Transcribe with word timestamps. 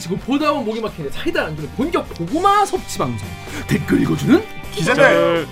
지치고 0.00 0.16
보다 0.16 0.50
보면 0.50 0.64
목이 0.64 0.80
막히는데 0.80 1.16
사이다 1.16 1.44
안 1.44 1.56
주는 1.56 1.70
본격 1.76 2.08
고구마 2.14 2.64
섭취 2.64 2.98
방송 2.98 3.28
댓글 3.68 4.00
읽어주는 4.02 4.42
기자들 4.72 5.46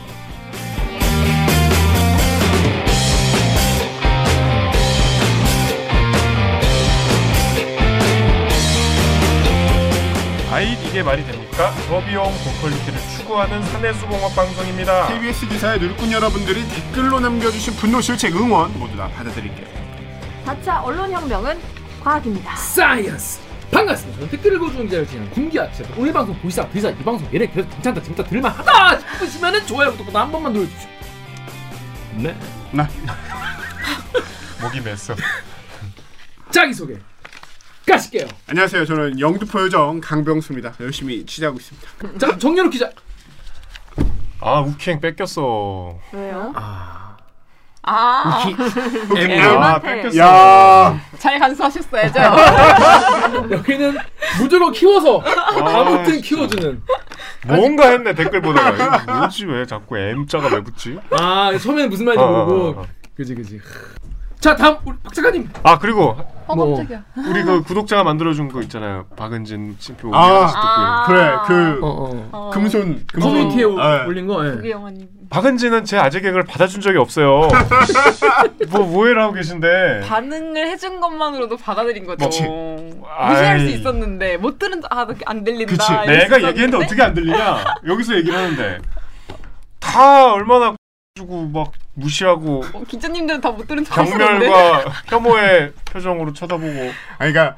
아이 10.51 10.73
이게 10.73 11.03
말이 11.03 11.25
됩니까? 11.25 11.73
저비용 11.87 12.25
고퀄리티를 12.25 12.99
추구하는 13.17 13.63
사내수공업 13.63 14.35
방송입니다. 14.35 15.07
KBS 15.07 15.47
기사의 15.47 15.79
누리꾼 15.79 16.11
여러분들이 16.11 16.67
댓글로 16.67 17.21
남겨주신 17.21 17.75
분노 17.75 18.01
실책 18.01 18.35
응원 18.35 18.77
모두 18.79 18.97
다 18.97 19.09
받아드릴게요. 19.09 19.67
4차 20.47 20.83
언론혁명은 20.83 21.61
과학입니다. 22.03 22.57
science 22.57 23.48
반갑습니다 23.71 24.19
저는 24.21 24.31
댓글 24.31 24.55
읽어주는 24.55 24.85
기자를 24.87 25.07
지낸 25.07 25.31
군기아 25.31 25.69
기자 25.71 25.85
오늘 25.97 26.13
방송 26.13 26.39
보시다 26.41 26.69
듣다 26.71 26.89
이 26.91 26.97
방송 26.97 27.29
얘네 27.33 27.49
그래도 27.49 27.69
괜찮다 27.71 28.03
재밌다 28.03 28.25
들을 28.25 28.62
만하다 28.62 28.99
싶으시면은 29.01 29.67
좋아요 29.67 29.91
구독 29.93 30.07
버튼 30.07 30.21
한 30.21 30.33
번만 30.33 30.53
눌러주십시오 30.53 30.89
네 32.23 32.37
목이 34.61 34.81
맸어. 34.81 35.17
자기 36.51 36.75
소개 36.75 36.97
가실게요 37.87 38.27
안녕하세요. 38.49 38.85
저는 38.85 39.19
영등포 39.21 39.63
요정 39.63 40.01
강병수입니다. 40.01 40.75
열심히 40.81 41.25
취재하고 41.25 41.59
있습니다. 41.59 42.19
자 42.19 42.37
정연욱 42.37 42.71
기자 42.73 42.91
아 44.41 44.61
우키행 44.61 45.01
뺏겼어. 45.01 45.99
왜요? 46.13 46.53
아 46.55 46.98
아, 47.91 48.45
우키 48.47 50.19
아. 50.21 50.91
야, 50.93 51.01
잘 51.19 51.39
간수하셨어야죠. 51.39 52.21
여기는 53.51 53.97
무조건 54.41 54.73
키워서 54.73 55.21
아, 55.21 55.81
아무튼 55.81 56.21
키워주는 56.21 56.83
뭔가 57.47 57.89
했네 57.89 58.15
댓글 58.15 58.43
보다가 58.43 59.21
뭐지 59.21 59.47
왜 59.47 59.65
자꾸 59.65 59.97
M자가 59.97 60.49
왜 60.55 60.63
붙지? 60.63 60.99
아 61.11 61.51
처음에는 61.59 61.89
무슨 61.89 62.05
말인지 62.05 62.23
어, 62.23 62.27
어, 62.29 62.45
모르고 62.45 62.81
어, 62.81 62.83
어. 62.83 62.87
그지 63.17 63.35
그지 63.35 63.61
자 64.39 64.55
다음 64.55 64.77
우리 64.85 64.97
박 65.03 65.13
작가님 65.13 65.49
아 65.63 65.79
그리고 65.79 66.17
어, 66.47 66.55
뭐. 66.55 66.85
우리 67.17 67.43
그 67.43 67.63
구독자가 67.63 68.05
만들어준 68.05 68.49
거 68.49 68.63
있잖아요. 68.63 69.07
박은진 69.17 69.77
친표 69.79 70.15
아, 70.15 70.47
아. 70.55 71.05
그래 71.07 71.37
그 71.47 71.81
어어 71.83 72.29
어, 72.33 72.51
금손 72.53 73.05
금손 73.13 73.33
커뮤니티에 73.33 73.65
오- 73.65 73.79
예. 73.81 74.05
올린 74.07 74.27
거 74.27 74.47
예. 74.47 74.53
그게 74.53 74.71
영화님. 74.71 75.09
박은진은 75.31 75.85
제 75.85 75.99
아재 75.99 76.21
개그를 76.21 76.45
받아준 76.45 76.81
적이 76.81 76.99
없어요. 76.99 77.49
뭐 78.71 78.81
오해를 78.81 79.21
하고 79.23 79.35
계신데. 79.35 80.01
반응을 80.07 80.69
해준 80.69 81.01
것만으로도 81.01 81.57
받아들인 81.59 82.07
거죠. 82.07 82.25
그치. 82.25 82.43
무시할 82.43 83.61
수. 83.61 83.67
있었는데 83.67 84.37
못 84.39 84.59
들은 84.59 84.81
아안 84.91 85.45
들린다. 85.45 85.73
그치. 85.73 85.93
내가 85.93 86.39
있었는데 86.39 86.49
얘기했는데 86.49 86.85
어떻게 86.85 87.03
안 87.03 87.15
들리냐? 87.15 87.65
여기서 87.87 88.15
얘기를 88.17 88.37
하는데 88.39 88.79
다 89.81 90.33
얼마나 90.33 90.75
주고 91.17 91.47
막 91.49 91.73
무시하고 91.95 92.65
어, 92.73 92.83
기자님들은 92.87 93.41
다 93.41 93.51
못 93.51 93.67
들은 93.67 93.85
척. 93.85 93.95
경멸과 94.05 94.85
혐오의 95.09 95.73
표정으로 95.85 96.33
쳐다보고 96.33 96.67
아니 97.19 97.33
그러니까 97.33 97.57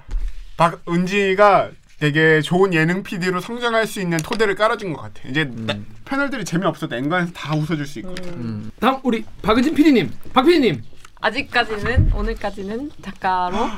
박은지가 0.57 1.71
되게 2.01 2.41
좋은 2.41 2.73
예능 2.73 3.03
PD로 3.03 3.41
성장할 3.41 3.87
수 3.87 4.01
있는 4.01 4.17
토대를 4.19 4.55
깔아준 4.55 4.95
것 4.95 5.03
같아. 5.03 5.29
이제 5.29 5.45
나- 5.45 5.75
패널들이 6.07 6.47
재미없어도 6.47 6.97
엔간에서 6.97 7.33
다 7.35 7.55
웃어줄 7.55 7.87
수 7.87 7.99
있거든. 8.01 8.25
음. 8.33 8.71
다음 8.81 8.99
우리 9.03 9.23
박은진 9.43 9.75
PD님 9.75 10.11
박 10.33 10.47
PD님 10.47 10.83
아직까지는 11.21 12.13
오늘까지는 12.15 12.91
작가로 13.03 13.69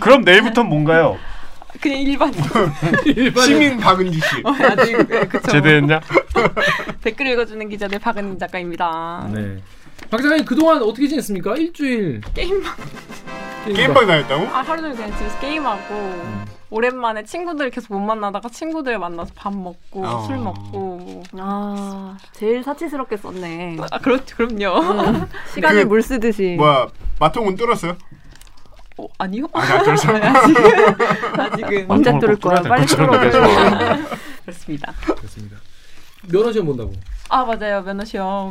그럼 0.00 0.20
내일부터는 0.22 0.68
뭔가요? 0.68 1.18
그냥 1.80 2.00
일반 2.00 2.30
시민 3.46 3.78
박은지 3.78 4.18
씨. 4.20 4.42
아직 4.44 5.08
네, 5.08 5.26
그쵸. 5.26 5.50
제대했냐? 5.52 6.00
댓글 7.02 7.26
읽어주는 7.28 7.66
기자들 7.70 7.98
박은진 7.98 8.38
작가입니다. 8.38 9.30
네. 9.32 9.56
박 10.10 10.20
작가님 10.20 10.44
그동안 10.44 10.82
어떻게 10.82 11.08
지냈습니까? 11.08 11.56
일주일 11.56 12.20
게임만 12.34 12.70
게임방 13.74 14.06
다녔다고? 14.06 14.46
아 14.54 14.60
하루 14.60 14.82
종일 14.82 14.96
그냥 14.96 15.16
집에서 15.16 15.38
게임하고 15.40 15.94
음. 15.94 16.44
오랜만에 16.76 17.22
친구들 17.24 17.68
계속 17.70 17.92
못 17.92 18.00
만나다가 18.00 18.48
친구들 18.48 18.98
만나서 18.98 19.32
밥 19.36 19.54
먹고 19.54 20.06
어. 20.06 20.24
술 20.26 20.38
먹고 20.38 21.22
아, 21.38 22.16
제일 22.32 22.64
사치스럽게 22.64 23.18
썼네. 23.18 23.76
아 23.90 23.98
그렇죠 23.98 24.34
그럼요. 24.36 25.26
시간을 25.52 25.82
그- 25.82 25.88
물 25.88 26.02
쓰듯이. 26.02 26.54
뭐야 26.56 26.88
마통은 27.20 27.56
뚫었어요? 27.56 27.94
어, 28.96 29.06
아니요? 29.18 29.46
아니 29.52 29.70
안 29.70 29.84
뚫었어. 29.84 30.08
아직은 30.16 31.40
아직은 31.40 31.90
언제 31.90 32.18
뚫을 32.18 32.36
꼭 32.36 32.48
거야? 32.48 32.62
빨리 32.62 32.86
뚫어요. 32.86 33.20
그렇습니다. 34.46 34.92
그렇습니다. 35.04 35.56
면허 36.32 36.52
시험 36.52 36.66
본다고. 36.68 36.92
아 37.28 37.44
맞아요 37.44 37.82
면허 37.82 38.02
시험. 38.06 38.50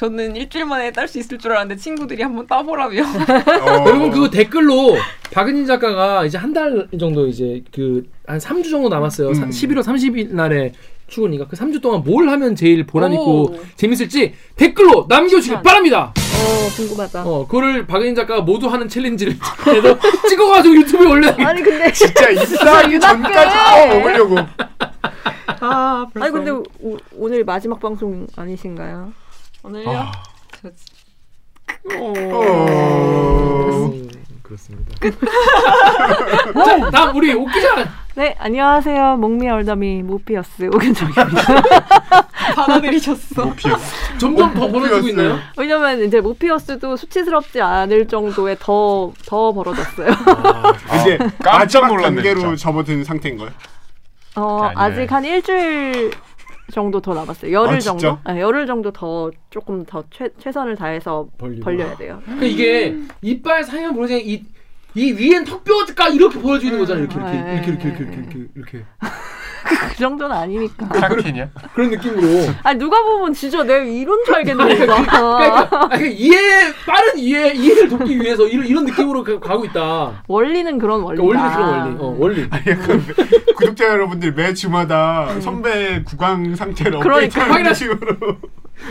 저는 0.00 0.34
일주일 0.34 0.64
만에 0.64 0.90
딸 0.92 1.06
수 1.06 1.18
있을 1.18 1.36
줄 1.36 1.52
알았는데 1.52 1.78
친구들이 1.78 2.22
한번 2.22 2.46
따보라며. 2.46 3.02
어. 3.02 3.84
여러분 3.86 4.10
그거 4.10 4.30
댓글로 4.30 4.96
박은진 5.30 5.66
작가가 5.66 6.24
이제 6.24 6.38
한 6.38 6.54
달 6.54 6.88
정도 6.98 7.26
이제 7.26 7.62
그 7.70 8.02
한 8.26 8.38
3주 8.38 8.70
정도 8.70 8.88
남았어요. 8.88 9.34
사- 9.34 9.42
음. 9.44 9.50
11월 9.50 9.82
30일 9.82 10.30
날에 10.32 10.72
출근이니까 11.08 11.48
그 11.48 11.56
3주 11.56 11.82
동안 11.82 12.02
뭘 12.02 12.30
하면 12.30 12.56
제일 12.56 12.86
보람 12.86 13.12
있고 13.12 13.50
오. 13.52 13.60
재밌을지 13.76 14.32
댓글로 14.56 15.04
남겨주시기 15.06 15.56
아. 15.56 15.60
바랍니다. 15.62 16.14
어, 16.16 16.68
궁금하다. 16.76 17.22
어, 17.26 17.46
그거를 17.46 17.86
박은진 17.86 18.14
작가가 18.14 18.40
모두 18.40 18.68
하는 18.68 18.88
챌린지를 18.88 19.34
해서 19.34 19.98
찍어가지고 20.30 20.76
유튜브에 20.76 21.06
올려. 21.08 21.28
아니 21.44 21.60
근데 21.62 21.92
진짜 21.92 22.30
입사하기 22.30 22.98
전까지 22.98 23.56
어, 23.58 23.98
먹으려고. 23.98 24.36
아 25.60 26.06
아니 26.14 26.32
근데 26.32 26.50
오, 26.52 26.96
오늘 27.18 27.44
마지막 27.44 27.78
방송 27.78 28.26
아니신가요? 28.34 29.12
오늘요? 29.62 29.90
아. 29.90 30.12
저- 30.62 30.68
어. 31.98 33.90
그렇습니다. 34.42 34.92
자, 36.64 36.90
다음 36.90 37.16
우리 37.16 37.32
옥 37.34 37.50
기자. 37.52 37.88
네, 38.16 38.34
안녕하세요. 38.38 39.16
목미 39.18 39.48
얼더미 39.48 40.02
모피어스 40.02 40.64
오근정입니다. 40.66 41.24
받아들이셨어. 42.56 43.44
모피어스. 43.46 44.18
점점 44.18 44.52
더 44.54 44.68
벌어지고 44.68 45.08
있나요? 45.08 45.38
왜냐면 45.56 46.02
이제 46.04 46.20
모피어스도 46.20 46.96
수치스럽지 46.96 47.60
않을 47.60 48.08
정도의 48.08 48.56
더, 48.58 49.12
더 49.26 49.52
벌어졌어요. 49.52 50.08
이제 51.00 51.18
깜짝 51.44 51.86
놀랐네, 51.86 52.16
단계로. 52.16 52.56
접어든 52.56 53.04
상태인 53.04 53.36
거예요. 53.36 53.52
어. 54.36 54.70
아직 54.74 55.10
한 55.12 55.24
일주일 55.24 56.10
정도 56.70 57.00
더 57.00 57.14
남았어요. 57.14 57.52
열흘 57.52 57.76
아? 57.76 57.78
정도? 57.80 58.18
네, 58.26 58.40
열흘 58.40 58.66
정도 58.66 58.90
더 58.90 59.30
조금 59.50 59.84
더 59.84 60.04
최, 60.10 60.28
최선을 60.38 60.76
다해서 60.76 61.28
벌리고. 61.38 61.64
벌려야 61.64 61.96
돼요. 61.96 62.20
그러니까 62.24 62.46
이게 62.46 62.96
이빨 63.22 63.64
사이만 63.64 63.94
보는 63.94 64.18
이, 64.20 64.42
이 64.94 65.12
위엔 65.12 65.44
턱뼈가 65.44 66.08
이렇게 66.08 66.38
보여져 66.38 66.66
있는 66.66 66.78
거잖아요. 66.80 67.04
이렇게 67.04 67.18
이렇게 67.20 67.42
네. 67.42 67.54
이렇게 67.54 67.70
이렇게 67.72 67.88
이렇게 67.88 68.16
이렇게 68.16 68.46
이렇게 68.54 68.84
그 69.64 69.96
정도는 69.96 70.34
아니니까. 70.36 70.88
카키냐? 70.88 71.48
그런 71.74 71.90
느낌으로. 71.90 72.50
아니 72.62 72.78
누가 72.78 73.02
보면 73.02 73.32
진짜 73.34 73.62
내가 73.62 73.84
이런 73.84 74.18
줄 74.24 74.34
그러니까, 74.34 74.64
알겠는데. 74.64 74.86
그러니까 74.86 75.96
이해 75.96 76.72
빠른 76.86 77.18
이해 77.18 77.52
이해를 77.54 77.88
돕기 77.88 78.20
위해서 78.20 78.46
이런 78.46 78.66
이런 78.66 78.84
느낌으로 78.84 79.22
가- 79.24 79.38
가고 79.40 79.64
있다. 79.64 80.22
원리는 80.28 80.78
그런 80.78 81.02
원리다. 81.02 81.24
그러니까 81.24 81.58
원리는 81.58 81.98
그런 81.98 81.98
원리. 81.98 82.00
어, 82.00 82.16
원리. 82.18 82.48
구독자 83.56 83.86
여러분들 83.88 84.32
매 84.32 84.54
주마다 84.54 85.28
선배 85.40 86.02
구강 86.04 86.54
상태를 86.56 87.00
그러니까. 87.00 87.40
업데이트하는 87.40 87.74
식으로. 87.74 88.16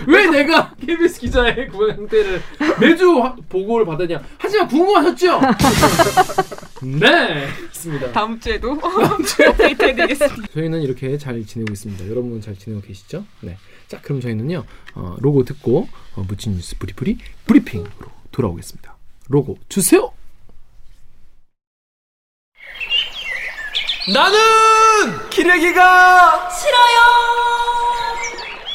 왜 0.08 0.28
내가 0.28 0.74
KBS 0.76 1.20
기자의 1.20 1.68
구강 1.70 1.96
상태를 1.96 2.42
매주 2.80 3.20
화- 3.22 3.36
보고를 3.50 3.86
받았냐? 3.86 4.22
하지만 4.38 4.68
궁금하셨죠? 4.68 5.42
네, 7.00 7.48
그렇습니다. 7.58 8.12
다음 8.12 8.40
주에도 8.40 8.72
업데이트 8.82 9.84
해드리겠습니다. 9.84 10.48
저희는 10.54 10.82
이렇게 10.82 11.18
잘 11.18 11.46
지내고 11.46 11.74
있습니다. 11.74 12.08
여러분은 12.10 12.42
잘 12.42 12.58
지내고 12.58 12.82
계시죠? 12.82 13.26
네. 13.42 13.58
자, 13.88 14.00
그럼 14.02 14.22
저희는요 14.22 14.64
어, 14.96 15.16
로고 15.20 15.44
듣고 15.44 15.88
어, 16.16 16.24
묻힌 16.28 16.54
뉴스 16.54 16.78
브리프리 16.78 17.18
브리핑으로 17.46 17.90
돌아오겠습니다. 18.32 18.96
로고 19.30 19.58
주세요. 19.68 20.12
나는 24.14 25.30
기레기가 25.30 26.50
싫어요. 26.50 27.49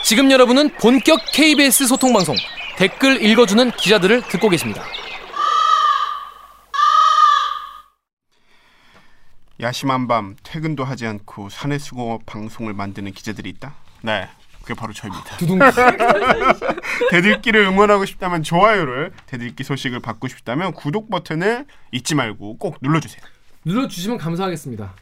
지금 0.05 0.31
여러분은 0.31 0.69
본격 0.75 1.19
KBS 1.33 1.87
소통 1.87 2.13
방송 2.13 2.37
댓글 2.77 3.23
읽어주는 3.25 3.71
기자들을 3.71 4.21
듣고 4.29 4.51
계십니다. 4.51 4.83
야심한 9.61 10.07
밤 10.07 10.37
퇴근도 10.43 10.85
하지 10.85 11.07
않고 11.07 11.49
사내 11.49 11.79
수공업 11.79 12.27
방송을 12.27 12.75
만드는 12.75 13.13
기자들이 13.13 13.49
있다. 13.49 13.77
네, 14.03 14.29
그게 14.61 14.75
바로 14.75 14.93
저입니다. 14.93 15.39
두둥. 15.39 15.59
대들기를 17.11 17.63
응원하고 17.63 18.05
싶다면 18.05 18.43
좋아요를, 18.43 19.11
대들기 19.25 19.65
소식을 19.65 20.01
받고 20.01 20.29
싶다면 20.29 20.75
구독 20.75 21.09
버튼을 21.09 21.65
잊지 21.93 22.15
말고 22.15 22.59
꼭 22.59 22.77
눌러주세요. 22.83 23.23
눌러주시면 23.65 24.19
감사하겠습니다. 24.19 24.93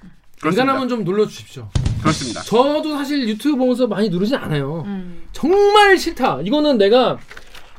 그렇습니다. 0.41 0.63
엔간하면 0.63 0.89
좀 0.89 1.03
눌러주십시오. 1.03 1.69
그렇습니다. 2.03 2.43
저도 2.43 2.97
사실 2.97 3.27
유튜브 3.29 3.57
보면서 3.57 3.87
많이 3.87 4.09
누르진 4.09 4.37
않아요. 4.37 4.83
음. 4.87 5.23
정말 5.33 5.97
싫다. 5.99 6.41
이거는 6.45 6.79
내가 6.79 7.19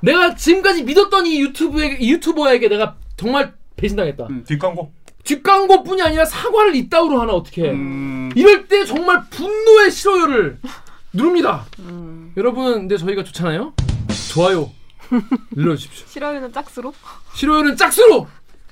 내가 0.01 0.35
지금까지 0.35 0.83
믿었던 0.83 1.25
이 1.27 1.41
유튜브에 1.41 1.97
이 1.99 2.11
유튜버에게 2.11 2.67
내가 2.69 2.95
정말 3.17 3.53
배신당했다. 3.75 4.27
음. 4.29 4.43
뒷광고. 4.47 4.91
뒷광고뿐이 5.23 6.01
아니라 6.01 6.25
사과를 6.25 6.75
이따위로 6.75 7.21
하나 7.21 7.31
어떻게? 7.31 7.69
음, 7.71 8.29
이럴 8.35 8.67
때 8.67 8.83
정말 8.83 9.23
분노의 9.29 9.89
싫어요를 9.89 10.59
누릅니다. 11.13 11.65
음. 11.79 12.33
여러분, 12.35 12.73
근데 12.73 12.97
저희가 12.97 13.23
좋잖아요. 13.23 13.73
좋아요 14.33 14.69
눌러주십시오. 15.51 16.07
싫어요는 16.09 16.51
짝수로? 16.51 16.93
싫어요는 17.35 17.77
짝수로. 17.77 18.27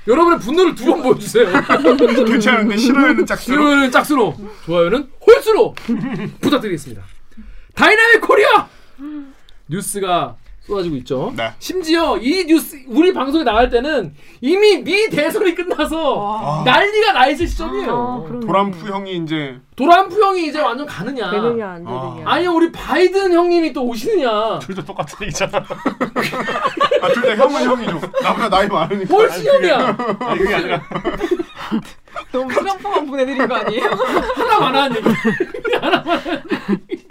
여러분의 0.07 0.39
분노를 0.39 0.75
두 0.75 0.85
번 0.85 1.01
보여주세요. 1.03 1.45
괜찮은데 2.25 2.77
싫어요는 2.77 3.25
짝수로. 3.25 3.55
싫어요는 3.55 3.91
짝수로, 3.91 4.35
좋아요는 4.65 5.09
홀수로 5.25 5.75
부탁드리겠습니다. 6.41 7.03
Dynamic 7.75 8.21
Korea 8.21 8.67
뉴스가 9.67 10.35
쏟아지고 10.65 10.95
있죠. 10.97 11.33
네. 11.35 11.51
심지어 11.59 12.17
이 12.17 12.45
뉴스 12.45 12.77
우리 12.87 13.13
방송에 13.13 13.43
나갈 13.43 13.69
때는 13.69 14.13
이미 14.41 14.77
미 14.83 15.09
대선이 15.09 15.55
끝나서 15.55 16.17
와. 16.19 16.63
난리가 16.63 17.13
나 17.13 17.27
있을 17.27 17.45
아, 17.45 17.47
시점이에요. 17.49 18.25
그러네. 18.27 18.45
도람프 18.45 18.87
형이 18.87 19.17
이제 19.17 19.59
도람프 19.85 20.21
형이 20.21 20.47
이제 20.47 20.61
완전 20.61 20.85
가느냐? 20.85 21.31
되느냐 21.31 21.69
안 21.71 21.83
되느냐. 21.83 22.21
아니 22.25 22.45
우리 22.47 22.71
바이든 22.71 23.33
형님이 23.33 23.73
또 23.73 23.83
오시느냐? 23.85 24.59
둘다 24.59 24.83
똑같은 24.85 25.17
얘기잖아. 25.23 25.57
아 25.57 27.07
둘 27.13 27.21
다 27.23 27.35
형은 27.35 27.63
형이죠. 27.63 27.99
나보다 28.21 28.49
나이 28.49 28.67
많으니까. 28.67 29.15
훨씬 29.15 29.45
형이야. 29.47 29.97
아니 30.19 30.39
그게 30.39 30.53
아니라 30.55 30.81
너무 32.31 32.53
트럼프만 32.53 33.07
보내드린 33.07 33.47
거 33.47 33.55
아니에요? 33.55 33.89
하나만 34.35 34.75
하는 34.75 34.97
얘기. 34.97 35.09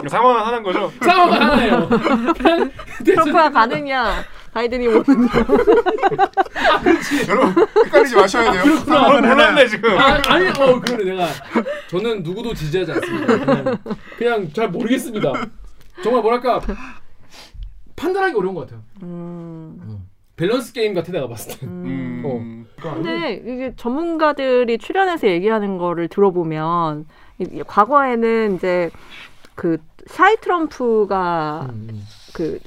상황은 0.07 0.41
하는 0.45 0.63
거죠. 0.63 0.91
상황 1.01 1.33
하나예요. 1.33 1.89
그냥 1.89 2.71
대충 2.99 3.15
트럼프가 3.15 3.49
가느냐 3.51 4.23
바이든이 4.53 4.87
오느냐. 4.87 5.29
여러분 7.29 7.65
헷갈리지 7.85 8.15
마셔야 8.15 8.51
돼요. 8.51 8.61
아, 8.73 8.77
상황은 8.77 9.15
하나야. 9.23 9.51
몰랐네 9.51 9.67
지금. 9.67 9.97
아, 9.97 10.21
아니 10.27 10.47
어 10.49 10.79
그래 10.81 11.03
내가 11.11 11.27
저는 11.89 12.23
누구도 12.23 12.53
지지하지 12.53 12.91
않습니다. 12.93 13.37
그냥, 13.45 13.77
그냥 14.17 14.53
잘 14.53 14.69
모르겠습니다. 14.69 15.31
정말 16.03 16.21
뭐랄까 16.21 16.59
판단하기 17.95 18.35
어려운 18.35 18.55
것 18.55 18.61
같아요. 18.61 18.81
음. 19.03 20.07
밸런스 20.35 20.73
게임 20.73 20.93
같아 20.93 21.11
내가 21.11 21.27
봤을 21.27 21.57
때. 21.59 21.65
음, 21.67 22.23
어. 22.25 22.61
근데 22.81 23.33
이게 23.45 23.73
전문가들이 23.77 24.79
출연해서 24.79 25.27
얘기하는 25.27 25.77
거를 25.77 26.07
들어보면 26.07 27.05
이- 27.39 27.61
과거에는 27.67 28.55
이제 28.55 28.89
그 29.53 29.77
shy 30.07 30.35
트럼프가 30.41 31.67
음, 31.69 32.03
그, 32.33 32.59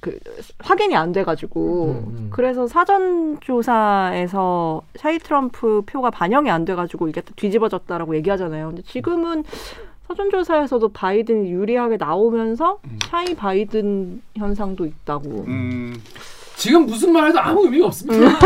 그 0.00 0.18
확인이 0.58 0.94
안 0.96 1.12
돼가지고 1.12 1.84
음, 1.86 2.16
음. 2.16 2.28
그래서 2.30 2.66
사전 2.66 3.38
조사에서 3.40 4.82
shy 4.96 5.18
트럼프 5.18 5.82
표가 5.86 6.10
반영이 6.10 6.50
안 6.50 6.64
돼가지고 6.64 7.08
이게 7.08 7.22
뒤집어졌다라고 7.36 8.14
얘기하잖아요. 8.16 8.68
근데 8.68 8.82
지금은 8.82 9.44
사전 10.06 10.30
조사에서도 10.30 10.88
바이든이 10.90 11.50
유리하게 11.50 11.96
나오면서 11.96 12.78
샤이 13.10 13.34
바이든 13.34 14.22
현상도 14.36 14.86
있다고. 14.86 15.44
음, 15.48 16.00
지금 16.54 16.86
무슨 16.86 17.12
말 17.12 17.28
해도 17.28 17.40
아무 17.40 17.64
의미가 17.64 17.86
없습니다. 17.86 18.30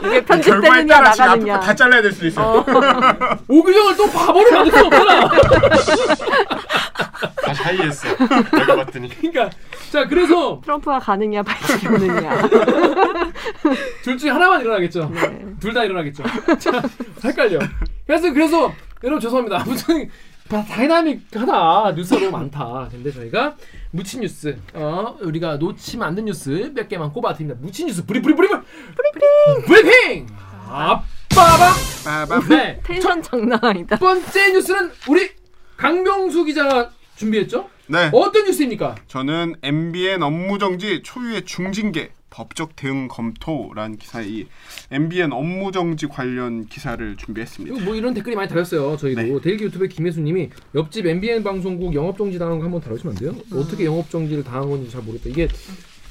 이게 0.00 0.24
결과에 0.24 0.24
편집되느냐 0.24 1.00
나가느냐. 1.00 1.60
거다 1.60 1.74
잘라야 1.74 2.02
될 2.02 2.12
수도 2.12 2.26
있어요. 2.26 2.46
어. 2.58 2.64
오규정을 3.48 3.96
또 3.96 4.06
바보로 4.10 4.50
만들 4.50 4.72
수 4.72 4.84
없잖아. 4.86 5.30
다시 7.34 7.62
하이했어. 7.62 8.08
내가 8.16 8.76
봤더니. 8.76 9.08
그러니까 9.08 9.50
자 9.90 10.06
그래서 10.06 10.60
트럼프가 10.62 10.98
가느냐 10.98 11.42
바이든이 11.42 11.94
오느냐. 11.94 12.42
둘 14.02 14.18
중에 14.18 14.30
하나만 14.30 14.60
일어나겠죠. 14.60 15.10
네. 15.14 15.44
둘다 15.60 15.84
일어나겠죠. 15.84 16.22
자, 16.58 16.82
헷갈려. 17.24 17.58
그래서 18.06 18.32
그래서 18.32 18.72
여러분 19.02 19.20
죄송합니다. 19.20 19.60
아무튼 19.62 20.10
다 20.48 20.62
다이나믹하다 20.64 21.92
뉴스가 21.92 22.20
너무 22.20 22.30
많다. 22.32 22.88
근데 22.90 23.10
저희가 23.10 23.56
묻힌 23.92 24.20
뉴스, 24.20 24.58
어 24.74 25.16
우리가 25.20 25.56
놓치면 25.56 26.06
안 26.06 26.14
된 26.14 26.26
뉴스 26.26 26.70
몇 26.74 26.88
개만 26.88 27.12
꼽아드립니다. 27.12 27.58
묻힌 27.62 27.86
뉴스 27.86 28.04
브리 28.04 28.20
브리 28.20 28.34
브리 28.34 28.48
브리 28.48 28.60
브리핑 28.94 29.66
브리핑. 29.66 30.26
빠밤. 31.34 32.48
네. 32.48 32.80
텐션 32.84 33.22
장난 33.22 33.58
아니다. 33.62 33.96
첫 33.96 34.04
번째 34.04 34.52
뉴스는 34.52 34.92
우리 35.08 35.30
강병수 35.76 36.44
기자가 36.44 36.90
준비했죠. 37.16 37.68
네. 37.86 38.10
어떤 38.12 38.44
뉴스입니까? 38.44 38.96
저는 39.06 39.56
MBN 39.62 40.22
업무 40.22 40.58
정지 40.58 41.02
초유의 41.02 41.44
중징계 41.44 42.10
법적 42.30 42.74
대응 42.74 43.06
검토라는 43.06 43.96
기사 43.96 44.20
이 44.20 44.46
MBN 44.90 45.32
업무 45.32 45.70
정지 45.70 46.06
관련 46.08 46.66
기사를 46.66 47.16
준비했습니다. 47.16 47.84
뭐 47.84 47.94
이런 47.94 48.12
댓글이 48.12 48.34
많이 48.34 48.48
달렸어요. 48.48 48.96
저희도 48.96 49.20
네. 49.20 49.40
데일리 49.40 49.64
유튜브의 49.64 49.88
김혜수님이 49.88 50.50
옆집 50.74 51.06
MBN 51.06 51.44
방송국 51.44 51.94
영업 51.94 52.18
정지 52.18 52.38
당한 52.38 52.58
거 52.58 52.64
한번 52.64 52.80
다루시면 52.80 53.14
안 53.14 53.20
돼요? 53.20 53.34
어떻게 53.52 53.84
영업 53.84 54.10
정지를 54.10 54.42
당한 54.42 54.68
건지 54.68 54.90
잘 54.90 55.02
모르겠다. 55.02 55.30
이게 55.30 55.48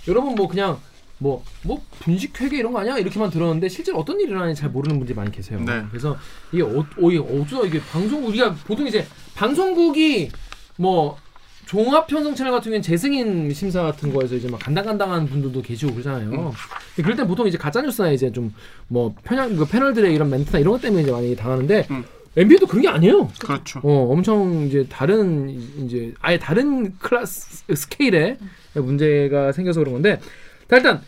여러분 0.07 0.35
뭐 0.35 0.47
그냥 0.47 0.79
뭐뭐 1.17 1.83
분식 1.99 2.39
회계 2.41 2.57
이런 2.57 2.71
거 2.71 2.79
아니야 2.79 2.97
이렇게만 2.97 3.29
들었는데 3.29 3.67
실제로 3.67 3.99
어떤 3.99 4.19
일이 4.19 4.29
일어나는지 4.29 4.61
잘 4.61 4.69
모르는 4.69 4.97
분들이 4.97 5.15
많이 5.15 5.29
계세요. 5.31 5.59
네. 5.59 5.83
그래서 5.89 6.17
이게 6.53 6.63
어, 6.63 6.79
어 6.79 7.11
이게 7.11 7.19
어쩌다 7.19 7.67
이게 7.67 7.81
방송국 7.91 8.29
우리가 8.29 8.53
보통 8.65 8.88
이제 8.88 9.06
방송국이 9.35 10.31
뭐 10.77 11.17
종합 11.65 12.07
편성 12.07 12.35
채널 12.35 12.51
같은 12.51 12.65
경우는 12.65 12.81
재승인 12.81 13.53
심사 13.53 13.83
같은 13.83 14.13
거에서 14.13 14.35
이제 14.35 14.49
막 14.49 14.59
간당간당한 14.59 15.25
분들도 15.27 15.61
계시고 15.61 15.93
그러잖아요. 15.93 16.29
근데 16.29 17.03
그럴 17.03 17.15
땐 17.15 17.25
보통 17.27 17.47
이제 17.47 17.57
가짜 17.57 17.81
뉴스나 17.81 18.11
이제 18.11 18.31
좀 18.31 18.53
뭐 18.89 19.15
편향 19.23 19.55
그 19.55 19.65
패널들의 19.65 20.13
이런 20.13 20.29
멘트나 20.29 20.59
이런 20.59 20.73
것 20.73 20.81
때문에 20.81 21.03
이제 21.03 21.11
많이 21.11 21.35
당하는데 21.35 21.87
음. 21.89 22.03
NBA도 22.35 22.67
그런 22.67 22.81
게 22.81 22.87
아니에요. 22.89 23.27
그렇죠. 23.39 23.79
어, 23.83 24.07
엄청 24.11 24.65
이제 24.67 24.85
다른 24.89 25.49
이제 25.85 26.13
아예 26.19 26.37
다른 26.37 26.97
클래스 26.99 27.63
스케일의 27.75 28.37
문제가 28.73 29.51
생겨서 29.51 29.80
그런 29.80 29.94
건데 29.94 30.19
자, 30.69 30.77
일단 30.77 31.01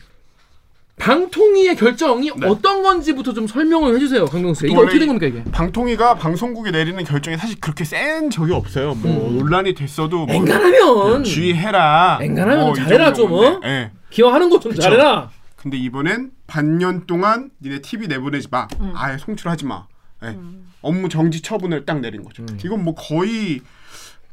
방통위의 1.05 1.75
결정이 1.75 2.31
네. 2.35 2.47
어떤 2.47 2.81
건지부터 2.81 3.31
좀 3.33 3.45
설명을 3.45 3.93
해주세요, 3.95 4.25
강병수 4.25 4.61
씨. 4.61 4.71
이게 4.71 4.75
어떻게 4.75 4.97
된 4.97 5.07
겁니까 5.07 5.27
이게? 5.27 5.43
방통위가 5.51 6.15
방송국이 6.15 6.71
내리는 6.71 7.03
결정이 7.03 7.37
사실 7.37 7.59
그렇게 7.59 7.83
센 7.83 8.31
적이 8.31 8.53
없어요. 8.53 8.95
뭐 8.95 9.29
논란이 9.29 9.75
됐어도 9.75 10.25
뭐 10.25 10.35
앵간하면 10.35 11.23
주의해라. 11.23 12.17
앵간하면 12.23 12.65
뭐좀이 12.65 12.87
잘해라, 12.87 13.13
좀. 13.13 13.33
어? 13.33 13.61
예. 13.65 13.91
기여하는 14.09 14.49
거 14.49 14.59
좀. 14.59 14.73
잘해라. 14.73 15.29
근데 15.55 15.77
이번엔 15.77 16.31
반년 16.47 17.05
동안 17.05 17.51
니네 17.61 17.81
TV 17.83 18.07
내보내지 18.07 18.47
마. 18.49 18.67
아예 18.95 19.19
송출하지 19.19 19.65
마. 19.65 19.85
예. 20.23 20.35
업무 20.81 21.07
정지 21.07 21.43
처분을 21.43 21.85
딱 21.85 21.99
내린 21.99 22.23
거죠. 22.23 22.41
음. 22.49 22.57
이건 22.65 22.83
뭐 22.83 22.95
거의 22.95 23.61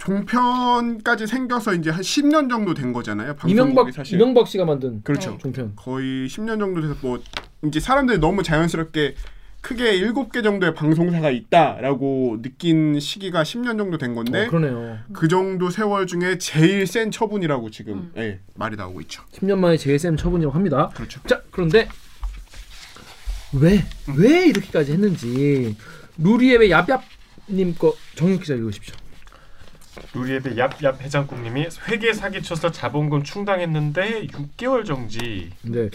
종편까지 0.02 1.28
생겨서 1.28 1.75
이제 1.75 1.90
한 1.90 2.00
10년 2.00 2.50
정도 2.50 2.75
된 2.75 2.92
거잖아요. 2.92 3.37
방송국이 3.37 3.52
이명박 3.52 3.92
사실. 3.92 4.21
이명박 4.21 4.49
씨가 4.49 4.64
만든 4.64 5.00
그렇죠. 5.02 5.38
종편. 5.40 5.75
거의 5.76 6.26
10년 6.26 6.59
정도 6.59 6.80
돼서 6.80 6.97
뭐 7.00 7.23
이제 7.64 7.78
사람들이 7.78 8.18
너무 8.18 8.42
자연스럽게 8.42 9.14
크게 9.61 10.00
7개 10.00 10.42
정도의 10.42 10.75
방송사가 10.75 11.30
있다라고 11.30 12.38
느낀 12.42 12.99
시기가 12.99 13.44
10년 13.44 13.78
정도 13.78 13.97
된 13.97 14.16
건데 14.16 14.47
어, 14.47 14.50
그러네요. 14.50 14.99
그 15.12 15.28
정도 15.28 15.71
세월 15.71 16.09
중에 16.09 16.38
제일 16.38 16.85
센 16.88 17.12
처분이라고 17.12 17.71
지금 17.71 18.11
예, 18.16 18.40
말이 18.56 18.75
나오고 18.75 19.02
있죠. 19.02 19.23
10년 19.35 19.59
만에 19.59 19.76
JSM 19.76 20.16
처분이라고 20.16 20.52
합니다. 20.52 20.90
그렇죠. 20.97 21.21
자 21.28 21.40
그런데 21.52 21.88
왜왜 23.52 24.49
이렇게까지 24.49 24.92
했는지 24.94 25.76
루리앱의 26.18 26.71
얍얍님 26.71 27.78
거 27.78 27.94
정윤 28.16 28.40
기자 28.40 28.54
읽으십시오. 28.54 29.01
루리앱의 30.14 30.54
얍얍 30.56 30.99
회장국님이 31.00 31.66
회계 31.88 32.12
사기 32.12 32.42
쳐서 32.42 32.70
자본금 32.70 33.22
충당했는데 33.22 34.26
6개월 34.28 34.84
정지. 34.84 35.50
근데 35.62 35.90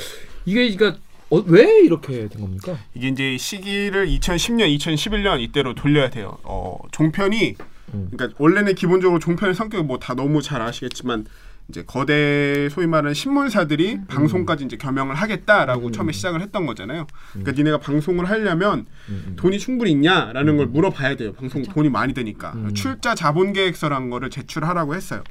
이게 0.45 0.75
그러니까 0.75 0.99
어, 1.29 1.37
왜 1.45 1.79
이렇게 1.81 2.27
된 2.29 2.41
겁니까? 2.41 2.77
이게 2.93 3.09
이제 3.09 3.37
시기를 3.37 4.07
2010년, 4.07 4.77
2011년 4.77 5.41
이때로 5.41 5.73
돌려야 5.75 6.09
돼요. 6.09 6.37
어, 6.43 6.77
종편이 6.91 7.55
음. 7.93 8.09
그러니까 8.11 8.35
원래는 8.39 8.75
기본적으로 8.75 9.19
종편의 9.19 9.55
성격이 9.55 9.83
뭐 9.83 9.97
다 9.97 10.13
너무 10.13 10.41
잘 10.41 10.61
아시겠지만 10.61 11.25
이제 11.69 11.83
거대 11.85 12.69
소위 12.69 12.87
말하는 12.87 13.13
신문사들이 13.13 14.05
방송까지 14.07 14.65
이제 14.65 14.77
겸용을 14.77 15.15
하겠다라고 15.15 15.87
음. 15.87 15.91
처음에 15.91 16.13
시작을 16.13 16.41
했던 16.41 16.65
거잖아요. 16.65 17.07
그러니까 17.31 17.51
니네가 17.51 17.79
방송을 17.79 18.29
하려면 18.29 18.85
음. 19.09 19.33
돈이 19.37 19.59
충분히 19.59 19.91
있냐라는 19.91 20.57
걸 20.57 20.67
물어봐야 20.67 21.15
돼요. 21.15 21.33
방송 21.33 21.63
돈이 21.63 21.89
많이 21.89 22.13
드니까 22.13 22.53
음. 22.53 22.73
출자 22.73 23.15
자본 23.15 23.51
계획서라는 23.51 24.09
거를 24.09 24.29
제출하라고 24.29 24.95
했어요. 24.95 25.23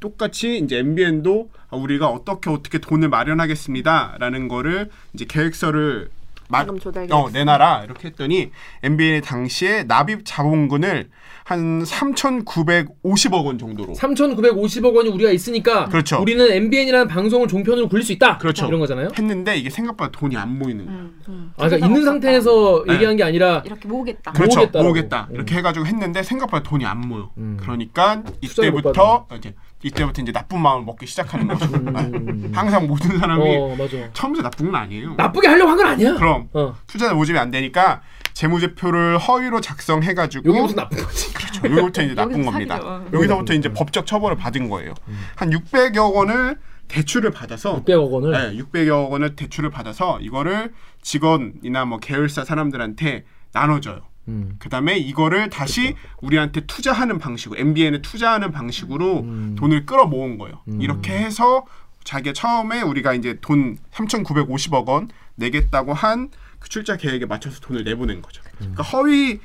똑같이 0.00 0.58
이제 0.58 0.78
MBN도 0.78 1.50
우리가 1.70 2.08
어떻게 2.08 2.50
어떻게 2.50 2.78
돈을 2.78 3.08
마련하겠습니다라는 3.08 4.48
거를 4.48 4.90
이제 5.14 5.24
계획서를 5.26 6.10
마- 6.48 6.64
어. 7.10 7.28
내놔라 7.32 7.82
이렇게 7.84 8.08
했더니 8.08 8.50
MBN이 8.82 9.20
당시에 9.20 9.84
납입 9.84 10.22
자본금을 10.24 11.08
한 11.44 11.82
3,950억 11.82 13.44
원 13.46 13.58
정도로 13.58 13.94
3,950억 13.94 14.94
원이 14.96 15.08
우리가 15.08 15.30
있으니까 15.30 15.86
그렇죠. 15.86 16.20
우리는 16.20 16.50
MBN이라는 16.50 17.08
방송을 17.08 17.48
종편으로 17.48 17.88
굴릴 17.88 18.04
수 18.04 18.12
있다. 18.12 18.38
그렇죠. 18.38 18.66
이런 18.66 18.80
거잖아요. 18.80 19.08
했는데 19.16 19.56
이게 19.56 19.70
생각보다 19.70 20.10
돈이 20.10 20.36
안 20.36 20.58
모이는 20.58 20.84
거예요. 20.86 21.00
음. 21.00 21.20
음. 21.28 21.52
아, 21.56 21.66
그러니까 21.68 21.86
있는 21.86 22.00
없었다. 22.00 22.10
상태에서 22.12 22.84
네. 22.86 22.94
얘기한 22.94 23.16
게 23.16 23.22
아니라 23.24 23.62
이렇게 23.64 23.88
모으겠다. 23.88 24.32
그렇죠. 24.32 24.58
모으겠다라고. 24.60 24.88
모으겠다. 24.88 25.26
음. 25.30 25.34
이렇게 25.36 25.56
해 25.56 25.62
가지고 25.62 25.86
했는데 25.86 26.22
생각보다 26.22 26.62
돈이 26.62 26.84
안 26.84 27.00
모여. 27.00 27.30
음. 27.38 27.56
그러니까 27.60 28.22
이때부터 28.42 29.26
이제 29.38 29.54
이때부터 29.82 30.22
이제 30.22 30.32
나쁜 30.32 30.60
마음을 30.60 30.84
먹기 30.84 31.06
시작하는 31.06 31.46
거죠. 31.46 31.66
음. 31.66 32.50
항상 32.54 32.86
모든 32.86 33.18
사람이 33.18 33.56
어, 33.56 33.76
맞아. 33.76 33.96
처음부터 34.12 34.42
나쁜 34.42 34.66
건 34.66 34.74
아니에요. 34.76 35.14
나쁘게 35.16 35.46
하려고 35.48 35.70
한 35.70 35.76
건 35.78 35.86
아니야. 35.86 36.14
그럼 36.14 36.48
어. 36.52 36.74
투자 36.88 37.14
모집이 37.14 37.38
안 37.38 37.50
되니까 37.52 38.02
재무제표를 38.34 39.18
허위로 39.18 39.60
작성해가지고 39.60 40.48
여기부터 40.48 40.74
나쁜 40.82 40.98
거지. 41.04 41.32
그렇죠. 41.32 41.60
여기부터 41.64 42.02
이제 42.02 42.14
나쁜 42.14 42.44
겁니다. 42.44 42.74
사기죠. 42.76 43.16
여기서부터 43.16 43.52
음. 43.54 43.58
이제 43.58 43.72
법적 43.72 44.06
처벌을 44.06 44.36
받은 44.36 44.68
거예요. 44.68 44.94
한 45.36 45.50
600여 45.50 46.12
원을 46.12 46.56
대출을 46.88 47.30
받아서 47.30 47.82
600억 47.84 48.10
원을 48.10 48.32
네, 48.32 48.62
600여 48.62 49.10
원을 49.10 49.36
대출을 49.36 49.70
받아서 49.70 50.18
이거를 50.20 50.72
직원이나 51.02 51.84
뭐 51.84 51.98
계열사 51.98 52.44
사람들한테 52.44 53.24
나눠줘요. 53.52 54.00
음. 54.28 54.56
그다음에 54.58 54.96
이거를 54.96 55.50
다시 55.50 55.94
우리한테 56.20 56.62
투자하는 56.66 57.18
방식으로 57.18 57.60
MBN에 57.60 58.02
투자하는 58.02 58.52
방식으로 58.52 59.20
음. 59.20 59.56
돈을 59.58 59.86
끌어 59.86 60.06
모은 60.06 60.38
거예요. 60.38 60.60
음. 60.68 60.80
이렇게 60.80 61.12
해서 61.12 61.66
자기가 62.04 62.32
처음에 62.32 62.82
우리가 62.82 63.14
이제 63.14 63.38
돈 63.40 63.78
3,950억 63.92 64.86
원 64.86 65.08
내겠다고 65.36 65.94
한 65.94 66.30
그 66.58 66.68
출자 66.68 66.96
계획에 66.96 67.26
맞춰서 67.26 67.60
돈을 67.60 67.84
내보낸 67.84 68.22
거죠. 68.22 68.42
그러니까 68.58 68.82
허위 68.82 69.40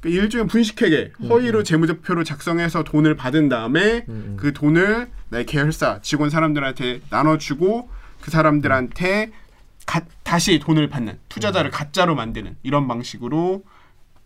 그 0.00 0.08
일종의 0.08 0.46
분식회계 0.46 1.12
허위로 1.28 1.62
재무제표를 1.62 2.24
작성해서 2.24 2.84
돈을 2.84 3.16
받은 3.16 3.48
다음에 3.48 4.04
음. 4.08 4.36
그 4.38 4.52
돈을 4.52 5.08
내 5.30 5.44
계열사 5.44 6.00
직원 6.02 6.30
사람들한테 6.30 7.00
나눠주고 7.10 7.88
그 8.20 8.30
사람들한테 8.30 9.32
가, 9.86 10.02
다시 10.22 10.58
돈을 10.58 10.88
받는 10.88 11.18
투자자를 11.28 11.70
가짜로 11.70 12.14
만드는 12.14 12.56
이런 12.62 12.88
방식으로 12.88 13.64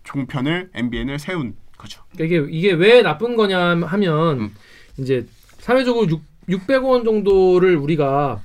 종편을 0.05 0.71
MBN을 0.75 1.19
세운 1.19 1.55
거죠. 1.77 2.03
그러니까 2.13 2.37
이게 2.37 2.57
이게 2.57 2.73
왜 2.73 3.03
나쁜 3.03 3.37
거냐 3.37 3.77
하면 3.77 4.41
음. 4.41 4.55
이제 4.99 5.27
사회적으로 5.59 6.07
6, 6.09 6.21
600원 6.49 7.05
정도를 7.05 7.77
우리가 7.77 8.41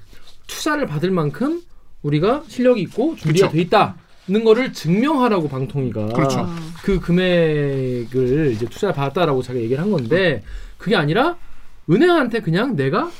투자를 0.47 0.85
받을 0.85 1.11
만큼 1.11 1.61
우리가 2.01 2.43
실력이 2.47 2.81
있고 2.83 3.15
준비가 3.15 3.47
그쵸. 3.47 3.55
돼 3.55 3.61
있다는 3.61 4.43
거를 4.43 4.73
증명하라고 4.73 5.49
방통위가 5.49 6.07
그렇죠. 6.07 6.47
그 6.83 6.99
금액을 6.99 8.51
이제 8.53 8.65
투자를 8.67 8.93
받았다라고 8.93 9.41
자기가 9.41 9.63
얘기를 9.63 9.81
한 9.81 9.91
건데 9.91 10.43
그게 10.77 10.95
아니라 10.95 11.37
은행한테 11.89 12.41
그냥 12.41 12.75
내가 12.75 13.11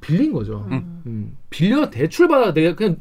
빌린 0.00 0.32
거죠. 0.32 0.66
음. 0.70 1.36
빌려 1.50 1.90
대출 1.90 2.28
받아 2.28 2.52
내가 2.52 2.74
그냥 2.74 2.96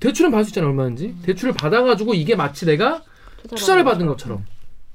대출은 0.00 0.30
받을 0.30 0.44
수 0.44 0.50
있잖아 0.50 0.68
얼마인지 0.68 1.16
대출을 1.22 1.54
받아가지고 1.54 2.14
이게 2.14 2.36
마치 2.36 2.66
내가 2.66 3.02
투자를 3.48 3.84
받은 3.84 4.06
것처럼 4.06 4.44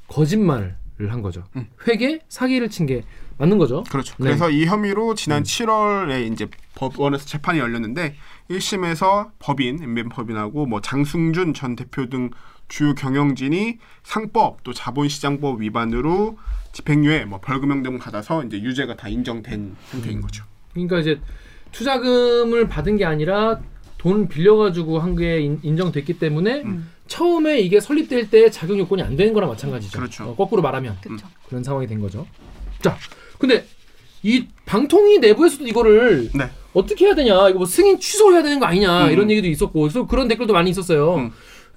거짓말을 0.07 0.75
한 1.07 1.21
거죠. 1.21 1.43
음. 1.55 1.67
회계 1.87 2.21
사기를 2.29 2.69
친 2.69 2.85
게 2.85 3.03
맞는 3.37 3.57
거죠. 3.57 3.83
그렇죠. 3.89 4.15
네. 4.17 4.25
그래서 4.25 4.49
이 4.49 4.65
혐의로 4.65 5.15
지난 5.15 5.43
7월에 5.43 6.29
이제 6.31 6.47
법원에서 6.75 7.25
재판이 7.25 7.59
열렸는데 7.59 8.15
1심에서 8.49 9.31
법인 9.39 9.81
MBN 9.81 10.09
법인하고 10.09 10.65
뭐 10.65 10.81
장승준 10.81 11.53
전 11.53 11.75
대표 11.77 12.09
등 12.09 12.31
주요 12.67 12.93
경영진이 12.95 13.77
상법 14.03 14.63
또 14.63 14.73
자본시장법 14.73 15.61
위반으로 15.61 16.37
집행유예 16.73 17.25
뭐 17.25 17.39
벌금형 17.39 17.81
등 17.81 17.97
받아서 17.97 18.43
이제 18.43 18.57
유죄가 18.61 18.95
다 18.97 19.07
인정된 19.07 19.75
상태인 19.85 20.19
거죠. 20.21 20.43
그러니까 20.73 20.99
이제 20.99 21.19
투자금을 21.71 22.67
받은 22.67 22.97
게 22.97 23.05
아니라 23.05 23.59
돈 23.99 24.27
빌려가지고 24.27 24.97
한 24.99 25.15
게 25.15 25.39
인정됐기 25.61 26.17
때문에 26.19 26.61
음. 26.63 26.89
처음에 27.07 27.59
이게 27.59 27.79
설립될 27.79 28.29
때 28.29 28.49
자격 28.49 28.77
요건이 28.79 29.01
안 29.03 29.15
되는 29.17 29.33
거랑 29.33 29.49
마찬가지죠. 29.49 29.99
그렇죠. 29.99 30.23
어, 30.23 30.35
거꾸로 30.35 30.61
말하면 30.61 30.97
그렇죠. 31.01 31.27
그런 31.47 31.63
상황이 31.63 31.85
된 31.85 31.99
거죠. 31.99 32.25
자, 32.81 32.95
근데 33.37 33.65
이 34.23 34.45
방통위 34.65 35.19
내부에서도 35.19 35.67
이거를 35.67 36.29
네. 36.33 36.49
어떻게 36.73 37.05
해야 37.05 37.15
되냐, 37.15 37.49
이거 37.49 37.59
뭐 37.59 37.65
승인 37.65 37.99
취소해야 37.99 38.41
되는 38.43 38.59
거 38.59 38.65
아니냐 38.67 39.07
음. 39.07 39.11
이런 39.11 39.29
얘기도 39.31 39.47
있었고, 39.47 39.81
그래서 39.81 40.07
그런 40.07 40.27
댓글도 40.27 40.53
많이 40.53 40.69
있었어요. 40.69 41.31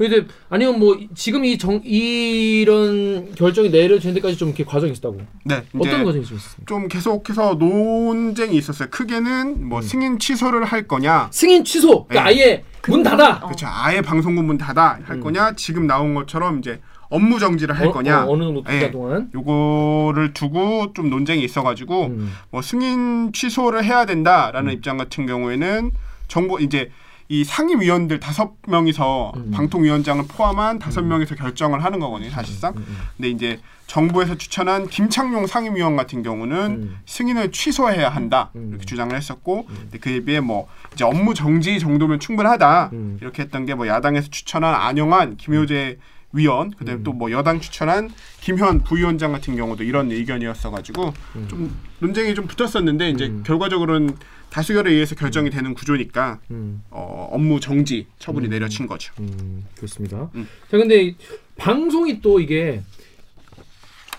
음. 0.06 0.11
근데 0.11 0.26
아니면 0.50 0.78
뭐 0.78 0.99
지금 1.14 1.44
이 1.44 1.56
정 1.59 1.80
이런 1.85 3.35
결정이 3.35 3.71
내려지는 3.71 4.14
데까지 4.14 4.37
좀 4.37 4.49
이렇게 4.49 4.64
과정이 4.64 4.92
있었다고. 4.92 5.18
네. 5.44 5.62
어떤 5.78 6.04
과정이 6.04 6.25
좀 6.25 6.37
있었습니까? 6.37 6.64
좀 6.66 6.88
계속해서 6.88 7.54
논쟁이 7.54 8.56
있었어요. 8.56 8.88
크게는 8.90 9.68
뭐 9.68 9.78
음. 9.78 9.82
승인 9.82 10.18
취소를 10.18 10.64
할 10.64 10.87
거냐, 10.88 11.28
승인 11.30 11.64
취소, 11.64 12.06
그러니까 12.06 12.14
네. 12.14 12.21
아예 12.42 12.64
문 12.88 13.02
닫아. 13.02 13.40
어. 13.42 13.47
그렇죠. 13.47 13.66
아예 13.68 14.00
방송국 14.00 14.44
문 14.44 14.59
닫아 14.59 14.99
할 15.04 15.16
음. 15.16 15.21
거냐, 15.21 15.54
지금 15.56 15.87
나온 15.87 16.14
것처럼 16.14 16.59
이제 16.59 16.80
업무 17.09 17.38
정지를 17.38 17.78
할 17.78 17.88
어, 17.88 17.92
거냐, 17.92 18.25
어, 18.25 18.37
느 18.37 18.42
정도 18.42 18.64
예. 18.71 18.90
동안. 18.90 19.30
요거를 19.35 20.32
두고 20.32 20.92
좀 20.94 21.11
논쟁이 21.11 21.44
있어가지고 21.44 22.06
음. 22.06 22.32
뭐 22.50 22.62
승인 22.62 23.32
취소를 23.32 23.85
해야 23.85 24.06
된다라는 24.06 24.71
음. 24.71 24.75
입장 24.75 24.97
같은 24.97 25.26
경우에는 25.26 25.90
정부 26.28 26.61
이제 26.61 26.90
이 27.32 27.44
상임위원들 27.44 28.20
다섯 28.20 28.52
명이서 28.68 29.32
음. 29.36 29.50
방통위원장을 29.54 30.22
포함한 30.28 30.78
다섯 30.78 31.00
명이서 31.00 31.34
결정을 31.34 31.82
하는 31.82 31.98
거거든요 31.98 32.28
사실상. 32.28 32.74
음, 32.76 32.84
음, 32.86 32.96
근데 33.16 33.30
이제 33.30 33.58
정부에서 33.86 34.36
추천한 34.36 34.86
김창룡 34.86 35.46
상임위원 35.46 35.96
같은 35.96 36.22
경우는 36.22 36.56
음. 36.70 36.98
승인을 37.06 37.50
취소해야 37.50 38.10
한다 38.10 38.50
음. 38.54 38.68
이렇게 38.68 38.84
주장을 38.84 39.16
했었고 39.16 39.64
근데 39.64 39.98
그에 39.98 40.20
비해 40.20 40.40
뭐 40.40 40.68
이제 40.92 41.04
업무 41.04 41.32
정지 41.32 41.78
정도면 41.78 42.20
충분하다 42.20 42.90
음. 42.92 43.16
이렇게 43.22 43.44
했던 43.44 43.64
게 43.64 43.72
뭐 43.72 43.88
야당에서 43.88 44.28
추천한 44.28 44.74
안영환 44.74 45.38
김효재 45.38 45.96
위원 46.34 46.70
그다음에 46.70 47.00
음. 47.00 47.04
또뭐 47.04 47.30
여당 47.30 47.60
추천한 47.60 48.10
김현 48.42 48.82
부위원장 48.82 49.32
같은 49.32 49.56
경우도 49.56 49.84
이런 49.84 50.10
의견이었어가지고 50.10 51.14
음. 51.36 51.46
좀 51.48 51.74
논쟁이 52.00 52.34
좀 52.34 52.46
붙었었는데 52.46 53.08
이제 53.08 53.26
음. 53.28 53.42
결과적으로는 53.46 54.16
다수결에 54.52 54.90
의해서 54.92 55.14
결정이 55.14 55.49
되는 55.49 55.73
구조니까 55.73 56.38
음. 56.50 56.82
어, 56.90 57.28
업무 57.32 57.59
정지 57.59 58.06
처분이 58.18 58.49
음. 58.49 58.50
내려진 58.50 58.87
거죠. 58.87 59.14
음, 59.18 59.64
그렇습니다. 59.76 60.28
음. 60.35 60.47
자, 60.71 60.76
근데 60.76 61.02
이 61.04 61.16
방송이 61.56 62.21
또 62.21 62.38
이게 62.38 62.82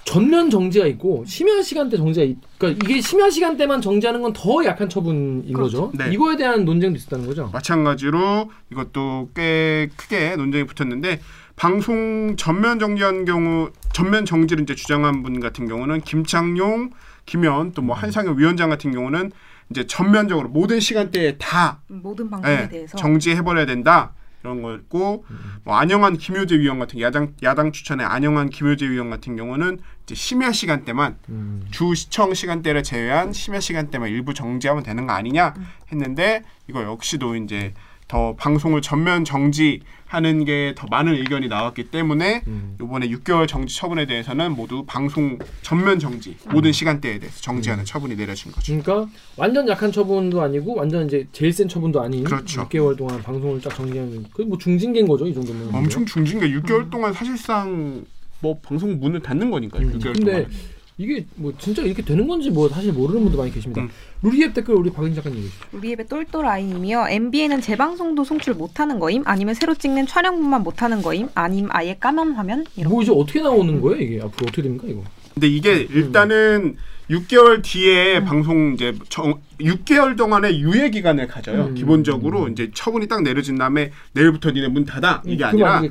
전면 0.05 0.49
정지가 0.49 0.87
있고 0.87 1.23
심야 1.27 1.61
시간대 1.61 1.97
정지가 1.97 2.25
있, 2.25 2.37
그러니까 2.57 2.83
이게 2.83 2.99
심야 2.99 3.29
시간대만 3.29 3.79
정지하는 3.81 4.21
건 4.21 4.33
더 4.33 4.65
약한 4.65 4.89
처분인 4.89 5.53
거죠. 5.53 5.91
네. 5.95 6.11
이거에 6.11 6.35
대한 6.35 6.65
논쟁도 6.65 6.97
있었다는 6.97 7.27
거죠. 7.27 7.49
마찬가지로 7.53 8.49
이것도 8.71 9.29
꽤 9.35 9.87
크게 9.95 10.35
논쟁이 10.35 10.65
붙었는데 10.65 11.19
방송 11.55 12.35
전면 12.37 12.79
정지한 12.79 13.25
경우 13.25 13.69
전면 13.93 14.25
정지를 14.25 14.63
이제 14.63 14.73
주장한 14.73 15.21
분 15.21 15.39
같은 15.39 15.67
경우는 15.67 16.01
김창룡, 16.01 16.89
김현 17.27 17.73
또 17.73 17.83
뭐 17.83 17.95
한상현 17.95 18.39
위원장 18.39 18.69
같은 18.71 18.91
경우는 18.91 19.31
이제 19.73 19.87
전면적으로 19.87 20.49
모든 20.49 20.79
시간대에 20.79 21.37
다 21.39 21.81
모든 21.87 22.29
방송에 22.29 22.61
예, 22.63 22.69
대해서. 22.69 22.95
정지해버려야 22.95 23.65
된다. 23.65 24.13
이런 24.43 24.61
거였고 24.61 25.25
뭐 25.63 25.75
안영환 25.75 26.17
김효재 26.17 26.59
위원 26.59 26.77
같은 26.77 26.99
야당 26.99 27.33
야당 27.43 27.71
추천의 27.71 28.05
안영환 28.05 28.49
김효재 28.49 28.89
위원 28.89 29.09
같은 29.09 29.37
경우는 29.37 29.79
이제 30.03 30.15
심야 30.15 30.51
시간대만 30.51 31.17
음. 31.29 31.65
주 31.71 31.95
시청 31.95 32.33
시간대를 32.33 32.83
제외한 32.83 33.31
심야 33.31 33.61
시간대만 33.61 34.09
일부 34.09 34.33
정지하면 34.33 34.83
되는 34.83 35.07
거 35.07 35.13
아니냐 35.13 35.53
했는데 35.91 36.43
이거 36.67 36.83
역시도 36.83 37.37
이제 37.37 37.73
더 38.09 38.35
방송을 38.35 38.81
전면 38.81 39.23
정지 39.23 39.81
하는 40.13 40.45
게 40.45 40.73
더 40.75 40.85
많은 40.89 41.15
의견이 41.15 41.47
나왔기 41.47 41.85
때문에 41.85 42.43
음. 42.47 42.77
이번에 42.81 43.07
6개월 43.09 43.47
정지 43.47 43.75
처분에 43.75 44.05
대해서는 44.05 44.51
모두 44.51 44.83
방송 44.85 45.39
전면 45.63 45.97
정지 45.99 46.37
모든 46.51 46.71
시간대에 46.71 47.17
대해서 47.19 47.41
정지하는 47.41 47.83
처분이 47.83 48.15
내려진 48.15 48.51
거죠. 48.51 48.79
그러니까 48.79 49.11
완전 49.35 49.67
약한 49.67 49.91
처분도 49.91 50.41
아니고 50.41 50.75
완전 50.75 51.07
이제 51.07 51.27
제일 51.31 51.51
센 51.51 51.67
처분도 51.67 51.99
아닌 52.01 52.23
그렇죠. 52.23 52.67
6개월 52.69 52.95
동안 52.95 53.21
방송을 53.23 53.59
딱 53.61 53.73
정지하는 53.75 54.23
그뭐 54.33 54.57
중징계인 54.57 55.07
거죠 55.07 55.25
이 55.25 55.33
정도면. 55.33 55.73
엄청 55.73 56.05
중징계 56.05 56.47
6개월 56.49 56.89
동안 56.91 57.11
사실상 57.13 58.05
뭐 58.39 58.59
방송 58.61 58.99
문을 58.99 59.19
닫는 59.21 59.49
거니까요. 59.49 59.87
음. 59.87 59.99
6개월 59.99 60.13
근데 60.13 60.31
동안. 60.31 60.51
이게 60.97 61.25
뭐 61.35 61.53
진짜 61.57 61.81
이렇게 61.81 62.03
되는 62.03 62.27
건지 62.27 62.49
뭐 62.49 62.69
사실 62.69 62.93
모르는 62.93 63.23
분도 63.23 63.37
많이 63.37 63.51
계십니다. 63.51 63.81
음. 63.81 63.89
루리앱 64.21 64.53
댓글 64.53 64.75
우리 64.75 64.91
박인 64.91 65.15
작가님 65.15 65.37
얘기해 65.37 65.51
주시죠. 65.51 65.67
우리 65.73 65.91
앱의 65.93 66.07
똘똘아이님이요. 66.07 67.07
MBN은 67.09 67.61
재방송도 67.61 68.23
송출 68.23 68.53
못하는 68.53 68.99
거임? 68.99 69.23
아니면 69.25 69.53
새로 69.53 69.73
찍는 69.73 70.07
촬영분만 70.07 70.63
못하는 70.63 71.01
거임? 71.01 71.29
아님 71.35 71.67
아예 71.71 71.95
까만 71.99 72.33
화면? 72.33 72.65
이런 72.75 72.91
뭐 72.91 73.01
이제 73.01 73.11
어떻게 73.11 73.41
나오는 73.41 73.81
거예요 73.81 74.01
이게 74.01 74.17
앞으로 74.17 74.47
어떻게 74.47 74.61
됩니까 74.61 74.87
이거? 74.87 75.03
근데 75.33 75.47
이게 75.47 75.87
일단은 75.89 76.77
6개월 77.09 77.61
뒤에 77.61 78.19
음. 78.19 78.25
방송 78.25 78.73
이제 78.73 78.93
정, 79.09 79.41
6개월 79.59 80.15
동안의 80.17 80.59
유예 80.61 80.89
기간을 80.89 81.27
가져요. 81.27 81.65
음. 81.65 81.75
기본적으로 81.75 82.47
이제 82.47 82.71
처분이 82.73 83.07
딱 83.07 83.23
내려진 83.23 83.57
다음에 83.57 83.91
내일부터 84.13 84.51
니네 84.51 84.69
문 84.69 84.85
닫아 84.85 85.21
이게 85.25 85.43
음, 85.43 85.51
그거 85.51 85.65
아니라 85.65 85.81
음. 85.81 85.89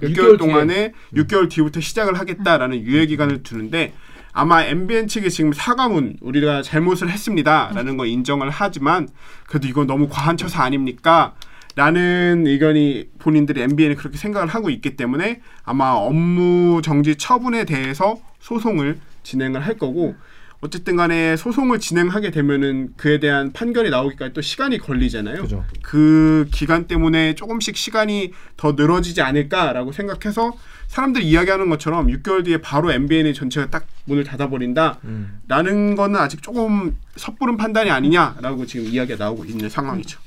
6개월, 0.00 0.14
6개월 0.14 0.38
동안에 0.38 0.92
6개월 1.14 1.50
뒤부터 1.50 1.80
시작을 1.80 2.18
하겠다라는 2.18 2.80
유예 2.82 3.06
기간을 3.06 3.42
두는데 3.42 3.92
아마 4.36 4.62
MBN 4.62 5.08
측이 5.08 5.30
지금 5.30 5.54
사과문 5.54 6.18
우리가 6.20 6.60
잘못을 6.60 7.08
했습니다라는 7.08 7.96
거 7.96 8.04
인정을 8.04 8.50
하지만 8.50 9.08
그래도 9.46 9.66
이건 9.66 9.86
너무 9.86 10.08
과한 10.10 10.36
처사 10.36 10.62
아닙니까? 10.62 11.34
라는 11.74 12.44
의견이 12.46 13.06
본인들이 13.18 13.62
MBN이 13.62 13.94
그렇게 13.94 14.18
생각을 14.18 14.48
하고 14.48 14.68
있기 14.68 14.96
때문에 14.96 15.40
아마 15.64 15.92
업무 15.92 16.82
정지 16.82 17.16
처분에 17.16 17.64
대해서 17.64 18.20
소송을 18.40 18.98
진행을 19.22 19.64
할 19.64 19.78
거고 19.78 20.14
어쨌든 20.60 20.96
간에 20.96 21.36
소송을 21.36 21.80
진행하게 21.80 22.30
되면은 22.30 22.92
그에 22.98 23.18
대한 23.20 23.52
판결이 23.52 23.88
나오기까지 23.88 24.34
또 24.34 24.42
시간이 24.42 24.76
걸리잖아요. 24.78 25.42
그죠. 25.42 25.64
그 25.82 26.46
기간 26.52 26.86
때문에 26.86 27.34
조금씩 27.36 27.74
시간이 27.74 28.32
더 28.58 28.72
늘어지지 28.72 29.22
않을까라고 29.22 29.92
생각해서 29.92 30.52
사람들이 30.88 31.26
이야기하는 31.26 31.70
것처럼 31.70 32.08
6개월 32.08 32.44
뒤에 32.44 32.58
바로 32.58 32.92
MBN의 32.92 33.32
전체가 33.32 33.70
딱 33.70 33.86
문을 34.06 34.24
닫아버린다라는 34.24 35.00
음. 35.04 35.94
거는 35.96 36.18
아직 36.18 36.42
조금 36.42 36.96
섣부른 37.16 37.56
판단이 37.56 37.90
아니냐라고 37.90 38.66
지금 38.66 38.86
이야기가 38.86 39.22
나오고 39.22 39.44
있는 39.44 39.68
상황이죠. 39.68 40.18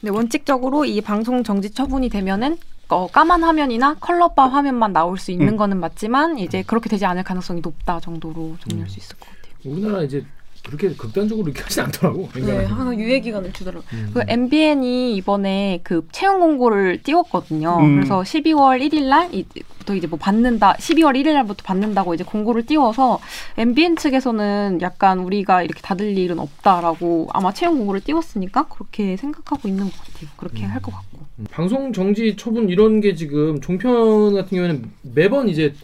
근데 0.00 0.10
원칙적으로 0.10 0.84
이 0.84 1.00
방송 1.00 1.42
정지 1.44 1.70
처분이 1.70 2.08
되면은 2.08 2.56
어, 2.88 3.06
까만 3.08 3.42
화면이나 3.42 3.94
컬러바 3.94 4.48
화면만 4.48 4.92
나올 4.92 5.18
수 5.18 5.30
있는 5.30 5.48
음. 5.48 5.56
거는 5.56 5.80
맞지만 5.80 6.38
이제 6.38 6.62
그렇게 6.62 6.88
되지 6.88 7.04
않을 7.06 7.22
가능성이 7.24 7.60
높다 7.60 8.00
정도로 8.00 8.56
정리할 8.60 8.88
수 8.88 8.98
있을 8.98 9.16
것 9.16 9.26
같아요. 9.28 9.54
우리나라 9.64 10.02
이제 10.02 10.24
그렇게 10.64 10.94
극단적으로 10.94 11.46
이렇게 11.48 11.62
하진 11.62 11.84
않더라고. 11.84 12.28
네. 12.34 12.64
항상 12.64 12.98
유예 12.98 13.20
기간을 13.20 13.52
주더라고요. 13.52 13.86
음. 13.92 14.10
그 14.14 14.22
MBN이 14.26 15.14
이번에 15.16 15.80
그 15.82 16.06
채용 16.10 16.40
공고를 16.40 17.02
띄웠거든요. 17.02 17.78
음. 17.80 17.96
그래서 17.96 18.22
12월 18.22 18.80
1일 18.80 19.04
날부터 19.08 19.94
이제 19.94 20.06
뭐 20.06 20.18
받는다, 20.18 20.74
12월 20.74 21.20
1일 21.20 21.34
날부터 21.34 21.62
받는다고 21.64 22.14
이제 22.14 22.24
공고를 22.24 22.64
띄워서 22.64 23.20
MBN 23.58 23.96
측에서는 23.96 24.78
약간 24.80 25.18
우리가 25.20 25.62
이렇게 25.62 25.80
닫을 25.82 26.16
일은 26.16 26.38
없다라고 26.38 27.28
아마 27.32 27.52
채용 27.52 27.76
공고를 27.76 28.00
띄웠으니까 28.00 28.68
그렇게 28.68 29.16
생각하고 29.18 29.68
있는 29.68 29.84
것 29.84 29.92
같아요. 29.98 30.30
그렇게 30.36 30.64
할것 30.64 30.94
같고. 30.94 31.18
음. 31.40 31.46
방송 31.50 31.92
정지 31.92 32.36
처분 32.36 32.70
이런 32.70 33.02
게 33.02 33.14
지금 33.14 33.60
종편 33.60 34.34
같은 34.34 34.56
경우에는 34.56 34.90
매번 35.02 35.48
이제 35.50 35.74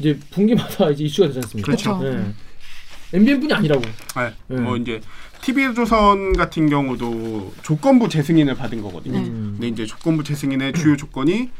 이제 0.00 0.18
분기마다 0.30 0.90
이제 0.90 1.04
이슈가 1.04 1.28
되지 1.28 1.38
않습니까? 1.38 1.66
그렇죠. 1.66 1.98
네. 2.02 2.32
MBN뿐이 3.12 3.52
아니라고. 3.52 3.82
네. 3.82 4.34
네. 4.48 4.60
뭐 4.60 4.76
이제 4.76 5.00
TV조선 5.42 6.34
같은 6.34 6.68
경우도 6.68 7.54
조건부 7.62 8.08
재승인을 8.08 8.54
받은 8.54 8.82
거거든요. 8.82 9.18
네. 9.18 9.26
음. 9.26 9.50
근데 9.52 9.68
이제 9.68 9.86
조건부 9.86 10.24
재승인의 10.24 10.72
주요 10.74 10.96
조건이 10.96 11.50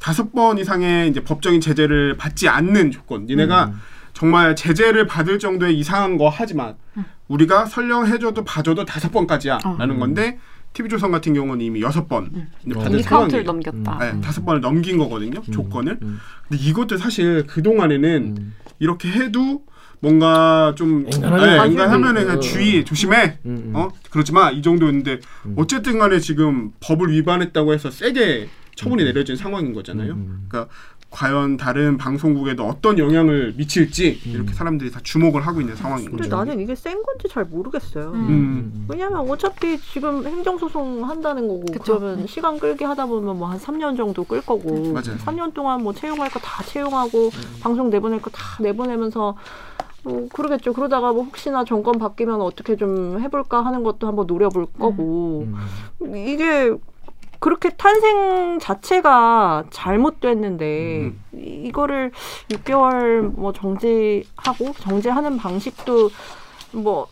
다섯 0.00 0.32
번 0.32 0.58
이상의 0.58 1.08
이제 1.08 1.22
법적인 1.22 1.60
제재를 1.60 2.16
받지 2.16 2.48
않는 2.48 2.90
조건. 2.90 3.26
니네가 3.26 3.66
음. 3.66 3.80
정말 4.12 4.56
제재를 4.56 5.06
받을 5.06 5.38
정도의 5.38 5.78
이상한 5.78 6.16
거 6.16 6.28
하지만 6.28 6.76
음. 6.96 7.04
우리가 7.28 7.66
설령 7.66 8.06
해줘도 8.06 8.44
봐줘도 8.44 8.84
다섯 8.84 9.12
번까지야 9.12 9.58
어. 9.64 9.76
라는 9.78 9.98
건데 9.98 10.38
TV조선 10.72 11.10
같은 11.10 11.32
경우는 11.34 11.64
이미 11.64 11.80
여섯 11.80 12.08
번 12.08 12.30
음. 12.34 12.48
어. 12.74 12.78
받은 12.80 12.98
이 12.98 13.02
카운트를 13.02 13.44
상황이에요. 13.44 13.82
넘겼다. 13.82 13.98
네, 13.98 14.10
음. 14.12 14.20
다섯 14.20 14.44
번을 14.44 14.60
넘긴 14.60 14.98
거거든요. 14.98 15.40
음. 15.46 15.52
조건을. 15.52 15.98
음. 16.02 16.20
근데 16.48 16.62
이것도 16.62 16.98
사실 16.98 17.46
그 17.46 17.62
동안에는 17.62 18.34
음. 18.38 18.54
이렇게 18.78 19.08
해도 19.10 19.64
뭔가 20.00 20.74
좀 20.76 21.06
앵간하게 21.12 21.46
네, 21.46 22.22
그냥 22.24 22.38
어. 22.38 22.40
주의 22.40 22.84
조심해. 22.84 23.38
음, 23.46 23.62
음. 23.68 23.72
어 23.76 23.88
그러지 24.10 24.32
마이 24.32 24.62
정도였는데 24.62 25.20
음. 25.46 25.54
어쨌든 25.56 25.98
간에 25.98 26.18
지금 26.20 26.72
법을 26.80 27.10
위반했다고 27.12 27.72
해서 27.72 27.90
세게 27.90 28.48
처분이 28.74 29.02
음. 29.02 29.06
내려진 29.06 29.36
상황인 29.36 29.72
거잖아요. 29.72 30.12
음. 30.12 30.46
그러니까 30.48 30.72
과연 31.08 31.56
다른 31.56 31.96
방송국에도 31.96 32.64
어떤 32.66 32.98
영향을 32.98 33.54
미칠지 33.56 34.20
음. 34.26 34.30
이렇게 34.32 34.52
사람들이 34.52 34.90
다 34.90 35.00
주목을 35.02 35.46
하고 35.46 35.60
있는 35.62 35.74
상황인 35.76 36.10
근데 36.10 36.24
거죠. 36.24 36.36
나는 36.36 36.60
이게 36.60 36.74
센 36.74 37.00
건지 37.02 37.26
잘 37.30 37.44
모르겠어요. 37.44 38.10
음. 38.12 38.28
음. 38.28 38.86
왜냐면 38.88 39.20
어차피 39.20 39.78
지금 39.80 40.26
행정소송 40.26 41.08
한다는 41.08 41.46
거고 41.48 41.64
그쵸. 41.72 41.98
그러면 42.00 42.26
시간 42.26 42.58
끌게 42.58 42.84
하다 42.84 43.06
보면 43.06 43.38
뭐 43.38 43.48
한 43.48 43.58
3년 43.58 43.96
정도 43.96 44.24
끌 44.24 44.42
거고 44.42 44.92
맞아요. 44.92 45.16
3년 45.24 45.54
동안 45.54 45.82
뭐 45.82 45.94
채용할 45.94 46.28
거 46.28 46.38
다 46.40 46.62
채용하고 46.64 47.30
방송 47.62 47.88
내보낼 47.88 48.20
거 48.20 48.28
다 48.30 48.42
내보내면서 48.60 49.36
뭐 50.06 50.28
그러겠죠. 50.32 50.72
그러다가 50.72 51.12
뭐 51.12 51.24
혹시나 51.24 51.64
정권 51.64 51.98
바뀌면 51.98 52.40
어떻게 52.40 52.76
좀 52.76 53.18
해볼까 53.20 53.64
하는 53.64 53.82
것도 53.82 54.06
한번 54.06 54.26
노려볼 54.28 54.66
거고 54.78 55.46
음. 55.48 56.16
이게 56.16 56.72
그렇게 57.40 57.70
탄생 57.70 58.58
자체가 58.60 59.64
잘못됐는데 59.70 61.00
음. 61.00 61.20
이- 61.34 61.66
이거를 61.66 62.12
6개월 62.50 63.22
뭐 63.34 63.52
정지하고 63.52 64.72
정지하는 64.78 65.36
방식도 65.36 66.10
뭐 66.72 67.08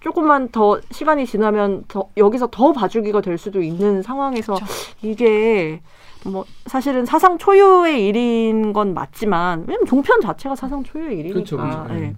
조금만 0.00 0.50
더 0.50 0.78
시간이 0.90 1.24
지나면 1.26 1.84
더 1.88 2.08
여기서 2.18 2.48
더 2.50 2.72
봐주기가 2.74 3.22
될 3.22 3.38
수도 3.38 3.62
있는 3.62 4.02
상황에서 4.02 4.52
그쵸. 4.54 4.66
이게 5.00 5.80
뭐 6.24 6.44
사실은 6.66 7.04
사상 7.06 7.38
초유의 7.38 8.06
일인 8.06 8.72
건 8.72 8.94
맞지만 8.94 9.64
왜냐면 9.66 9.86
종편 9.86 10.20
자체가 10.20 10.56
사상 10.56 10.82
초유의 10.82 11.18
일이니까. 11.18 11.40
그쵸, 11.40 11.56
그쵸. 11.56 11.86
예. 11.90 11.94
음. 11.94 12.16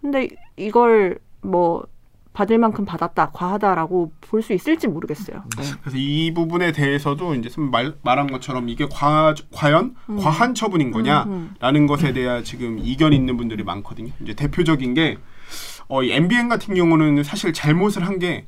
근데 0.00 0.28
이걸 0.56 1.18
뭐 1.42 1.84
받을 2.32 2.58
만큼 2.58 2.84
받았다 2.84 3.30
과하다라고 3.32 4.12
볼 4.20 4.42
수 4.42 4.52
있을지 4.52 4.86
모르겠어요. 4.88 5.42
네. 5.58 5.64
그래서 5.80 5.96
이 5.96 6.32
부분에 6.34 6.72
대해서도 6.72 7.34
이제 7.34 7.48
말, 7.58 7.94
말한 8.02 8.26
것처럼 8.26 8.68
이게 8.68 8.86
과, 8.90 9.34
과연 9.52 9.94
음. 10.10 10.16
과한 10.18 10.54
처분인 10.54 10.90
거냐라는 10.90 11.26
음, 11.32 11.56
음. 11.62 11.86
것에 11.86 12.12
대한 12.12 12.44
지금 12.44 12.78
이견이 12.78 13.16
있는 13.16 13.36
분들이 13.38 13.62
많거든요. 13.64 14.12
이제 14.22 14.34
대표적인 14.34 14.92
게 14.94 15.16
어, 15.88 16.02
이 16.02 16.12
MBN 16.12 16.48
같은 16.48 16.74
경우는 16.74 17.22
사실 17.22 17.52
잘못을 17.52 18.06
한 18.06 18.18
게 18.18 18.46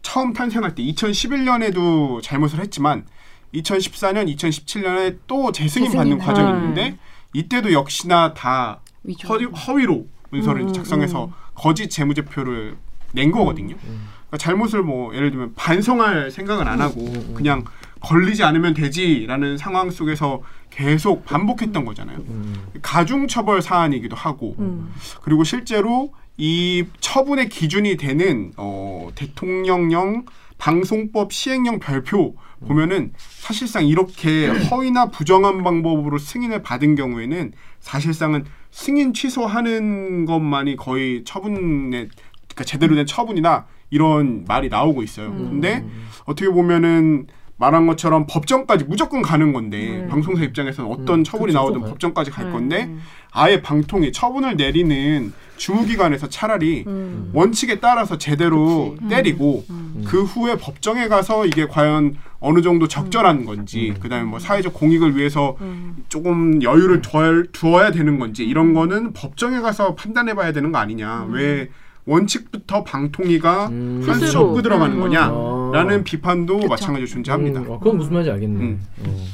처음 0.00 0.32
탄생할 0.32 0.74
때 0.74 0.82
2011년에도 0.84 2.22
잘못을 2.22 2.60
했지만 2.60 3.04
2014년, 3.54 4.34
2017년에 4.36 5.18
또 5.26 5.52
재승인 5.52 5.92
받는 5.92 6.18
재승인. 6.18 6.18
과정이 6.18 6.52
음. 6.52 6.56
있는데 6.58 6.98
이때도 7.32 7.72
역시나 7.72 8.34
다. 8.34 8.80
허위, 9.28 9.44
허위 9.44 9.86
로 9.86 10.06
문서를 10.30 10.62
음, 10.62 10.72
작성해서 10.72 11.26
음. 11.26 11.32
거짓 11.54 11.88
재무제표를 11.88 12.76
낸 13.12 13.30
거거든요. 13.30 13.76
그러니까 13.76 14.36
잘못을 14.36 14.82
뭐 14.82 15.14
예를 15.14 15.30
들면 15.30 15.54
반성할 15.54 16.30
생각은 16.30 16.68
안 16.68 16.80
하고 16.80 17.00
음, 17.00 17.14
음. 17.14 17.34
그냥 17.34 17.64
걸리지 18.00 18.44
않으면 18.44 18.74
되지라는 18.74 19.56
상황 19.56 19.90
속에서 19.90 20.42
계속 20.70 21.24
반복했던 21.24 21.84
거잖아요. 21.84 22.18
음. 22.18 22.54
가중처벌 22.82 23.62
사안이기도 23.62 24.14
하고 24.14 24.54
음. 24.58 24.92
그리고 25.22 25.44
실제로 25.44 26.12
이 26.36 26.84
처분의 27.00 27.48
기준이 27.48 27.96
되는 27.96 28.52
어, 28.56 29.08
대통령령 29.14 30.24
방송법 30.58 31.32
시행령 31.32 31.78
별표 31.78 32.36
보면은 32.66 33.12
사실상 33.16 33.86
이렇게 33.86 34.48
허위나 34.48 35.06
부정한 35.06 35.62
방법으로 35.62 36.18
승인을 36.18 36.62
받은 36.62 36.96
경우에는 36.96 37.52
사실상은 37.80 38.44
승인 38.70 39.14
취소하는 39.14 40.26
것만이 40.26 40.76
거의 40.76 41.24
처분의 41.24 42.08
그러니까 42.48 42.64
제대로 42.64 42.96
된 42.96 43.06
처분이다 43.06 43.66
이런 43.90 44.44
말이 44.46 44.68
나오고 44.68 45.02
있어요. 45.02 45.28
음. 45.28 45.48
근데 45.50 45.86
어떻게 46.24 46.50
보면은 46.50 47.28
말한 47.58 47.86
것처럼 47.88 48.26
법정까지 48.28 48.84
무조건 48.84 49.20
가는 49.20 49.52
건데 49.52 50.02
음. 50.02 50.08
방송사 50.08 50.44
입장에서는 50.44 50.90
어떤 50.90 51.20
음, 51.20 51.24
처분이 51.24 51.48
그쵸, 51.48 51.58
나오든 51.58 51.80
가요. 51.80 51.90
법정까지 51.90 52.30
갈 52.30 52.46
음, 52.46 52.52
건데 52.52 52.84
음, 52.84 53.00
아예 53.32 53.60
방통위 53.60 54.12
처분을 54.12 54.56
내리는 54.56 55.32
주무기관에서 55.56 56.28
차라리 56.28 56.84
음. 56.86 57.30
원칙에 57.34 57.80
따라서 57.80 58.16
제대로 58.16 58.94
그치. 58.96 59.08
때리고 59.08 59.64
음. 59.70 60.04
그 60.06 60.22
후에 60.22 60.56
법정에 60.56 61.08
가서 61.08 61.46
이게 61.46 61.66
과연 61.66 62.16
어느 62.38 62.62
정도 62.62 62.86
적절한 62.86 63.44
건지 63.44 63.92
음. 63.96 64.00
그다음에 64.00 64.24
뭐 64.24 64.38
사회적 64.38 64.72
공익을 64.72 65.16
위해서 65.16 65.56
음. 65.60 65.96
조금 66.08 66.62
여유를 66.62 67.02
두어야, 67.02 67.42
두어야 67.50 67.90
되는 67.90 68.20
건지 68.20 68.44
이런 68.44 68.72
거는 68.72 69.12
법정에 69.14 69.58
가서 69.58 69.96
판단해 69.96 70.34
봐야 70.34 70.52
되는 70.52 70.70
거 70.70 70.78
아니냐 70.78 71.24
음. 71.24 71.32
왜 71.32 71.70
원칙부터 72.08 72.84
방통위가 72.84 73.68
음. 73.68 74.02
한 74.04 74.14
스스로. 74.14 74.30
접고 74.30 74.62
들어가는 74.62 74.96
음. 74.96 75.00
거냐라는 75.00 76.00
아. 76.00 76.02
비판도 76.02 76.56
그쵸. 76.56 76.68
마찬가지로 76.68 77.06
존재합니다. 77.06 77.60
음, 77.60 77.72
아, 77.72 77.78
그건 77.78 77.98
무슨 77.98 78.12
말인지 78.14 78.30
알겠네. 78.30 78.60
음. 78.60 78.86
어. 79.06 79.24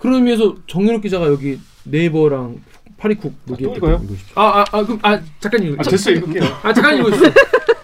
그런 0.00 0.16
의미에서 0.16 0.56
정윤욱 0.66 1.02
기자가 1.02 1.26
여기 1.28 1.58
네이버랑 1.84 2.56
파리쿡 2.98 3.32
여기 3.50 3.64
또 3.64 3.74
읽어요? 3.76 4.02
아, 4.34 4.42
아, 4.42 4.64
아, 4.72 4.82
그럼 4.84 4.98
아 5.02 5.20
잠깐 5.40 5.62
읽어. 5.62 5.76
아, 5.78 5.82
됐어 5.82 6.10
읽을게요. 6.10 6.42
아 6.62 6.72
잠깐 6.72 6.98
읽어주세요. 6.98 7.32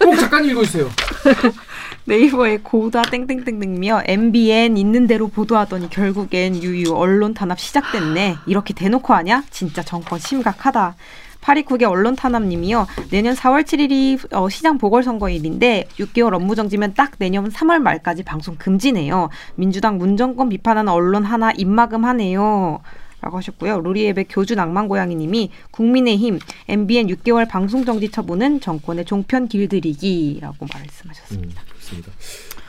꼭 0.03 0.15
잠깐 0.17 0.45
읽어주세요. 0.45 0.89
네이버에 2.05 2.57
고다 2.57 3.03
땡땡땡땡이며 3.03 4.03
MBN 4.05 4.75
있는 4.77 5.07
대로 5.07 5.27
보도하더니 5.27 5.89
결국엔 5.89 6.61
유유 6.61 6.93
언론 6.93 7.33
탄압 7.33 7.59
시작됐네. 7.59 8.37
이렇게 8.47 8.73
대놓고 8.73 9.13
하냐? 9.13 9.43
진짜 9.51 9.83
정권 9.83 10.19
심각하다. 10.19 10.95
파리쿡의 11.41 11.87
언론 11.87 12.15
탄압님이요. 12.15 12.87
내년 13.09 13.35
4월 13.35 13.63
7일이 13.63 14.33
어, 14.33 14.47
시장 14.49 14.77
보궐선거일인데 14.77 15.87
6개월 15.99 16.33
업무 16.33 16.55
정지면 16.55 16.93
딱 16.93 17.13
내년 17.17 17.49
3월 17.49 17.79
말까지 17.79 18.23
방송 18.23 18.55
금지네요. 18.55 19.29
민주당 19.55 19.97
문정권 19.97 20.49
비판하는 20.49 20.91
언론 20.91 21.25
하나 21.25 21.51
입마금하네요. 21.51 22.81
라고 23.21 23.37
하셨고요. 23.37 23.81
루리앱의 23.81 24.25
교주 24.29 24.55
낭만고양이님이 24.55 25.51
국민의힘 25.69 26.39
MBN 26.67 27.07
6개월 27.07 27.47
방송 27.47 27.85
정지 27.85 28.09
처분은 28.09 28.61
정권의 28.61 29.05
종편 29.05 29.47
길들이기라고 29.47 30.65
말씀하셨습니다. 30.73 31.61
음, 31.61 31.65
그렇습니다. 31.69 32.11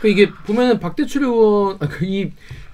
그 0.01 0.09
이게 0.09 0.29
보면은 0.31 0.79
박대출 0.79 1.23
의원, 1.23 1.79
아, 1.81 1.89
그이 1.89 2.33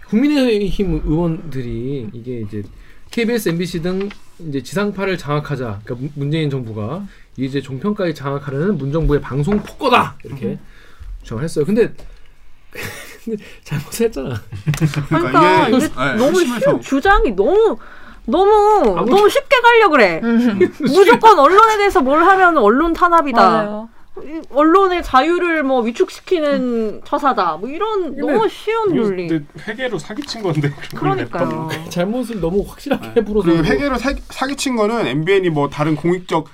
국민의힘 0.08 1.02
의원들이 1.04 2.08
이게 2.14 2.40
이제 2.40 2.64
KBS, 3.12 3.50
MBC 3.50 3.82
등 3.82 4.08
이제 4.40 4.62
지상파를 4.62 5.18
장악하자. 5.18 5.80
그러니까 5.84 5.94
문- 5.96 6.12
문재인 6.14 6.50
정부가 6.50 7.02
이제 7.36 7.60
종편까지 7.60 8.14
장악하려는 8.14 8.78
문정부의 8.78 9.20
방송 9.20 9.58
폭거다 9.60 10.16
이렇게 10.24 10.58
주장을 11.22 11.42
했어요. 11.42 11.64
근데 11.64 11.92
근데 13.24 13.42
잘못했잖아. 13.64 14.34
그러니까 15.08 15.68
이게, 15.68 15.78
네, 15.88 16.14
너무 16.16 16.38
심해서. 16.40 16.60
쉬워. 16.60 16.80
주장이 16.80 17.32
너무 17.32 17.76
너무 18.24 18.96
아무튼- 18.98 19.16
너무 19.16 19.28
쉽게 19.28 19.56
가려 19.60 19.88
그래. 19.88 20.20
무조건 20.80 21.38
언론에 21.38 21.76
대해서 21.78 22.00
뭘 22.00 22.22
하면 22.22 22.56
언론 22.58 22.92
탄압이다. 22.92 23.40
맞아요. 23.40 23.88
이 24.28 24.40
언론의 24.50 25.02
자유를 25.02 25.62
뭐 25.62 25.80
위축시키는 25.80 27.00
처사다. 27.04 27.56
뭐 27.56 27.68
이런 27.68 28.14
너무 28.16 28.48
쉬운 28.48 28.94
논리. 28.94 29.28
근데 29.28 29.44
회계로 29.66 29.98
사기친 29.98 30.42
건데 30.42 30.70
그러니까요. 30.94 31.68
잘못을 31.88 32.40
너무 32.40 32.64
확실하게 32.66 33.24
풀어서 33.24 33.50
그 33.50 33.64
회계로 33.64 33.96
사, 33.96 34.12
사기친 34.28 34.76
거는 34.76 35.06
MBN이 35.06 35.50
뭐 35.50 35.68
다른 35.70 35.96
공익적 35.96 36.46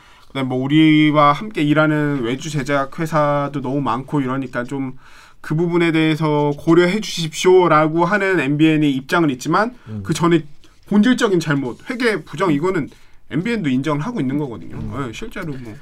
뭐 0.46 0.58
우리와 0.58 1.32
함께 1.32 1.62
일하는 1.62 2.22
외주 2.22 2.50
제작 2.50 2.98
회사도 2.98 3.60
너무 3.60 3.80
많고 3.80 4.20
이러니까 4.20 4.64
좀 4.64 4.96
그 5.44 5.54
부분에 5.54 5.92
대해서 5.92 6.52
고려해 6.56 7.00
주십시오라고 7.00 8.06
하는 8.06 8.40
MBN이 8.40 8.90
입장은 8.92 9.28
있지만 9.30 9.76
음. 9.88 10.00
그 10.02 10.14
전에 10.14 10.42
본질적인 10.86 11.38
잘못 11.38 11.78
회계 11.90 12.24
부정 12.24 12.50
이거는 12.50 12.88
MBN도 13.30 13.68
인정을 13.68 14.00
하고 14.00 14.20
있는 14.20 14.38
거거든요. 14.38 15.06
예, 15.06 15.12
실제로 15.12 15.52
뭐 15.52 15.74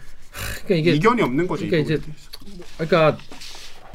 그러니까 0.65 0.75
이게 0.75 0.93
이견이 0.93 1.23
없는 1.23 1.47
거죠. 1.47 1.67
그러니까 1.67 1.93
이 1.93 1.97
이제 1.97 2.07
그러니까 2.79 3.19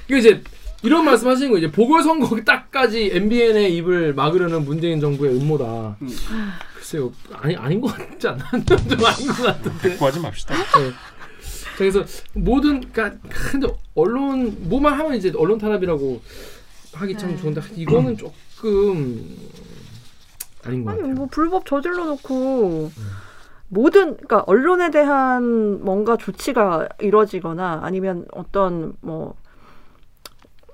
이게 0.08 0.19
이제 0.19 0.43
이런 0.84 1.06
말씀하시는 1.06 1.52
거 1.52 1.58
이제 1.58 1.71
보궐선거 1.71 2.39
딱까지 2.45 3.10
MBN의 3.13 3.76
입을 3.78 4.13
막으려는 4.13 4.63
문재인 4.65 5.00
정부의 5.00 5.36
음모다. 5.36 5.97
음. 6.02 6.10
글쎄요, 6.76 7.12
아니 7.34 7.56
아닌 7.56 7.82
것 7.82 7.88
같지 7.95 8.28
않나? 8.28 8.50
좀 8.63 9.06
아닌 9.06 9.28
것 9.28 9.43
같은데. 9.43 9.95
구하지 9.97 10.19
맙시다. 10.19 10.56
네. 10.56 10.63
자, 10.91 10.95
그래서 11.78 12.04
모든 12.34 12.82
그러니까 12.91 13.19
근데 13.30 13.67
언론 13.95 14.56
뭐만 14.69 14.93
하면 14.93 15.15
이제 15.15 15.32
언론 15.36 15.58
탄압이라고 15.58 16.21
하기 16.93 17.17
참 17.17 17.32
네. 17.32 17.38
좋은데 17.38 17.62
이거는 17.76 18.17
조금 18.17 19.38
아닌 20.63 20.84
것 20.84 20.91
아니 20.91 21.02
같아요. 21.02 21.15
뭐 21.15 21.28
불법 21.30 21.65
저질러 21.65 22.06
놓고 22.06 22.91
모든 23.69 24.13
그러니까 24.15 24.43
언론에 24.47 24.91
대한 24.91 25.84
뭔가 25.84 26.15
조치가 26.17 26.88
이뤄지거나 27.01 27.82
아니면 27.84 28.25
어떤 28.32 28.93
뭐 29.01 29.36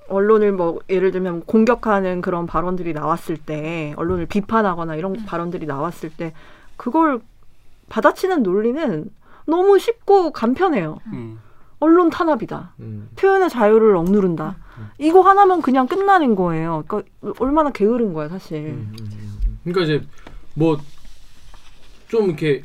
언론을 0.08 0.52
뭐 0.52 0.80
예를 0.88 1.10
들면 1.10 1.42
공격하는 1.42 2.20
그런 2.20 2.46
발언들이 2.46 2.92
나왔을 2.92 3.36
때 3.36 3.94
언론을 3.96 4.26
비판하거나 4.26 4.96
이런 4.96 5.24
발언들이 5.24 5.66
나왔을 5.66 6.10
때 6.10 6.32
그걸 6.76 7.20
받아치는 7.88 8.42
논리는 8.42 9.10
너무 9.46 9.78
쉽고 9.78 10.32
간편해요. 10.32 10.98
음. 11.12 11.40
언론 11.80 12.10
탄압이다. 12.10 12.74
음. 12.80 13.08
표현의 13.16 13.50
자유를 13.50 13.96
억누른다. 13.96 14.56
이거 14.98 15.20
하나면 15.20 15.62
그냥 15.62 15.86
끝나는 15.86 16.34
거예요. 16.34 16.84
그러니까 16.86 17.10
얼마나 17.38 17.70
게으른 17.70 18.12
거야, 18.12 18.28
사실. 18.28 18.58
음, 18.58 18.94
음, 18.98 19.08
음. 19.12 19.58
그러니까 19.64 19.82
이제 19.82 20.06
뭐 20.54 20.78
좀 22.14 22.26
이렇게 22.26 22.62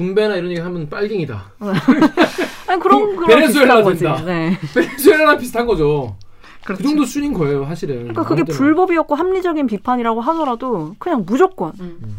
분배나 0.00 0.36
이런 0.36 0.50
얘기 0.50 0.60
하면 0.60 0.88
빨갱이다. 0.88 1.52
아니 2.66 2.80
그런 2.80 3.16
그 3.16 3.24
그런 3.24 3.28
베네수엘라. 3.40 3.82
된다. 3.84 4.22
네. 4.24 4.58
베네수엘라랑 4.74 5.38
비슷한 5.38 5.66
거죠. 5.66 6.16
그 6.62 6.66
그렇죠. 6.74 6.82
정도 6.84 7.04
순인 7.04 7.32
거예요, 7.32 7.64
사실은. 7.66 7.96
그러니까 7.98 8.24
그게 8.24 8.44
때나. 8.44 8.56
불법이었고 8.56 9.14
합리적인 9.14 9.66
비판이라고 9.66 10.20
하더라도 10.20 10.94
그냥 10.98 11.24
무조건 11.26 11.72
음. 11.80 12.18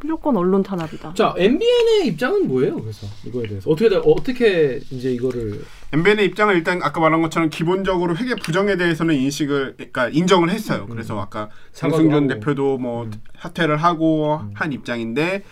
무조건 0.00 0.36
언론 0.36 0.62
탄압이다. 0.62 1.14
자, 1.14 1.34
MBN의 1.36 2.06
입장은 2.06 2.46
뭐예요? 2.46 2.76
그래서 2.80 3.06
이거에 3.24 3.48
대해서 3.48 3.68
어떻게 3.68 3.88
돼- 3.88 4.00
어떻게 4.04 4.80
이제 4.90 5.10
이거를 5.12 5.64
MBN의 5.92 6.24
입장은 6.26 6.54
일단 6.54 6.80
아까 6.84 7.00
말한 7.00 7.20
것처럼 7.20 7.50
기본적으로 7.50 8.16
회계 8.16 8.36
부정에 8.36 8.76
대해서는 8.76 9.16
인식을 9.16 9.74
그러니까 9.76 10.08
인정을 10.08 10.50
했어요. 10.50 10.82
음. 10.88 10.90
그래서 10.90 11.18
아까 11.20 11.48
사과도 11.72 12.04
장승준. 12.04 12.28
대표도 12.28 12.78
뭐 12.78 13.04
음. 13.04 13.12
사퇴를 13.40 13.76
하고 13.78 14.36
음. 14.42 14.50
한 14.54 14.72
입장인데 14.72 15.42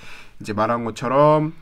이제 0.40 0.52
말한 0.52 0.84
것처럼 0.84 1.54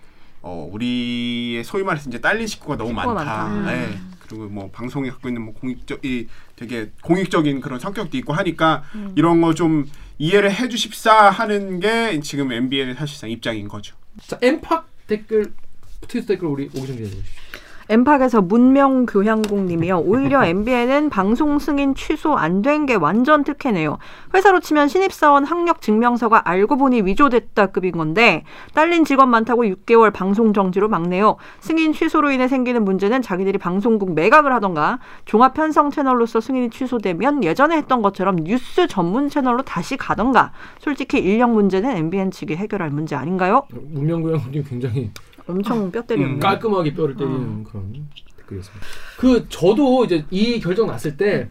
어 0.42 0.68
우리의 0.70 1.64
소위 1.64 1.82
말해서 1.84 2.08
이제 2.10 2.20
딸린 2.20 2.46
식구가 2.46 2.76
너무 2.76 2.90
식구가 2.90 3.14
많다. 3.14 3.44
많다. 3.48 3.72
예. 3.76 3.98
그리고 4.20 4.46
뭐 4.48 4.70
방송이 4.70 5.10
갖고 5.10 5.28
있는 5.28 5.42
뭐 5.42 5.54
공익적 5.54 6.04
이 6.04 6.26
되게 6.56 6.90
공익적인 7.02 7.60
그런 7.60 7.78
성격도 7.78 8.16
있고 8.18 8.32
하니까 8.32 8.82
음. 8.94 9.12
이런 9.16 9.40
거 9.40 9.54
좀 9.54 9.86
이해를 10.18 10.52
해주십사 10.54 11.30
하는 11.30 11.80
게 11.80 12.20
지금 12.20 12.52
MBN의 12.52 12.94
사실상 12.94 13.30
입장인 13.30 13.66
거죠. 13.68 13.96
자, 14.26 14.38
엠팍 14.40 14.88
댓글 15.08 15.52
트위터 16.06 16.28
댓글 16.28 16.48
우리 16.48 16.64
오기정 16.66 16.96
기자 16.96 17.10
주십시오. 17.10 17.32
엠팍에서 17.94 18.42
문명교향공님이요. 18.42 19.98
오히려 19.98 20.44
MBN은 20.46 21.10
방송 21.10 21.58
승인 21.58 21.94
취소 21.94 22.34
안 22.36 22.62
된 22.62 22.86
게 22.86 22.94
완전 22.94 23.44
특혜네요. 23.44 23.98
회사로 24.34 24.60
치면 24.60 24.88
신입사원 24.88 25.44
학력 25.44 25.80
증명서가 25.80 26.48
알고 26.48 26.76
보니 26.76 27.02
위조됐다 27.02 27.66
급인 27.66 27.92
건데 27.92 28.42
딸린 28.74 29.04
직원 29.04 29.28
많다고 29.30 29.62
6개월 29.64 30.12
방송 30.12 30.52
정지로 30.52 30.88
막네요. 30.88 31.36
승인 31.60 31.92
취소로 31.92 32.30
인해 32.30 32.48
생기는 32.48 32.84
문제는 32.84 33.22
자기들이 33.22 33.58
방송국 33.58 34.14
매각을 34.14 34.52
하던가 34.52 34.98
종합 35.24 35.54
편성 35.54 35.90
채널로서 35.90 36.40
승인이 36.40 36.70
취소되면 36.70 37.44
예전에 37.44 37.76
했던 37.76 38.02
것처럼 38.02 38.36
뉴스 38.36 38.86
전문 38.88 39.28
채널로 39.28 39.62
다시 39.62 39.96
가던가 39.96 40.52
솔직히 40.78 41.18
인력 41.18 41.52
문제는 41.52 41.96
MBN 41.96 42.30
측이 42.32 42.56
해결할 42.56 42.90
문제 42.90 43.14
아닌가요? 43.14 43.62
문명고양님 43.70 44.64
굉장히 44.68 45.10
엄청 45.46 45.90
뼈 45.90 46.02
때리는. 46.02 46.30
음, 46.32 46.40
깔끔하게 46.40 46.94
뼈를 46.94 47.16
때리는 47.16 47.64
그런 47.64 48.06
댓글이었습니다. 48.38 48.86
그 49.18 49.46
저도 49.48 50.04
이제 50.04 50.24
이 50.30 50.60
결정 50.60 50.86
났을 50.86 51.16
때 51.16 51.48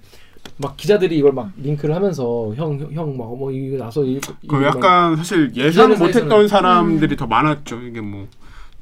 막 0.57 0.75
기자들이 0.77 1.17
이걸 1.17 1.31
막 1.31 1.51
링크를 1.57 1.95
하면서 1.95 2.53
형 2.55 2.77
형 2.93 3.17
막 3.17 3.29
뭐 3.35 3.49
이거 3.51 3.77
나서 3.77 4.03
이, 4.03 4.19
그 4.47 4.61
약간 4.63 5.15
사실 5.15 5.51
예상 5.55 5.97
못했던 5.97 6.47
사람들이 6.47 7.15
더 7.15 7.25
많았죠. 7.27 7.79
이게 7.81 8.01
뭐 8.01 8.27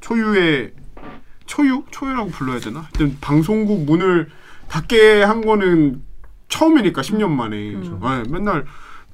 초유의 0.00 0.72
초유? 1.46 1.84
초유라고 1.90 2.30
불러야 2.30 2.58
되나? 2.58 2.80
하여튼 2.80 3.16
방송국 3.20 3.84
문을 3.84 4.28
닫게 4.68 5.22
한 5.22 5.40
거는 5.40 6.02
처음이니까 6.48 7.00
10년 7.00 7.28
만에. 7.30 7.56
네, 7.56 8.22
맨날 8.28 8.64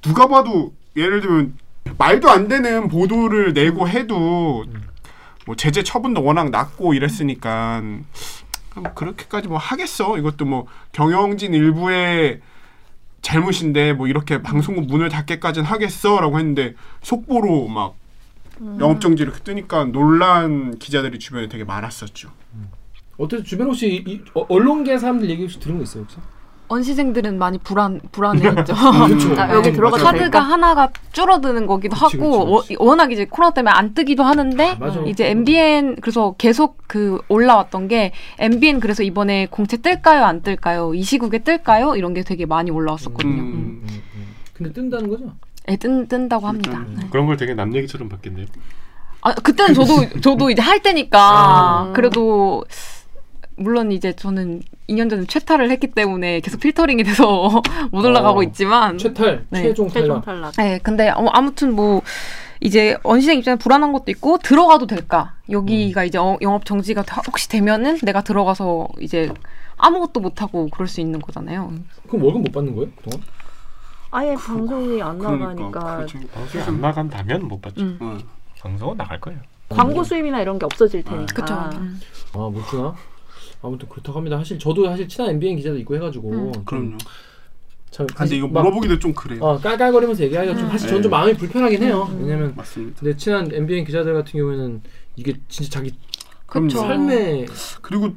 누가 0.01 0.27
봐도 0.27 0.73
예를 0.97 1.21
들면 1.21 1.53
말도 1.97 2.29
안 2.29 2.47
되는 2.47 2.87
보도를 2.87 3.53
내고 3.53 3.87
해도 3.87 4.65
뭐 5.49 5.55
제재 5.55 5.81
처분도 5.81 6.23
워낙 6.23 6.51
낮고 6.51 6.93
이랬으니까 6.93 7.81
그럼 8.69 8.93
그렇게까지 8.93 9.47
뭐 9.47 9.57
하겠어 9.57 10.15
이것도 10.19 10.45
뭐 10.45 10.67
경영진 10.91 11.55
일부의 11.55 12.41
잘못인데 13.23 13.93
뭐 13.93 14.05
이렇게 14.05 14.43
방송국 14.43 14.85
문을 14.85 15.09
닫게까지는 15.09 15.67
하겠어라고 15.67 16.37
했는데 16.37 16.75
속보로 17.01 17.67
막 17.67 17.95
영업 18.79 19.01
정지 19.01 19.23
이렇게 19.23 19.39
뜨니까 19.39 19.85
놀란 19.85 20.77
기자들이 20.77 21.17
주변에 21.17 21.47
되게 21.47 21.63
많았었죠. 21.63 22.29
어떻게 23.17 23.41
주변 23.41 23.69
혹시 23.69 23.87
이, 23.87 24.11
이, 24.11 24.21
어, 24.35 24.45
언론계 24.49 24.99
사람들 24.99 25.31
얘기 25.31 25.41
혹시 25.41 25.59
들은 25.59 25.77
거 25.77 25.83
있어요 25.83 26.03
혹시? 26.03 26.17
언시생들은 26.69 27.37
많이 27.37 27.57
불안 27.57 27.99
불안해했죠. 28.11 28.73
그렇죠. 29.07 29.41
아, 29.41 29.53
여기 29.53 29.69
네, 29.69 29.75
들어가도 29.75 30.03
카드가 30.03 30.19
될까? 30.23 30.39
하나가 30.39 30.89
줄어드는 31.11 31.65
거기도 31.67 31.95
그치, 31.97 32.17
하고 32.17 32.55
그치, 32.61 32.69
그치. 32.69 32.75
워- 32.79 32.87
워낙 32.89 33.11
이제 33.11 33.25
코로나 33.25 33.53
때문에 33.53 33.71
안 33.71 33.93
뜨기도 33.93 34.23
하는데 34.23 34.77
아. 34.79 35.03
이제 35.07 35.29
MBN 35.29 35.97
그래서 36.01 36.35
계속 36.37 36.77
그 36.87 37.19
올라왔던 37.27 37.87
게 37.87 38.13
MBN 38.37 38.79
그래서 38.79 39.03
이번에 39.03 39.47
공채 39.47 39.77
뜰까요 39.77 40.23
안 40.23 40.41
뜰까요 40.41 40.93
이 40.93 41.01
시국에 41.01 41.39
뜰까요 41.39 41.95
이런 41.95 42.13
게 42.13 42.23
되게 42.23 42.45
많이 42.45 42.69
올라왔었거든요. 42.71 43.33
음. 43.33 43.39
음. 43.39 43.83
음, 43.89 44.01
음. 44.15 44.35
근데 44.53 44.71
뜬다는 44.71 45.09
거죠? 45.09 45.33
예, 45.69 45.75
뜬 45.75 46.07
뜬다고 46.07 46.47
합니다. 46.47 46.77
음. 46.77 46.95
네. 46.99 47.07
그런 47.09 47.25
걸 47.25 47.35
되게 47.37 47.53
남 47.55 47.75
얘기처럼 47.75 48.09
받겠네요. 48.09 48.45
아 49.21 49.33
그때는 49.33 49.73
저도 49.73 50.21
저도 50.21 50.49
이제 50.49 50.61
할 50.61 50.81
때니까 50.81 51.19
아. 51.19 51.91
그래도 51.93 52.63
물론 53.59 53.91
이제 53.91 54.13
저는 54.13 54.61
2년 54.87 55.09
전에 55.09 55.25
최탈을 55.25 55.69
했기 55.69 55.87
때문에 55.87 56.39
계속 56.39 56.59
필터링이 56.61 57.03
돼서 57.03 57.61
못 57.91 58.03
올라가고 58.05 58.39
어. 58.39 58.43
있지만 58.43 58.97
최탈, 58.97 59.45
네. 59.49 59.61
최종 59.63 59.89
최종 59.89 60.21
탈락. 60.21 60.25
탈락. 60.25 60.53
네, 60.57 60.79
근데 60.81 61.09
어, 61.09 61.25
아무튼 61.33 61.75
뭐 61.75 62.01
이제 62.61 62.97
원시생 63.03 63.37
입장에 63.39 63.57
불안한 63.57 63.91
것도 63.93 64.05
있고 64.11 64.37
들어가도 64.39 64.87
될까? 64.87 65.33
여기가 65.49 66.03
이제 66.05 66.17
어- 66.17 66.37
영업 66.41 66.65
정지가 66.65 67.03
다- 67.03 67.21
혹시 67.27 67.47
되면은 67.49 67.99
내가 68.03 68.21
들어가서 68.21 68.87
이제 68.99 69.31
아무것도 69.77 70.19
못 70.19 70.41
하고 70.41 70.67
그럴 70.71 70.87
수 70.87 70.99
있는 71.01 71.21
거잖아요. 71.21 71.71
그럼 72.07 72.23
월급 72.23 72.41
못 72.43 72.51
받는 72.51 72.75
거예요? 72.75 72.89
그동안? 72.97 73.25
아예 74.11 74.33
방송이 74.35 75.01
안 75.01 75.19
그러니까 75.19 75.47
나가니까 75.47 75.95
그렇죠. 75.97 76.19
방송이 76.33 76.63
안 76.63 76.81
나간다면 76.81 77.47
못 77.47 77.61
받죠. 77.61 77.81
음. 77.81 77.97
어. 78.01 78.17
방송은 78.61 78.97
나갈 78.97 79.19
거예요. 79.21 79.39
광고 79.69 80.03
수입이나 80.03 80.41
이런 80.41 80.57
게 80.57 80.65
없어질 80.65 81.03
아, 81.05 81.09
테니까. 81.09 81.33
그쵸. 81.35 81.53
아, 81.53 82.37
못 82.49 82.67
주나? 82.69 82.93
아무튼 83.61 83.89
그렇다고 83.89 84.17
합니다. 84.17 84.37
사실 84.37 84.57
저도 84.57 84.85
사실 84.85 85.07
친한 85.07 85.31
NBA 85.31 85.57
기자도 85.57 85.77
있고 85.79 85.95
해가지고 85.95 86.31
음. 86.31 86.65
그럼요. 86.65 86.97
참 87.91 88.05
아, 88.11 88.19
근데 88.19 88.37
이거 88.37 88.47
막, 88.47 88.61
물어보기도 88.61 88.99
좀 88.99 89.13
그래요. 89.13 89.43
어, 89.43 89.59
깔깔거리면서 89.59 90.23
얘기하기가 90.25 90.55
좀 90.55 90.65
음. 90.65 90.69
사실 90.69 90.87
저는 90.87 91.03
좀 91.03 91.11
네. 91.11 91.17
마음이 91.17 91.33
불편하긴 91.33 91.83
해요. 91.83 92.07
음. 92.11 92.21
왜냐면 92.21 92.53
맞습니다. 92.55 93.01
내 93.01 93.15
친한 93.17 93.51
NBA 93.51 93.85
기자들 93.85 94.13
같은 94.13 94.39
경우에는 94.39 94.81
이게 95.15 95.33
진짜 95.47 95.69
자기 95.71 95.93
그럼요. 96.45 96.67
그쵸. 96.67 96.79
삶의 96.79 97.47
그리고 97.81 98.13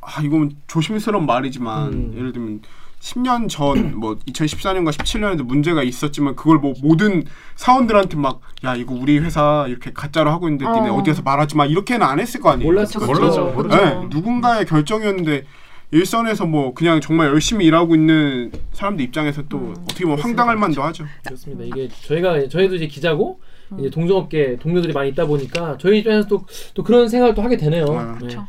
아 0.00 0.22
이건 0.22 0.56
조심스러운 0.66 1.26
말이지만 1.26 1.92
음. 1.92 2.14
예를 2.16 2.32
들면 2.32 2.62
10년 3.10 3.48
전 3.48 3.94
뭐 3.96 4.16
2014년과 4.28 4.90
17년에도 4.90 5.42
문제가 5.42 5.82
있었지만 5.82 6.34
그걸 6.34 6.58
뭐 6.58 6.74
모든 6.82 7.24
사원들한테 7.54 8.16
막 8.16 8.40
야 8.64 8.74
이거 8.74 8.94
우리 8.94 9.18
회사 9.18 9.66
이렇게 9.68 9.92
가짜로 9.92 10.30
하고 10.30 10.48
있는데 10.48 10.64
니네 10.64 10.88
어. 10.88 10.94
어디에서 10.96 11.22
말하지 11.22 11.56
마 11.56 11.66
이렇게는 11.66 12.04
안 12.04 12.18
했을 12.18 12.40
거 12.40 12.50
아니에요. 12.50 12.66
몰랐을 12.66 12.86
그쵸, 12.94 13.06
거죠. 13.06 13.20
모르죠, 13.20 13.44
모르죠. 13.54 13.76
네, 13.76 14.06
누군가의 14.10 14.64
결정이었는데 14.66 15.44
일선에서 15.92 16.46
뭐 16.46 16.74
그냥 16.74 17.00
정말 17.00 17.28
열심히 17.28 17.64
일하고 17.66 17.94
있는 17.94 18.50
사람들 18.72 19.04
입장에서 19.04 19.42
또 19.48 19.74
어떻게 19.82 20.04
보면 20.04 20.18
황당할 20.20 20.56
만도 20.56 20.82
하죠. 20.82 21.04
그렇습니다. 21.24 21.64
이게 21.64 21.88
저희가 22.06 22.48
저희도 22.48 22.74
이제 22.76 22.86
기자고 22.88 23.40
이제 23.78 23.90
동종업계 23.90 24.56
동료들이 24.60 24.92
많이 24.92 25.10
있다 25.10 25.26
보니까 25.26 25.76
저희 25.78 25.98
입장에서 25.98 26.26
또, 26.26 26.44
또 26.74 26.82
그런 26.82 27.08
생각을 27.08 27.34
또 27.34 27.42
하게 27.42 27.56
되네요. 27.56 27.84
아, 27.96 28.18
네. 28.20 28.34
야, 28.34 28.48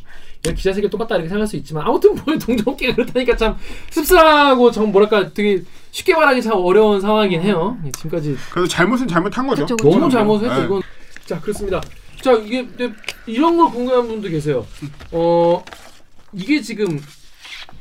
기자 0.54 0.74
세계 0.74 0.90
똑같다 0.90 1.16
이렇게 1.16 1.30
생각할 1.30 1.48
수 1.48 1.56
있지만 1.58 1.86
아무튼 1.86 2.16
뭐 2.16 2.24
동종업계가 2.38 2.96
그렇다니까 2.96 3.36
참 3.36 3.58
씁쓸하고 3.90 4.72
참 4.72 4.92
뭐랄까 4.92 5.32
되게 5.34 5.64
쉽게 5.92 6.14
말하기 6.16 6.42
참 6.42 6.54
어려운 6.56 7.00
상황이긴 7.02 7.42
해요. 7.42 7.78
예, 7.86 7.92
지금까지 7.92 8.36
그래도 8.52 8.68
잘못은 8.68 9.08
잘못한 9.08 9.48
거죠. 9.48 9.64
그쵸, 9.64 9.76
그쵸. 9.78 9.90
너무 9.90 10.12
잘못했죠 10.12 10.54
네. 10.56 10.66
이건. 10.66 10.82
자 11.26 11.40
그렇습니다. 11.42 11.82
자 12.22 12.32
이게 12.34 12.68
이런 13.26 13.58
걸 13.58 13.70
궁금한 13.72 14.08
분도 14.08 14.28
계세요. 14.30 14.66
어 15.12 15.64
이게 16.34 16.62
지금 16.62 17.00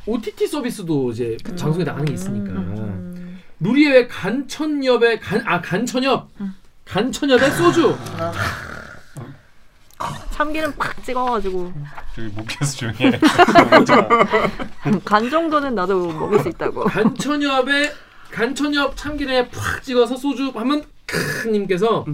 OTT 0.07 0.47
서비스도 0.47 1.11
이제 1.11 1.37
방송에 1.59 1.85
나가는 1.85 2.05
게 2.05 2.13
있으니까 2.15 2.53
음. 2.53 3.41
루리의 3.61 4.09
간천엽의 4.09 5.21
간 5.21 5.43
아 5.47 5.61
간천엽 5.61 6.29
음. 6.41 6.55
간천엽의 6.85 7.51
소주 7.53 7.97
참기름 10.31 10.73
팍 10.77 11.03
찍어가지고 11.05 11.73
저기 12.15 12.29
목에서 12.29 12.77
조용해. 12.77 13.19
간 15.05 15.31
정도는 15.31 15.75
나도 15.75 16.13
먹을 16.13 16.39
수 16.41 16.49
있다고. 16.49 16.85
간천엽에 16.85 17.91
간천엽 18.31 18.97
참기름에 18.97 19.49
푹 19.49 19.83
찍어서 19.83 20.17
소주 20.17 20.49
하면 20.55 20.85
크님께서 21.07 22.05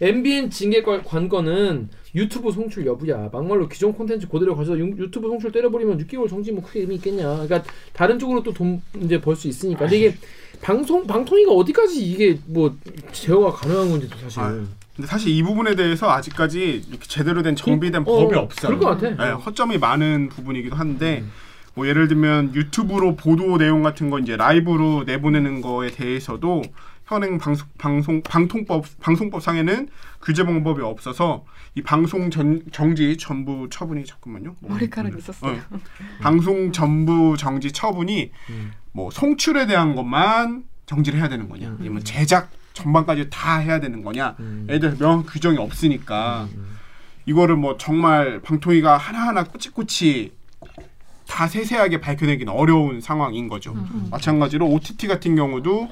MBN 0.00 0.50
징계 0.50 0.82
관- 0.82 1.02
관건은 1.04 1.88
유튜브 2.14 2.50
송출 2.50 2.86
여부야. 2.86 3.28
막말로 3.32 3.68
기존 3.68 3.92
콘텐츠 3.92 4.26
그대로 4.28 4.56
가져서 4.56 4.78
유- 4.78 4.96
유튜브 4.96 5.28
송출 5.28 5.52
때려버리면 5.52 5.98
6개월 6.06 6.28
정지 6.28 6.50
뭐 6.52 6.62
크게 6.64 6.80
의미 6.80 6.94
있겠냐. 6.96 7.22
그러니까 7.46 7.62
다른 7.92 8.18
쪽으로 8.18 8.42
또 8.42 8.52
돈 8.52 8.80
이제 9.00 9.20
벌 9.20 9.36
수 9.36 9.46
있으니까. 9.48 9.80
근데 9.80 9.98
이게 9.98 10.14
방송 10.62 11.06
방통위가 11.06 11.52
어디까지 11.52 12.02
이게 12.04 12.38
뭐 12.46 12.74
제어가 13.12 13.50
가능한 13.52 13.90
건지도 13.90 14.16
사실. 14.18 14.40
아, 14.40 14.64
근데 14.98 15.06
사실 15.06 15.30
이 15.30 15.44
부분에 15.44 15.76
대해서 15.76 16.10
아직까지 16.10 16.86
이렇게 16.88 17.06
제대로 17.06 17.44
된 17.44 17.54
정비된 17.54 18.02
어, 18.02 18.04
법이 18.04 18.34
없어요. 18.34 18.76
그럴 18.76 18.98
것 18.98 19.00
같아. 19.00 19.24
네, 19.24 19.30
허점이 19.30 19.78
많은 19.78 20.28
부분이기도 20.28 20.74
한데 20.74 21.20
음. 21.20 21.30
뭐 21.74 21.86
예를 21.86 22.08
들면 22.08 22.56
유튜브로 22.56 23.14
보도 23.14 23.58
내용 23.58 23.84
같은 23.84 24.10
거 24.10 24.18
이제 24.18 24.36
라이브로 24.36 25.04
내보내는 25.06 25.60
거에 25.60 25.92
대해서도 25.92 26.62
현행 27.06 27.38
방송 27.38 27.68
방송 27.78 28.22
방통법 28.22 28.86
방송법상에는 28.98 29.88
규제 30.20 30.42
방법이 30.42 30.82
없어서 30.82 31.44
이 31.76 31.82
방송 31.82 32.28
전, 32.28 32.62
정지 32.72 33.16
전부 33.16 33.68
처분이 33.70 34.04
잠깐만요. 34.04 34.56
뭐, 34.58 34.72
머리카락 34.72 35.16
있었어요. 35.16 35.60
어. 35.70 35.78
방송 36.20 36.72
전부 36.72 37.36
정지 37.38 37.70
처분이 37.70 38.32
음. 38.50 38.72
뭐 38.90 39.12
송출에 39.12 39.68
대한 39.68 39.94
것만 39.94 40.64
정지를 40.86 41.20
해야 41.20 41.28
되는 41.28 41.48
거냐, 41.48 41.68
음. 41.68 41.76
아니면 41.78 42.02
제작 42.02 42.50
전반까지 42.82 43.28
다 43.30 43.58
해야 43.58 43.80
되는 43.80 44.02
거냐, 44.02 44.36
음. 44.40 44.66
에 44.70 44.78
대해서 44.78 44.96
명확한 44.98 45.26
규정이 45.26 45.58
없으니까 45.58 46.48
음. 46.54 46.78
이거를 47.26 47.56
뭐 47.56 47.76
정말 47.76 48.40
방통위가 48.42 48.96
하나하나 48.96 49.44
꾸치꾸치 49.44 50.32
다 51.26 51.46
세세하게 51.46 52.00
밝혀내기는 52.00 52.50
어려운 52.52 53.00
상황인 53.00 53.48
거죠. 53.48 53.72
음. 53.72 54.08
마찬가지로 54.10 54.66
OTT 54.66 55.06
같은 55.08 55.36
경우도 55.36 55.88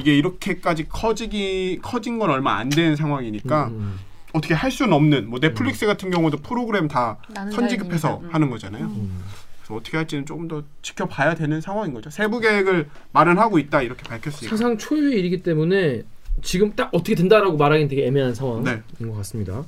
이게 0.00 0.16
이렇게까지 0.16 0.88
커지기 0.88 1.80
커진 1.82 2.18
건 2.18 2.30
얼마 2.30 2.56
안 2.56 2.70
된 2.70 2.96
상황이니까 2.96 3.66
음. 3.68 3.98
어떻게 4.32 4.54
할 4.54 4.70
수는 4.70 4.92
없는 4.92 5.28
뭐 5.28 5.40
넷플릭스 5.40 5.86
같은 5.86 6.10
경우도 6.10 6.38
프로그램 6.38 6.86
다 6.88 7.18
선지급해서. 7.52 8.20
음. 8.22 8.28
하는 8.32 8.48
거잖아요. 8.50 8.84
음. 8.86 9.22
그래서 9.60 9.74
어떻게 9.74 9.96
할지는 9.96 10.24
조금 10.24 10.48
더 10.48 10.62
지켜봐야 10.82 11.34
되는 11.34 11.60
상황인 11.60 11.92
거죠. 11.92 12.08
세부 12.10 12.40
계획을 12.40 12.88
마련하고 13.12 13.58
있다 13.58 13.82
이렇게 13.82 14.02
밝혔으니까. 14.04 14.56
사상 14.56 14.78
초유의 14.78 15.18
일이기 15.18 15.42
때문에 15.42 16.02
지금 16.42 16.72
딱 16.74 16.90
어떻게 16.92 17.14
된다라고 17.14 17.56
말하기는 17.56 17.88
되게 17.88 18.06
애매한 18.06 18.34
상황인 18.34 18.64
네. 18.64 19.06
것 19.06 19.16
같습니다. 19.18 19.64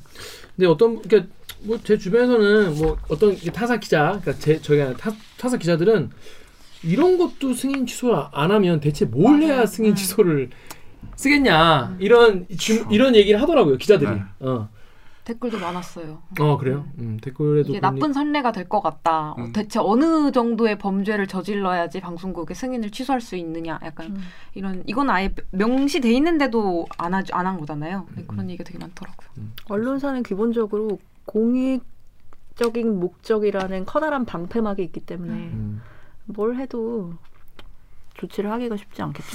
근데 0.57 0.67
어떤 0.67 1.01
그러니까 1.03 1.33
뭐 1.63 1.79
제 1.85 1.99
주변에서는 1.99 2.75
뭐 2.77 2.97
어떤 3.09 3.37
타사 3.53 3.79
기자, 3.79 4.19
그러니까 4.23 4.33
제 4.39 4.61
저희가 4.61 4.97
타, 4.97 5.13
타사 5.39 5.57
기자들은 5.57 6.11
이런 6.83 7.19
것도 7.19 7.53
승인 7.55 7.87
취소 7.87 8.15
안 8.33 8.51
하면 8.51 8.81
대체 8.81 9.05
뭘 9.05 9.43
해야 9.43 9.67
승인 9.67 9.95
취소를 9.95 10.49
쓰겠냐 11.17 11.97
이런 11.99 12.47
주, 12.57 12.87
이런 12.91 13.15
얘기를 13.15 13.41
하더라고요 13.41 13.77
기자들이. 13.77 14.11
네. 14.11 14.23
어, 14.41 14.69
댓글도 15.31 15.59
많았어요. 15.61 16.23
어 16.41 16.59
그래요. 16.59 16.87
음, 16.99 17.19
댓글에도 17.23 17.69
이게 17.71 17.81
나쁜 17.81 18.13
선례가 18.13 18.51
될 18.53 18.69
것 18.69 18.81
같다. 18.81 19.33
어, 19.33 19.37
음. 19.39 19.53
대체 19.53 19.79
어느 19.81 20.33
정도의 20.33 20.77
범죄를 20.79 21.27
저질러야지 21.29 22.01
방송국의 22.01 22.55
승인을 22.57 22.91
취소할 22.91 23.21
수 23.21 23.37
있느냐. 23.37 23.79
약간 23.85 24.07
음. 24.17 24.23
이런 24.55 24.83
이건 24.87 25.09
아예 25.11 25.33
명시돼 25.53 26.11
있는데도 26.15 26.87
안 26.99 27.15
하죠 27.15 27.35
안한 27.35 27.59
거잖아요. 27.59 28.07
네, 28.17 28.25
그런 28.27 28.49
얘기가 28.51 28.65
되게 28.65 28.79
많더라고요. 28.79 29.29
언론사는 29.69 30.23
기본적으로 30.25 30.99
공익적인 31.27 32.99
목적이라는 32.99 33.85
커다란 33.87 34.25
방패막이 34.25 34.83
있기 34.83 35.01
때문에 35.01 35.33
음. 35.33 35.81
뭘 36.25 36.57
해도 36.57 37.15
조치를 38.15 38.51
하기가 38.51 38.77
쉽지 38.77 39.01
않겠죠. 39.03 39.29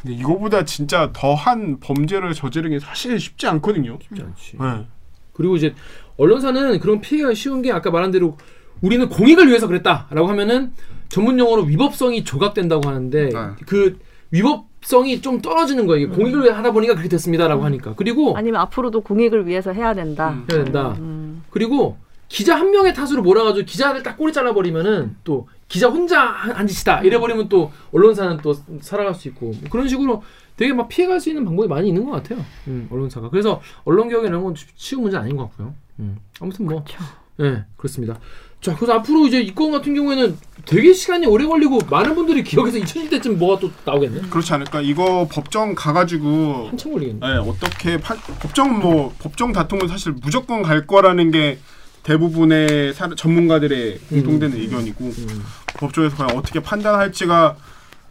근데 0.00 0.14
이거보다 0.14 0.64
진짜 0.64 1.10
더한 1.12 1.80
범죄를 1.80 2.34
저지르는 2.34 2.78
게 2.78 2.84
사실 2.84 3.18
쉽지 3.20 3.46
않거든요. 3.48 3.98
쉽지 4.00 4.22
않지. 4.22 4.58
네. 4.58 4.86
그리고 5.32 5.56
이제 5.56 5.74
언론사는 6.16 6.78
그런 6.80 7.00
피해가 7.00 7.34
쉬운 7.34 7.62
게 7.62 7.72
아까 7.72 7.90
말한 7.90 8.10
대로 8.10 8.36
우리는 8.80 9.08
공익을 9.08 9.48
위해서 9.48 9.66
그랬다라고 9.66 10.26
하면은 10.28 10.72
전문 11.08 11.38
용어로 11.38 11.64
위법성이 11.64 12.24
조각된다고 12.24 12.88
하는데 12.88 13.28
네. 13.28 13.40
그 13.66 13.98
위법성이 14.30 15.20
좀 15.20 15.40
떨어지는 15.40 15.86
거예요. 15.86 16.06
이게 16.06 16.14
공익을 16.14 16.42
위해 16.42 16.52
하다 16.52 16.72
보니까 16.72 16.94
그렇게 16.94 17.08
됐습니다라고 17.08 17.64
하니까 17.64 17.94
그리고 17.96 18.36
아니면 18.36 18.60
앞으로도 18.62 19.00
공익을 19.00 19.46
위해서 19.46 19.72
해야 19.72 19.92
된다. 19.92 20.30
음. 20.30 20.46
해야 20.50 20.64
된다. 20.64 20.94
음. 20.98 21.42
그리고 21.50 21.96
기자 22.28 22.56
한 22.56 22.70
명의 22.70 22.94
탓으로 22.94 23.22
몰아가지고 23.22 23.66
기자를 23.66 24.04
딱 24.04 24.16
꼬리 24.16 24.32
잘라버리면은 24.32 25.16
또 25.24 25.48
기자 25.68 25.88
혼자 25.88 26.20
한, 26.20 26.52
한 26.52 26.66
짓이다 26.66 27.00
이래버리면 27.02 27.48
또 27.48 27.72
언론사는 27.92 28.38
또 28.38 28.54
살아갈 28.80 29.14
수 29.14 29.28
있고 29.28 29.46
뭐 29.46 29.68
그런 29.68 29.88
식으로 29.88 30.22
되게 30.60 30.74
막 30.74 30.88
피해갈 30.90 31.18
수 31.18 31.30
있는 31.30 31.42
방법이 31.46 31.66
많이 31.68 31.88
있는 31.88 32.04
것 32.04 32.10
같아요. 32.10 32.44
음, 32.66 32.86
언론사가 32.92 33.30
그래서 33.30 33.62
언론 33.84 34.10
개혁 34.10 34.26
이런 34.26 34.44
건 34.44 34.54
쉬운 34.76 35.00
문제 35.00 35.16
아닌 35.16 35.34
것 35.34 35.44
같고요. 35.44 35.72
음, 36.00 36.18
아무튼 36.38 36.66
뭐 36.66 36.84
그렇죠. 36.84 37.02
네, 37.38 37.64
그렇습니다. 37.78 38.20
자, 38.60 38.76
그래서 38.76 38.92
앞으로 38.92 39.26
이제 39.26 39.40
이 39.40 39.54
건 39.54 39.70
같은 39.70 39.94
경우에는 39.94 40.36
되게 40.66 40.92
시간이 40.92 41.24
오래 41.26 41.46
걸리고 41.46 41.78
많은 41.88 42.14
분들이 42.14 42.44
기억해서 42.44 42.76
2010대쯤 42.76 43.36
뭐가 43.38 43.58
또 43.58 43.70
나오겠네. 43.86 44.28
그렇지 44.28 44.52
않을까? 44.52 44.82
이거 44.82 45.26
법정 45.32 45.74
가가지고 45.74 46.68
한참 46.68 46.92
걸리겠네. 46.92 47.26
네, 47.26 47.36
어떻게 47.38 47.96
파, 47.98 48.14
법정 48.16 48.78
뭐 48.80 49.14
법정 49.18 49.52
다툼은 49.52 49.88
사실 49.88 50.12
무조건 50.22 50.60
갈 50.60 50.86
거라는 50.86 51.30
게 51.30 51.58
대부분의 52.02 52.92
사, 52.92 53.08
전문가들의 53.08 53.98
공통되는 54.10 54.58
의견이고 54.58 55.04
음, 55.06 55.42
법조에서 55.78 56.16
과연 56.16 56.36
어떻게 56.36 56.60
판단할지가 56.60 57.56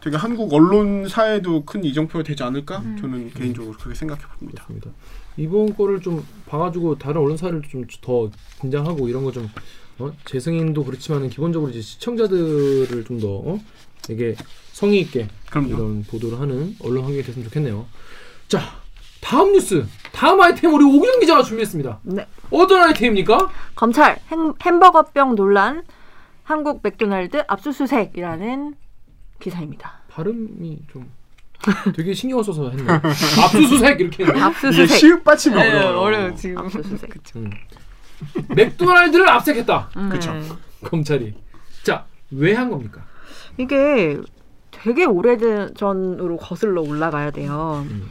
되게 0.02 0.16
한국 0.16 0.52
언론사에도 0.52 1.64
큰 1.64 1.84
이정표가 1.84 2.22
되지 2.24 2.42
않을까? 2.42 2.78
음. 2.78 2.96
저는 3.00 3.30
개인적으로 3.34 3.76
그렇게 3.76 3.94
생각해 3.94 4.22
봅니다. 4.38 4.64
그렇습니다. 4.64 4.90
이번 5.36 5.74
거를 5.76 6.00
좀 6.00 6.24
봐가지고 6.46 6.98
다른 6.98 7.20
언론사를 7.20 7.62
좀 7.70 7.84
더 8.00 8.30
긴장하고 8.60 9.08
이런 9.08 9.24
거 9.24 9.30
좀 9.32 9.48
어? 9.98 10.10
재승인도 10.24 10.82
그렇지만은 10.84 11.28
기본적으로 11.28 11.70
이제 11.70 11.80
시청자들을 11.82 13.04
좀더 13.04 13.28
어? 13.28 13.60
되게 14.02 14.34
성의 14.72 15.00
있게 15.02 15.28
그럼요. 15.50 15.68
이런 15.68 16.02
보도를 16.04 16.40
하는 16.40 16.74
언론 16.82 17.04
환경이 17.04 17.22
됐으면 17.22 17.44
좋겠네요. 17.48 17.86
자, 18.48 18.60
다음 19.20 19.52
뉴스. 19.52 19.84
다음 20.12 20.40
아이템 20.40 20.72
우리 20.72 20.84
오규정 20.84 21.20
기자가 21.20 21.42
준비했습니다. 21.42 22.00
네. 22.04 22.26
어떤 22.50 22.82
아이템입니까? 22.82 23.50
검찰 23.76 24.18
햄, 24.30 24.54
햄버거병 24.64 25.34
논란 25.34 25.84
한국 26.44 26.80
맥도날드 26.82 27.42
압수수색이라는 27.46 28.74
기사입니다. 29.40 30.00
발음이 30.08 30.78
좀 30.92 31.10
되게 31.94 32.14
신경 32.14 32.42
써서 32.42 32.70
했네. 32.70 32.84
압수수색 32.92 34.00
이렇게 34.00 34.24
했네. 34.24 34.36
이게 34.38 34.44
압수수색. 34.44 34.88
시읒 34.88 35.24
받침이 35.24 35.54
네, 35.56 35.68
어려워요. 35.70 35.98
어려워 35.98 36.34
지금. 36.34 36.58
압수수색. 36.58 37.10
음. 37.36 37.50
맥도날드를 38.54 39.28
압색했다. 39.28 39.90
그쵸. 40.10 40.32
네. 40.32 40.42
검찰이. 40.84 41.34
자, 41.82 42.06
왜 42.30 42.54
한 42.54 42.70
겁니까? 42.70 43.02
이게 43.56 44.18
되게 44.70 45.04
오래전 45.04 45.74
전으로 45.74 46.36
거슬러 46.36 46.80
올라가야 46.82 47.30
돼요. 47.32 47.84
음. 47.90 48.08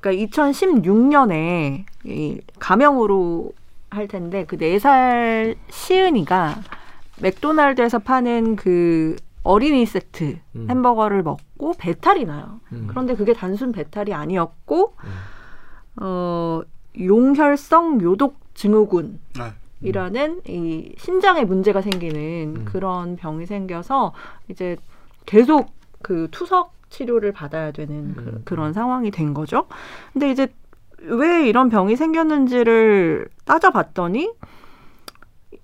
그러니까 0.00 0.26
2016년에 0.26 1.84
이 2.04 2.40
가명으로 2.58 3.52
할 3.90 4.06
텐데 4.06 4.44
그 4.44 4.56
네 4.56 4.78
살 4.78 5.56
시은이가 5.70 6.62
맥도날드에서 7.20 7.98
파는 8.00 8.54
그 8.56 9.16
어린이 9.48 9.86
세트 9.86 10.38
음. 10.56 10.66
햄버거를 10.68 11.22
먹고 11.22 11.72
배탈이 11.78 12.26
나요. 12.26 12.60
음. 12.72 12.84
그런데 12.86 13.16
그게 13.16 13.32
단순 13.32 13.72
배탈이 13.72 14.12
아니었고 14.12 14.94
음. 14.98 16.02
어 16.04 16.60
용혈성 17.00 18.02
요독 18.02 18.36
증후군 18.52 19.18
네. 19.38 19.44
이라는 19.80 20.42
이 20.46 20.94
신장에 20.98 21.44
문제가 21.44 21.80
생기는 21.80 22.56
음. 22.58 22.64
그런 22.66 23.16
병이 23.16 23.46
생겨서 23.46 24.12
이제 24.48 24.76
계속 25.24 25.72
그 26.02 26.28
투석 26.30 26.74
치료를 26.90 27.32
받아야 27.32 27.70
되는 27.70 28.14
음. 28.18 28.42
그, 28.44 28.52
런 28.52 28.74
상황이 28.74 29.10
된 29.10 29.32
거죠. 29.32 29.66
근데 30.12 30.30
이제 30.30 30.48
왜 31.00 31.48
이런 31.48 31.70
병이 31.70 31.96
생겼는지를 31.96 33.28
따져봤더니 33.46 34.30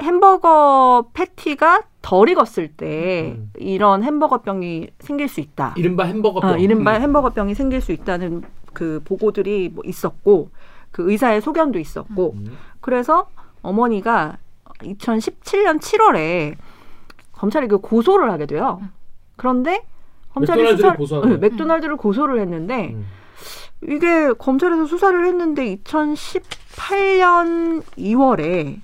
햄버거 0.02 1.06
패티가 1.12 1.82
덜 2.02 2.28
익었을 2.28 2.68
때 2.68 3.34
음. 3.36 3.50
이런 3.56 4.02
햄버거병이 4.02 4.88
생길 4.98 5.28
수 5.28 5.40
있다. 5.40 5.74
이른바 5.76 6.04
햄버거병. 6.04 6.50
어, 6.50 6.56
이른바 6.56 6.96
음. 6.96 7.02
햄버거병이 7.02 7.54
생길 7.54 7.80
수 7.80 7.92
있다는 7.92 8.42
그 8.72 9.00
보고들이 9.04 9.70
뭐 9.70 9.82
있었고 9.86 10.50
그 10.90 11.10
의사의 11.10 11.40
소견도 11.40 11.78
있었고 11.78 12.34
음. 12.36 12.56
그래서 12.80 13.28
어머니가 13.62 14.38
2017년 14.80 15.80
7월에 15.80 16.56
검찰에 17.32 17.66
그 17.66 17.78
고소를 17.78 18.30
하게 18.30 18.46
돼요. 18.46 18.80
그런데 19.36 19.84
검찰이 20.34 20.62
맥도날드를 20.62 20.90
수사 20.90 20.96
고소하는 20.96 21.40
네? 21.40 21.48
맥도날드를 21.48 21.96
고소를 21.96 22.40
했는데 22.40 22.94
음. 22.94 23.06
이게 23.82 24.32
검찰에서 24.34 24.86
수사를 24.86 25.26
했는데 25.26 25.76
2018년 25.76 27.82
2월에 27.98 28.80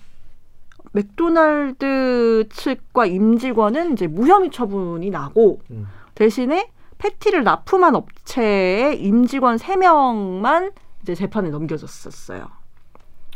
맥도날드 0.92 2.48
측과 2.50 3.06
임직원은 3.06 3.92
이제 3.92 4.06
무혐의 4.06 4.50
처분이 4.50 5.10
나고 5.10 5.60
음. 5.70 5.86
대신에 6.14 6.70
패티를 6.98 7.44
납품한 7.44 7.94
업체의 7.94 9.02
임직원 9.02 9.56
3명만 9.56 10.72
이제 11.02 11.14
재판에 11.14 11.48
넘겨졌었어요. 11.50 12.46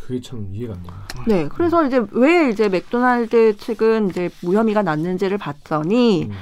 그게 0.00 0.20
참 0.20 0.46
이해가 0.52 0.74
안 0.74 0.82
돼요. 0.82 0.94
네, 1.26 1.48
그래서 1.48 1.86
이제 1.86 2.04
왜 2.10 2.50
이제 2.50 2.68
맥도날드 2.68 3.56
측은 3.56 4.10
이제 4.10 4.28
무혐의가 4.42 4.82
났는지를 4.82 5.38
봤더니 5.38 6.24
음. 6.24 6.32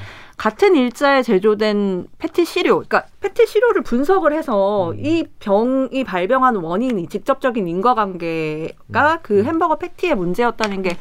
같은 0.42 0.74
일자에 0.74 1.22
제조된 1.22 2.08
패티 2.18 2.44
시료, 2.44 2.82
그러니까 2.82 3.06
패티 3.20 3.46
시료를 3.46 3.82
분석을 3.82 4.32
해서 4.32 4.90
음. 4.90 4.98
이 4.98 5.24
병이 5.38 6.02
발병한 6.02 6.56
원인이 6.56 7.06
직접적인 7.06 7.68
인과관계가 7.68 9.12
음. 9.12 9.18
그 9.22 9.44
햄버거 9.44 9.76
패티의 9.76 10.16
문제였다는 10.16 10.82
게 10.82 10.96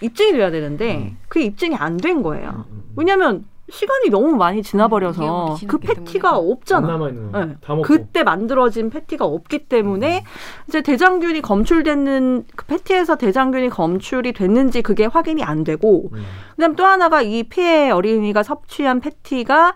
입증이 0.00 0.32
돼야 0.32 0.50
되는데 0.50 0.96
음. 0.96 1.18
그 1.28 1.40
입증이 1.40 1.76
안 1.76 1.98
된 1.98 2.22
거예요. 2.22 2.64
음, 2.70 2.72
음. 2.72 2.82
왜냐하면 2.96 3.44
시간이 3.70 4.10
너무 4.10 4.36
많이 4.36 4.58
음, 4.58 4.62
지나버려서 4.62 5.20
기억이 5.20 5.66
그 5.66 5.78
패티가 5.78 6.32
때문에. 6.32 6.46
안 6.46 6.52
없잖아. 6.52 6.86
남아 6.88 7.08
있는 7.08 7.32
거. 7.32 7.44
네. 7.44 7.54
다 7.60 7.74
먹고. 7.74 7.82
그때 7.82 8.22
만들어진 8.22 8.90
패티가 8.90 9.24
없기 9.24 9.66
때문에 9.66 10.24
이제 10.68 10.82
대장균이 10.82 11.40
검출되는 11.40 12.44
그 12.56 12.66
패티에서 12.66 13.16
대장균이 13.16 13.68
검출이 13.70 14.32
됐는지 14.32 14.82
그게 14.82 15.06
확인이 15.06 15.42
안 15.42 15.64
되고 15.64 16.10
음. 16.12 16.24
그다음 16.56 16.76
또 16.76 16.84
하나가 16.84 17.22
이 17.22 17.44
피해 17.44 17.90
어린이가 17.90 18.42
섭취한 18.42 19.00
패티가 19.00 19.74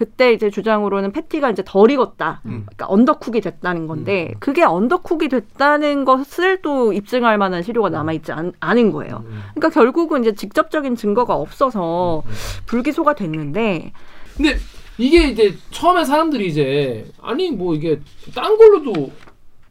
그때 0.00 0.32
이제 0.32 0.48
주장으로는 0.48 1.12
패티가 1.12 1.50
이제 1.50 1.62
덜 1.62 1.90
익었다. 1.90 2.40
음. 2.46 2.64
그러니까 2.64 2.86
언더쿡이 2.88 3.42
됐다는 3.42 3.86
건데 3.86 4.30
음. 4.32 4.36
그게 4.40 4.62
언더쿡이 4.62 5.28
됐다는 5.28 6.06
것을 6.06 6.62
또 6.62 6.94
입증할 6.94 7.36
만한 7.36 7.62
시료가 7.62 7.90
남아 7.90 8.14
있지 8.14 8.32
않은 8.32 8.92
거예요. 8.92 9.24
음. 9.26 9.42
그러니까 9.54 9.68
결국은 9.68 10.22
이제 10.22 10.34
직접적인 10.34 10.96
증거가 10.96 11.34
없어서 11.34 12.22
음. 12.24 12.30
불기소가 12.64 13.14
됐는데 13.14 13.92
근데 14.38 14.56
이게 14.96 15.28
이제 15.28 15.54
처음에 15.70 16.06
사람들이 16.06 16.48
이제 16.48 17.04
아니 17.20 17.50
뭐 17.50 17.74
이게 17.74 18.00
딴 18.34 18.56
걸로도 18.56 18.92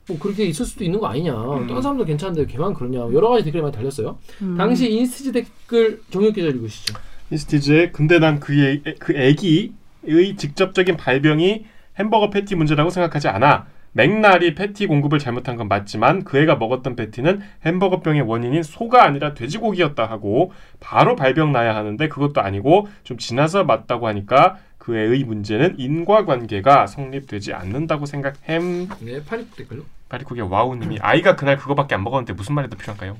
뭐 0.10 0.20
그렇게 0.20 0.46
있을 0.46 0.64
수도 0.64 0.84
있는 0.84 1.00
거 1.00 1.08
아니냐. 1.08 1.34
다른 1.68 1.82
사람도 1.82 2.06
괜찮은데 2.06 2.46
걔만 2.46 2.76
그러냐. 2.76 3.00
여러 3.14 3.30
가지 3.30 3.46
댓글이 3.46 3.64
많이 3.64 3.74
달렸어요. 3.74 4.20
음. 4.44 4.56
당시 4.56 4.92
인스티즈 4.92 5.32
댓글 5.32 6.04
정혁 6.12 6.36
기자 6.36 6.50
읽으시죠. 6.50 6.94
인스티즈의 7.32 7.94
근데 7.94 8.20
난 8.20 8.40
그 8.40 8.54
애, 8.54 8.82
그 9.00 9.14
애기 9.16 9.74
의 10.04 10.36
직접적인 10.36 10.98
발병이 10.98 11.66
햄버거 11.98 12.30
패티 12.30 12.56
문제라고 12.56 12.90
생각하지 12.90 13.28
않아. 13.28 13.68
맥날이 13.92 14.54
패티 14.54 14.86
공급을 14.86 15.20
잘못한 15.20 15.56
건 15.56 15.68
맞지만 15.68 16.24
그 16.24 16.38
애가 16.38 16.56
먹었던 16.56 16.96
패티는 16.96 17.42
햄버거병의 17.66 18.22
원인인 18.22 18.62
소가 18.64 19.04
아니라 19.04 19.34
돼지고기였다 19.34 20.06
하고 20.06 20.52
바로 20.80 21.16
발병 21.16 21.52
나야 21.52 21.76
하는데 21.76 22.08
그것도 22.08 22.42
아니고 22.42 22.88
좀 23.04 23.18
지나서 23.18 23.64
맞다고 23.64 24.08
하니까 24.08 24.58
그 24.78 24.96
애의 24.96 25.24
문제는 25.24 25.76
인과관계가 25.80 26.88
성립되지 26.88 27.54
않는다고 27.54 28.06
생각햄 28.06 28.90
네, 29.02 29.24
파리 29.26 29.46
댓글로. 29.52 29.84
파리쿡의 30.08 30.50
와우님이 30.50 31.00
아이가 31.02 31.36
그날 31.36 31.58
그거밖에 31.58 31.96
안 31.96 32.04
먹었는데 32.04 32.34
무슨 32.34 32.56
말이 32.56 32.70
더 32.70 32.76
필요한가요? 32.78 33.16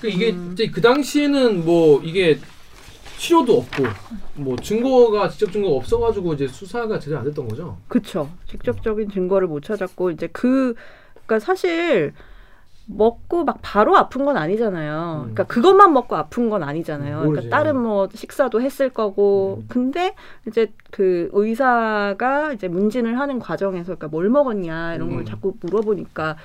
그 0.00 0.08
이게 0.08 0.34
이제 0.52 0.68
그 0.68 0.80
당시에는 0.80 1.64
뭐 1.64 2.02
이게 2.02 2.38
치료도 3.18 3.58
없고 3.58 3.84
뭐 4.34 4.56
증거가 4.56 5.28
직접 5.28 5.50
증거가 5.52 5.76
없어가지고 5.76 6.34
이제 6.34 6.48
수사가 6.48 6.98
제대로 6.98 7.18
안 7.20 7.24
됐던 7.24 7.48
거죠. 7.48 7.76
그쵸. 7.88 8.28
직접적인 8.48 9.10
증거를 9.10 9.48
못 9.48 9.62
찾았고 9.62 10.10
이제 10.10 10.28
그 10.32 10.74
그러니까 11.26 11.38
사실 11.38 12.12
먹고 12.86 13.44
막 13.44 13.58
바로 13.62 13.96
아픈 13.96 14.24
건 14.24 14.36
아니잖아요. 14.36 15.20
음. 15.28 15.32
그러니까 15.34 15.44
그것만 15.44 15.92
먹고 15.92 16.16
아픈 16.16 16.50
건 16.50 16.62
아니잖아요. 16.62 17.20
음, 17.20 17.24
모르지. 17.26 17.48
그러니까 17.48 17.56
다른 17.56 17.80
뭐 17.80 18.08
식사도 18.12 18.60
했을 18.60 18.90
거고. 18.90 19.62
음. 19.62 19.66
근데 19.68 20.14
이제 20.46 20.70
그 20.90 21.30
의사가 21.32 22.52
이제 22.52 22.68
문진을 22.68 23.18
하는 23.18 23.38
과정에서 23.38 23.94
그러니까 23.94 24.08
뭘 24.08 24.28
먹었냐 24.28 24.94
이런 24.96 25.10
걸 25.10 25.20
음. 25.20 25.24
자꾸 25.24 25.54
물어보니까 25.60 26.36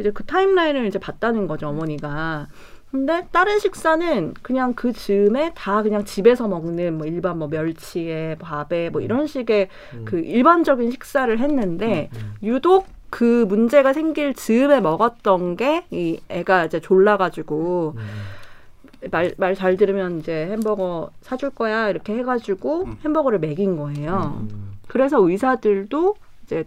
이제 0.00 0.10
그 0.10 0.24
타임라인을 0.24 0.86
이제 0.86 0.98
봤다는 0.98 1.46
거죠 1.46 1.68
어머니가. 1.68 2.48
근데 2.94 3.26
다른 3.32 3.58
식사는 3.58 4.34
그냥 4.40 4.72
그 4.74 4.92
즈음에 4.92 5.50
다 5.56 5.82
그냥 5.82 6.04
집에서 6.04 6.46
먹는 6.46 6.96
뭐 6.96 7.08
일반 7.08 7.40
뭐 7.40 7.48
멸치에 7.48 8.36
밥에 8.38 8.90
뭐 8.90 9.00
이런 9.00 9.26
식의 9.26 9.68
음. 9.94 10.04
그 10.04 10.20
일반적인 10.20 10.92
식사를 10.92 11.36
했는데 11.36 12.08
음. 12.14 12.34
유독 12.44 12.86
그 13.10 13.46
문제가 13.48 13.92
생길 13.92 14.32
즈음에 14.32 14.80
먹었던 14.80 15.56
게 15.56 15.84
이 15.90 16.20
애가 16.28 16.66
이제 16.66 16.78
졸라가지고 16.78 17.94
음. 17.96 19.10
말말 19.10 19.56
잘 19.56 19.76
들으면 19.76 20.20
이제 20.20 20.46
햄버거 20.46 21.10
사줄 21.20 21.50
거야 21.50 21.90
이렇게 21.90 22.14
해가지고 22.14 22.84
음. 22.84 22.96
햄버거를 23.04 23.40
먹인 23.40 23.76
거예요. 23.76 24.38
음. 24.40 24.78
그래서 24.86 25.18
의사들도 25.20 26.14
이제 26.44 26.64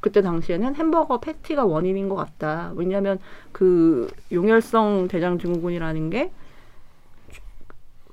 그때 0.00 0.22
당시에는 0.22 0.74
햄버거 0.76 1.20
패티가 1.20 1.64
원인인 1.64 2.08
것 2.08 2.16
같다. 2.16 2.72
왜냐하면 2.74 3.18
그 3.52 4.10
용혈성 4.32 5.08
대장 5.08 5.38
증후군이라는 5.38 6.10
게 6.10 6.30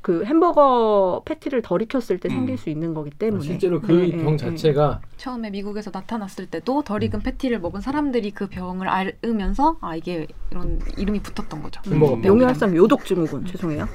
그 0.07 0.23
햄버거 0.23 1.21
패티를 1.25 1.61
덜 1.61 1.81
익혔을 1.81 2.17
때 2.17 2.29
음. 2.29 2.35
생길 2.35 2.57
수 2.57 2.69
있는 2.69 2.93
거기 2.93 3.09
아, 3.13 3.17
때문에 3.19 3.43
실제로 3.43 3.81
그 3.81 3.91
네, 3.91 4.11
병 4.11 4.31
네, 4.31 4.37
자체가 4.37 5.01
처음에 5.17 5.49
미국에서 5.49 5.91
나타났을 5.93 6.45
때도 6.45 6.83
덜 6.83 7.03
익은 7.03 7.19
패티를 7.19 7.59
먹은 7.59 7.81
사람들이 7.81 8.31
그 8.31 8.47
병을 8.47 8.87
앓으면서 8.87 9.77
아 9.81 9.97
이게 9.97 10.25
이런 10.49 10.79
이름이 10.97 11.19
붙었던 11.19 11.61
거죠. 11.61 11.81
네. 11.81 11.97
음, 11.97 11.99
병. 11.99 12.23
용혈성 12.23 12.77
요독 12.77 13.03
증후군 13.03 13.47
죄송해요. 13.47 13.85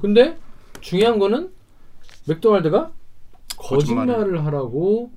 근데 0.00 0.38
중요한 0.80 1.18
거는 1.18 1.50
맥도날드가 2.28 2.92
거짓말을. 3.56 4.14
거짓말을 4.14 4.46
하라고 4.46 5.10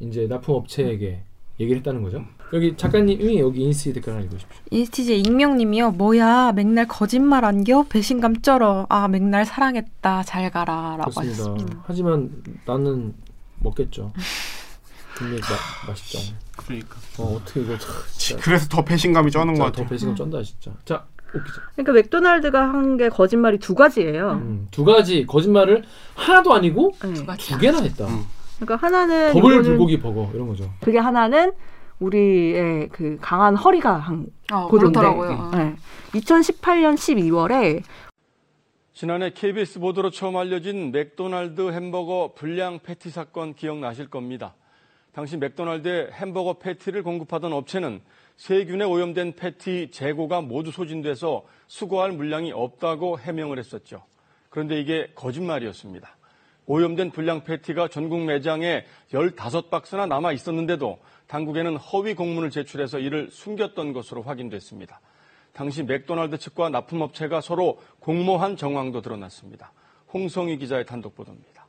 이제 0.00 0.26
납품업체에게 0.28 1.22
얘기를 1.60 1.78
했다는 1.78 2.02
거죠. 2.02 2.24
여기 2.52 2.76
작가님이 2.76 3.40
여기 3.40 3.62
인스티즈 3.62 3.92
댓글 3.94 4.12
하나 4.14 4.22
읽으십시오. 4.22 4.48
인스티즈 4.70 5.12
익명님이요. 5.12 5.90
뭐야 5.92 6.52
맥날 6.52 6.86
거짓말 6.88 7.44
한겨 7.44 7.82
배신감 7.88 8.40
쩔어. 8.42 8.86
아 8.88 9.08
맥날 9.08 9.44
사랑했다 9.44 10.22
잘 10.22 10.50
가라라고 10.50 11.10
그렇습니다. 11.10 11.32
하셨습니다. 11.32 11.74
음. 11.76 11.82
하지만 11.84 12.30
나는 12.64 13.14
먹겠죠. 13.60 14.12
뒷얘기 15.18 15.40
마- 15.40 15.88
맛있죠. 15.90 16.34
그러니까. 16.56 16.96
어 17.18 17.34
어떻게 17.36 17.60
이거 17.60 17.76
참, 17.76 17.92
진짜, 18.16 18.42
그래서 18.42 18.68
더 18.68 18.84
배신감이 18.84 19.30
쩌는 19.30 19.54
것 19.54 19.64
진짜 19.64 19.64
같아. 19.66 19.82
더 19.82 19.88
배신감 19.88 20.16
쩐다 20.16 20.42
진짜. 20.42 20.70
자 20.84 21.04
웃기죠. 21.34 21.60
그러니까 21.74 21.92
맥도날드가 21.92 22.62
한 22.72 22.96
게 22.96 23.08
거짓말이 23.10 23.58
두 23.58 23.74
가지예요. 23.74 24.30
음, 24.34 24.68
두 24.70 24.84
가지 24.84 25.26
거짓말을 25.26 25.82
하나도 26.14 26.54
아니고 26.54 26.92
네. 27.02 27.12
두 27.38 27.58
개나 27.58 27.80
했다. 27.82 28.06
음. 28.06 28.24
그러니까 28.60 28.76
하나는 28.76 29.36
이거는 29.36 29.62
불고기 29.62 30.00
버거 30.00 30.30
이런 30.34 30.48
거죠. 30.48 30.70
그게 30.80 30.98
하나는 30.98 31.52
우리의 32.00 32.88
그 32.88 33.18
강한 33.20 33.56
허리가 33.56 33.96
한 33.96 34.26
어, 34.52 34.68
그런데. 34.68 34.98
그렇더라고요. 35.00 35.50
네. 35.54 35.76
2018년 36.12 36.94
12월에 36.94 37.82
지난해 38.92 39.30
KBS 39.30 39.78
보도로 39.78 40.10
처음 40.10 40.36
알려진 40.36 40.90
맥도날드 40.90 41.70
햄버거 41.70 42.32
불량 42.34 42.80
패티 42.80 43.10
사건 43.10 43.54
기억나실 43.54 44.08
겁니다. 44.10 44.54
당시 45.12 45.36
맥도날드의 45.36 46.10
햄버거 46.12 46.54
패티를 46.54 47.02
공급하던 47.02 47.52
업체는 47.52 48.00
세균에 48.36 48.84
오염된 48.84 49.34
패티 49.34 49.90
재고가 49.90 50.40
모두 50.40 50.70
소진돼서 50.70 51.44
수거할 51.66 52.12
물량이 52.12 52.52
없다고 52.52 53.18
해명을 53.18 53.58
했었죠. 53.58 54.02
그런데 54.48 54.80
이게 54.80 55.10
거짓말이었습니다. 55.14 56.17
오염된 56.68 57.12
불량 57.12 57.44
패티가 57.44 57.88
전국 57.88 58.24
매장에 58.24 58.84
15박스나 59.10 60.06
남아 60.06 60.32
있었는데도 60.32 60.98
당국에는 61.26 61.76
허위 61.78 62.14
공문을 62.14 62.50
제출해서 62.50 62.98
이를 62.98 63.30
숨겼던 63.30 63.94
것으로 63.94 64.22
확인됐습니다. 64.22 65.00
당시 65.54 65.82
맥도날드 65.82 66.36
측과 66.36 66.68
납품업체가 66.68 67.40
서로 67.40 67.80
공모한 68.00 68.56
정황도 68.58 69.00
드러났습니다. 69.00 69.72
홍성희 70.12 70.58
기자의 70.58 70.84
단독 70.84 71.16
보도입니다. 71.16 71.66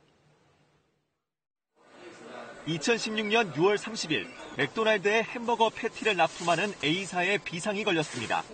2016년 2.66 3.54
6월 3.54 3.78
30일 3.78 4.26
맥도날드의 4.58 5.22
햄버거 5.24 5.70
패티를 5.70 6.14
납품하는 6.16 6.74
A사에 6.84 7.38
비상이 7.38 7.84
걸렸습니다. 7.84 8.44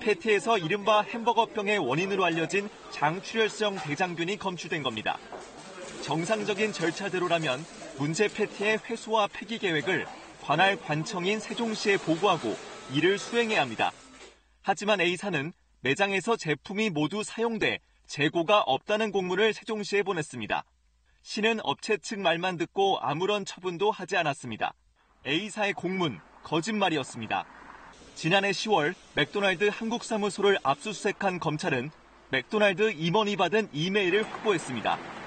패티에서 0.00 0.56
이른바 0.56 1.02
햄버거병의 1.02 1.78
원인으로 1.78 2.24
알려진 2.24 2.70
장출혈성 2.90 3.76
대장균이 3.76 4.38
검출된 4.38 4.82
겁니다. 4.82 5.18
정상적인 6.04 6.74
절차대로라면 6.74 7.64
문제 7.96 8.28
패티의 8.28 8.80
회수와 8.84 9.26
폐기 9.26 9.58
계획을 9.58 10.06
관할 10.42 10.76
관청인 10.76 11.40
세종시에 11.40 11.96
보고하고 11.96 12.54
이를 12.92 13.18
수행해야 13.18 13.62
합니다. 13.62 13.90
하지만 14.60 15.00
A사는 15.00 15.54
매장에서 15.80 16.36
제품이 16.36 16.90
모두 16.90 17.22
사용돼 17.22 17.78
재고가 18.06 18.60
없다는 18.60 19.12
공문을 19.12 19.54
세종시에 19.54 20.02
보냈습니다. 20.02 20.64
시는 21.22 21.60
업체 21.62 21.96
측 21.96 22.20
말만 22.20 22.58
듣고 22.58 22.98
아무런 23.00 23.46
처분도 23.46 23.90
하지 23.90 24.18
않았습니다. 24.18 24.74
A사의 25.26 25.72
공문, 25.72 26.20
거짓말이었습니다. 26.42 27.46
지난해 28.14 28.50
10월 28.50 28.94
맥도날드 29.14 29.70
한국사무소를 29.72 30.58
압수수색한 30.64 31.40
검찰은 31.40 31.90
맥도날드 32.28 32.92
임원이 32.92 33.36
받은 33.36 33.70
이메일을 33.72 34.24
확보했습니다. 34.30 35.23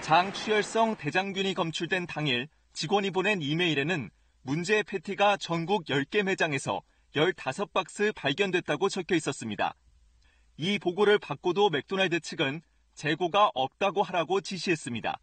장추혈성 0.00 0.96
대장균이 0.96 1.54
검출된 1.54 2.06
당일 2.06 2.48
직원이 2.72 3.10
보낸 3.10 3.42
이메일에는 3.42 4.10
문제의 4.42 4.82
패티가 4.82 5.36
전국 5.36 5.84
10개 5.84 6.22
매장에서 6.22 6.80
15박스 7.14 8.14
발견됐다고 8.14 8.88
적혀 8.88 9.14
있었습니다. 9.16 9.74
이 10.56 10.78
보고를 10.78 11.18
받고도 11.18 11.70
맥도날드 11.70 12.20
측은 12.20 12.62
재고가 12.94 13.50
없다고 13.54 14.02
하라고 14.02 14.40
지시했습니다. 14.40 15.18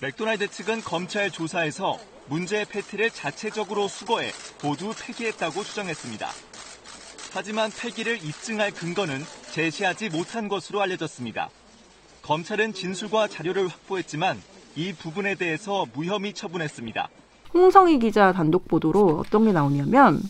맥도날드 0.00 0.48
측은 0.48 0.80
검찰 0.80 1.30
조사에서 1.30 1.98
문제의 2.26 2.64
패티를 2.64 3.10
자체적으로 3.10 3.86
수거해 3.88 4.32
모두 4.62 4.92
폐기했다고 5.00 5.62
주장했습니다. 5.62 6.28
하지만 7.32 7.70
폐기를 7.70 8.22
입증할 8.22 8.72
근거는 8.72 9.20
제시하지 9.52 10.10
못한 10.10 10.48
것으로 10.48 10.82
알려졌습니다. 10.82 11.50
검찰은 12.22 12.72
진술과 12.72 13.28
자료를 13.28 13.68
확보했지만 13.68 14.40
이 14.76 14.92
부분에 14.92 15.34
대해서 15.34 15.86
무혐의 15.92 16.32
처분했습니다. 16.32 17.08
홍성희 17.52 17.98
기자 17.98 18.32
단독 18.32 18.68
보도로 18.68 19.18
어떤 19.18 19.44
게 19.44 19.52
나오냐면 19.52 20.20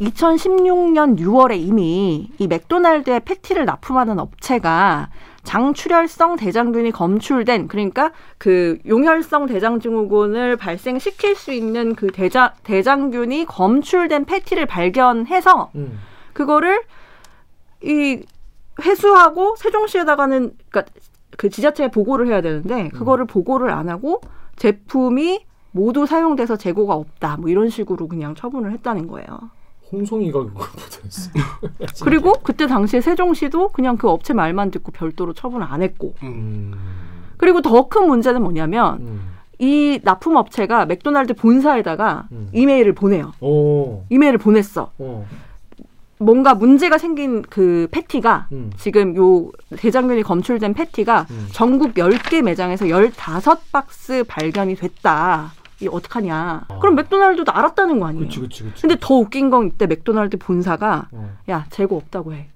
2016년 0.00 1.18
6월에 1.18 1.58
이미 1.58 2.30
이 2.38 2.46
맥도날드의 2.46 3.20
패티를 3.20 3.64
납품하는 3.64 4.18
업체가 4.18 5.10
장출혈성 5.42 6.36
대장균이 6.36 6.90
검출된 6.90 7.68
그러니까 7.68 8.12
그 8.38 8.78
용혈성 8.86 9.46
대장 9.46 9.78
증후군을 9.78 10.56
발생시킬 10.56 11.36
수 11.36 11.52
있는 11.52 11.94
그 11.94 12.06
대장 12.08 12.50
대장균이 12.64 13.44
검출된 13.44 14.24
패티를 14.24 14.66
발견해서 14.66 15.70
음. 15.74 16.00
그거를 16.32 16.82
이 17.82 18.22
회수하고 18.82 19.56
세종시에다가는 19.56 20.52
그러니까 20.70 20.92
그 21.36 21.50
지자체에 21.50 21.90
보고를 21.90 22.28
해야 22.28 22.40
되는데 22.40 22.88
그거를 22.90 23.24
보고를 23.26 23.70
안 23.70 23.88
하고 23.88 24.20
제품이 24.56 25.44
모두 25.72 26.06
사용돼서 26.06 26.56
재고가 26.56 26.94
없다 26.94 27.36
뭐 27.38 27.50
이런 27.50 27.68
식으로 27.68 28.06
그냥 28.08 28.34
처분을 28.34 28.72
했다는 28.72 29.08
거예요. 29.08 29.26
홍성이가 29.92 30.38
그걸 30.44 30.66
보도했어. 30.68 31.30
그리고 32.04 32.32
그때 32.42 32.66
당시에 32.66 33.00
세종시도 33.00 33.68
그냥 33.68 33.96
그 33.96 34.08
업체 34.08 34.32
말만 34.32 34.70
듣고 34.70 34.92
별도로 34.92 35.32
처분을 35.32 35.66
안 35.68 35.82
했고 35.82 36.14
음. 36.22 36.72
그리고 37.36 37.60
더 37.60 37.88
큰 37.88 38.06
문제는 38.06 38.42
뭐냐면 38.42 38.98
음. 39.00 39.20
이 39.58 40.00
납품 40.02 40.36
업체가 40.36 40.86
맥도날드 40.86 41.34
본사에다가 41.34 42.28
음. 42.32 42.48
이메일을 42.52 42.92
보내요. 42.94 43.32
오. 43.40 44.04
이메일을 44.10 44.38
보냈어. 44.38 44.90
어. 44.98 45.26
뭔가 46.18 46.54
문제가 46.54 46.98
생긴 46.98 47.42
그 47.42 47.88
패티가 47.90 48.48
음. 48.52 48.70
지금 48.76 49.16
요 49.16 49.50
대장균이 49.76 50.22
검출된 50.22 50.74
패티가 50.74 51.26
음. 51.30 51.48
전국 51.52 51.94
10개 51.94 52.42
매장에서 52.42 52.86
15박스 52.86 54.26
발견이 54.26 54.76
됐다. 54.76 55.52
이 55.80 55.88
어떡하냐. 55.88 56.64
아. 56.68 56.78
그럼 56.78 56.94
맥도날드도 56.94 57.50
알았다는 57.52 57.98
거 57.98 58.06
아니에요. 58.06 58.26
그치 58.26 58.40
그치 58.40 58.62
그치. 58.62 58.82
근데 58.82 58.96
더 59.00 59.14
웃긴 59.14 59.50
건 59.50 59.66
이때 59.66 59.86
맥도날드 59.86 60.36
본사가 60.38 61.08
어. 61.12 61.30
야 61.50 61.66
재고 61.70 61.96
없다고 61.96 62.34
해. 62.34 62.48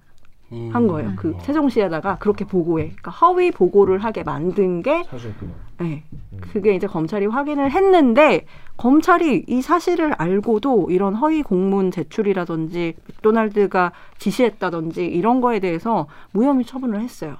음. 0.52 0.70
한 0.72 0.86
거예요. 0.86 1.12
그 1.16 1.36
세종시에다가 1.40 2.18
그렇게 2.18 2.44
보고해. 2.44 2.86
그러니까 2.86 3.10
허위 3.10 3.50
보고를 3.50 3.98
하게 3.98 4.22
만든 4.22 4.82
게 4.82 5.04
사실구나. 5.04 5.52
네, 5.80 6.02
그게 6.40 6.74
이제 6.74 6.86
검찰이 6.86 7.26
확인을 7.26 7.70
했는데 7.70 8.46
검찰이 8.76 9.44
이 9.46 9.62
사실을 9.62 10.12
알고도 10.14 10.88
이런 10.90 11.14
허위 11.14 11.42
공문 11.42 11.90
제출이라든지 11.90 12.94
맥도날드가 13.06 13.92
지시했다든지 14.18 15.06
이런 15.06 15.40
거에 15.40 15.60
대해서 15.60 16.06
무혐의 16.32 16.64
처분을 16.64 17.00
했어요. 17.00 17.36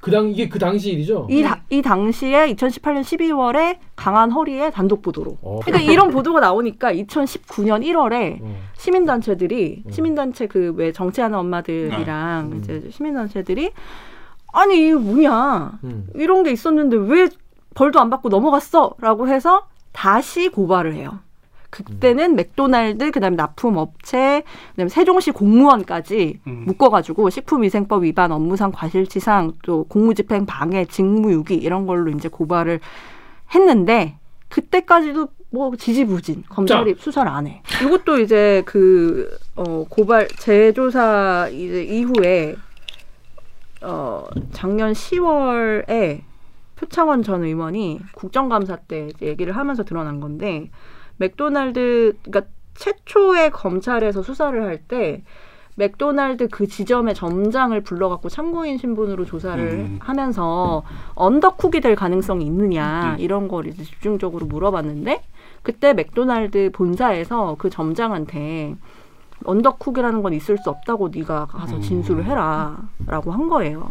그당 0.00 0.28
이게 0.28 0.48
그 0.48 0.58
당시 0.58 0.92
일이죠. 0.92 1.26
이, 1.30 1.42
다- 1.42 1.60
이 1.68 1.82
당시에 1.82 2.54
2018년 2.54 3.00
12월에 3.02 3.78
강한 3.96 4.30
허리에 4.30 4.70
단독 4.70 5.02
보도로. 5.02 5.36
어. 5.42 5.60
그러니까 5.64 5.90
이런 5.90 6.10
보도가 6.10 6.38
나오니까 6.40 6.92
2019년 6.92 7.84
1월에 7.84 8.38
어. 8.42 8.56
시민단체들이 8.76 9.82
음. 9.86 9.90
시민단체 9.90 10.46
그 10.46 10.72
왜 10.76 10.92
정치하는 10.92 11.38
엄마들이랑 11.38 12.50
음. 12.52 12.58
이제 12.58 12.88
시민단체들이 12.90 13.72
아니 14.52 14.88
이거 14.88 14.98
뭐냐 15.00 15.78
음. 15.84 16.06
이런 16.14 16.42
게 16.44 16.50
있었는데 16.52 16.96
왜 16.96 17.28
벌도 17.74 17.98
안 18.00 18.08
받고 18.10 18.28
넘어갔어?라고 18.28 19.28
해서 19.28 19.66
다시 19.92 20.48
고발을 20.48 20.94
해요. 20.94 21.18
그때는 21.70 22.36
맥도날드 22.36 23.10
그다음에 23.10 23.36
납품업체 23.36 24.42
그다음에 24.70 24.88
세종시 24.88 25.30
공무원까지 25.32 26.40
음. 26.46 26.64
묶어가지고 26.66 27.30
식품위생법 27.30 28.04
위반, 28.04 28.32
업무상 28.32 28.72
과실치상, 28.72 29.54
또 29.62 29.84
공무집행 29.84 30.46
방해, 30.46 30.84
직무유기 30.84 31.54
이런 31.54 31.86
걸로 31.86 32.10
이제 32.10 32.28
고발을 32.28 32.80
했는데 33.54 34.18
그때까지도 34.48 35.28
뭐 35.50 35.74
지지부진 35.76 36.44
검찰이 36.48 36.96
수사를 36.98 37.30
안 37.30 37.46
해. 37.46 37.62
이것도 37.82 38.20
이제 38.20 38.62
그 38.66 39.36
어, 39.54 39.84
고발 39.88 40.28
재조사 40.28 41.48
이제 41.52 41.84
이후에 41.84 42.56
어, 43.82 44.26
작년 44.52 44.92
10월에 44.92 46.22
표창원 46.76 47.22
전 47.22 47.44
의원이 47.44 48.00
국정감사 48.14 48.76
때 48.88 49.08
얘기를 49.22 49.56
하면서 49.56 49.82
드러난 49.82 50.20
건데 50.20 50.70
맥도날드 51.18 52.16
그러니까 52.22 52.50
최초의 52.74 53.50
검찰에서 53.50 54.22
수사를 54.22 54.60
할 54.62 54.78
때 54.88 55.22
맥도날드 55.78 56.48
그 56.48 56.66
지점의 56.66 57.14
점장을 57.14 57.78
불러갖고 57.82 58.30
참고인 58.30 58.78
신분으로 58.78 59.26
조사를 59.26 59.62
음. 59.62 59.98
하면서 60.00 60.82
undercook이 61.14 61.80
될 61.82 61.94
가능성이 61.94 62.46
있느냐 62.46 63.16
음. 63.16 63.20
이런 63.20 63.46
걸 63.46 63.66
이제 63.66 63.82
집중적으로 63.84 64.46
물어봤는데 64.46 65.22
그때 65.62 65.92
맥도날드 65.92 66.70
본사에서 66.72 67.56
그 67.58 67.68
점장한테 67.68 68.74
undercook이라는 69.44 70.22
건 70.22 70.32
있을 70.32 70.56
수 70.56 70.70
없다고 70.70 71.10
네가 71.14 71.46
가서 71.46 71.78
진술을 71.80 72.24
해라라고 72.24 73.30
한 73.32 73.48
거예요. 73.48 73.90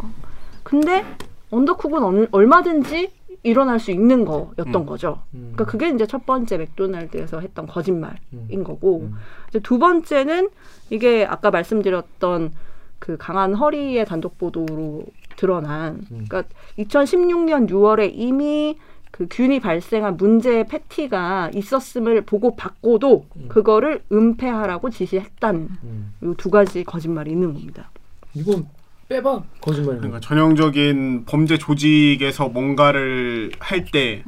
근데 0.63 1.05
undercook은 1.51 2.03
얼- 2.03 2.27
얼마든지 2.31 3.11
일어날 3.45 3.79
수 3.79 3.91
있는 3.91 4.25
거였던 4.25 4.75
음. 4.75 4.85
거죠. 4.85 5.21
음. 5.33 5.51
그러니까 5.53 5.65
그게 5.65 5.89
이제 5.89 6.05
첫 6.07 6.25
번째 6.25 6.57
맥도날드에서 6.57 7.39
했던 7.39 7.67
거짓말인 7.67 8.17
음. 8.33 8.63
거고 8.63 9.01
음. 9.01 9.15
이제 9.49 9.59
두 9.59 9.77
번째는 9.77 10.49
이게 10.89 11.25
아까 11.25 11.51
말씀드렸던 11.51 12.51
그 12.99 13.17
강한 13.17 13.53
허리의 13.53 14.05
단독 14.05 14.37
보도로 14.37 15.05
드러난 15.35 16.05
음. 16.11 16.25
그러니까 16.27 16.43
2016년 16.79 17.69
6월에 17.69 18.11
이미 18.13 18.77
그 19.11 19.27
균이 19.29 19.59
발생한 19.59 20.17
문제의 20.17 20.67
패티가 20.67 21.51
있었음을 21.53 22.21
보고 22.21 22.55
받고도 22.55 23.25
음. 23.37 23.45
그거를 23.47 24.01
은폐하라고 24.11 24.89
지시했다는 24.89 25.69
음. 25.83 26.13
이두 26.23 26.49
가지 26.49 26.83
거짓말이 26.83 27.31
있는 27.31 27.53
겁니다. 27.53 27.91
이건 28.33 28.67
빼봐 29.07 29.43
거짓말이야. 29.61 29.99
그러니까 29.99 30.19
전형적인 30.19 31.25
범죄 31.25 31.57
조직에서 31.57 32.49
뭔가를 32.49 33.51
할 33.59 33.85
때 33.85 34.23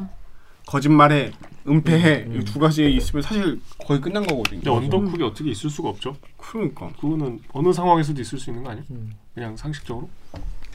거짓말에 0.68 1.32
은폐해 1.68 2.26
음, 2.28 2.32
음. 2.34 2.42
이두 2.42 2.60
가지 2.60 2.90
있으면 2.94 3.24
사실 3.24 3.60
거의 3.86 4.00
끝난 4.02 4.26
거거든요. 4.26 4.60
근데 4.62 4.70
undercook이 4.70 5.24
어떻게 5.24 5.50
있을 5.50 5.70
수가 5.70 5.90
없죠. 5.90 6.16
그러니까 6.38 6.90
그거는 7.00 7.40
어느 7.54 7.72
상황에서도 7.74 8.20
있을 8.22 8.38
수 8.38 8.50
있는 8.50 8.64
거 8.64 8.72
아니야? 8.72 8.84
음. 8.92 9.12
그냥 9.34 9.56
상식적으로. 9.58 10.10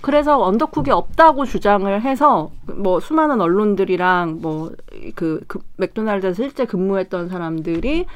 그래서 0.01 0.43
undercook이 0.43 0.91
없다고 0.91 1.45
주장을 1.45 2.03
해서 2.03 2.51
뭐 2.67 2.99
수많은 3.01 3.41
언론들이랑 3.41 4.41
뭐그 4.41 5.47
맥도날드에서 5.77 6.43
실제 6.43 6.65
근무했던 6.65 7.29
사람들이 7.29 8.07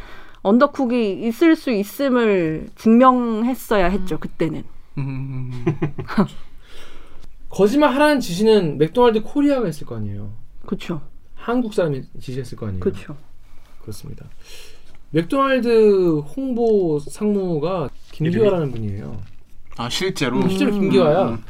undercook이 0.42 1.26
있을 1.26 1.54
수 1.56 1.70
있음을 1.70 2.68
증명했어야 2.76 3.86
했죠 3.86 4.18
그때는. 4.18 4.64
음, 4.98 5.64
거짓말 7.48 7.92
하라는 7.94 8.20
지시는 8.20 8.78
맥도날드 8.78 9.22
코리아가 9.22 9.66
했을 9.66 9.86
거 9.86 9.96
아니에요. 9.96 10.32
그렇죠. 10.64 11.02
한국 11.34 11.74
사람이 11.74 12.02
지시했을 12.20 12.58
거 12.58 12.66
아니에요. 12.66 12.80
그렇죠. 12.80 13.16
그렇습니다. 13.82 14.26
맥도날드 15.10 16.18
홍보 16.18 16.98
상무가 16.98 17.88
김기화라는 18.12 18.72
분이에요. 18.72 19.20
아 19.76 19.88
실제로 19.88 20.38
음, 20.38 20.48
실제로 20.48 20.74
음. 20.74 20.80
김기화야. 20.80 21.28
음. 21.28 21.42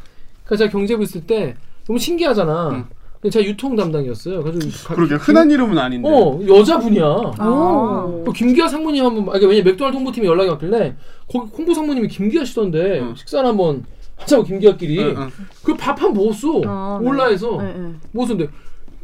그러니까 0.43 0.55
제가 0.57 0.71
경제부 0.71 1.03
있을 1.03 1.25
때 1.25 1.55
너무 1.85 1.97
신기하잖아. 1.97 2.69
음. 2.69 2.85
제가 3.29 3.45
유통 3.45 3.75
담당이었어요. 3.75 4.43
그래서 4.43 4.87
가- 4.87 4.95
그러게 4.95 5.15
김- 5.15 5.17
흔한 5.17 5.51
이름은 5.51 5.77
아닌데. 5.77 6.09
어 6.09 6.39
여자분이야. 6.47 7.03
아. 7.37 8.21
그 8.25 8.31
김기화 8.33 8.67
상무님 8.67 9.05
한번 9.05 9.35
아, 9.35 9.39
왜냐 9.45 9.63
맥도날드 9.63 9.95
홍보팀에 9.95 10.25
연락이 10.27 10.49
왔길래 10.49 10.95
거기 11.31 11.49
홍보 11.55 11.73
상무님이 11.73 12.07
김기화 12.07 12.45
씨던데 12.45 12.99
응. 13.01 13.15
식사를 13.15 13.47
한번 13.47 13.85
하자고 14.17 14.43
김기화끼리 14.43 14.99
응, 14.99 15.15
응. 15.17 15.29
그밥한번 15.63 16.13
먹었어 16.13 16.61
아, 16.65 16.99
네. 17.01 17.07
올라에서 17.07 17.61
네, 17.61 17.73
네. 17.73 17.93
먹었는데 18.11 18.47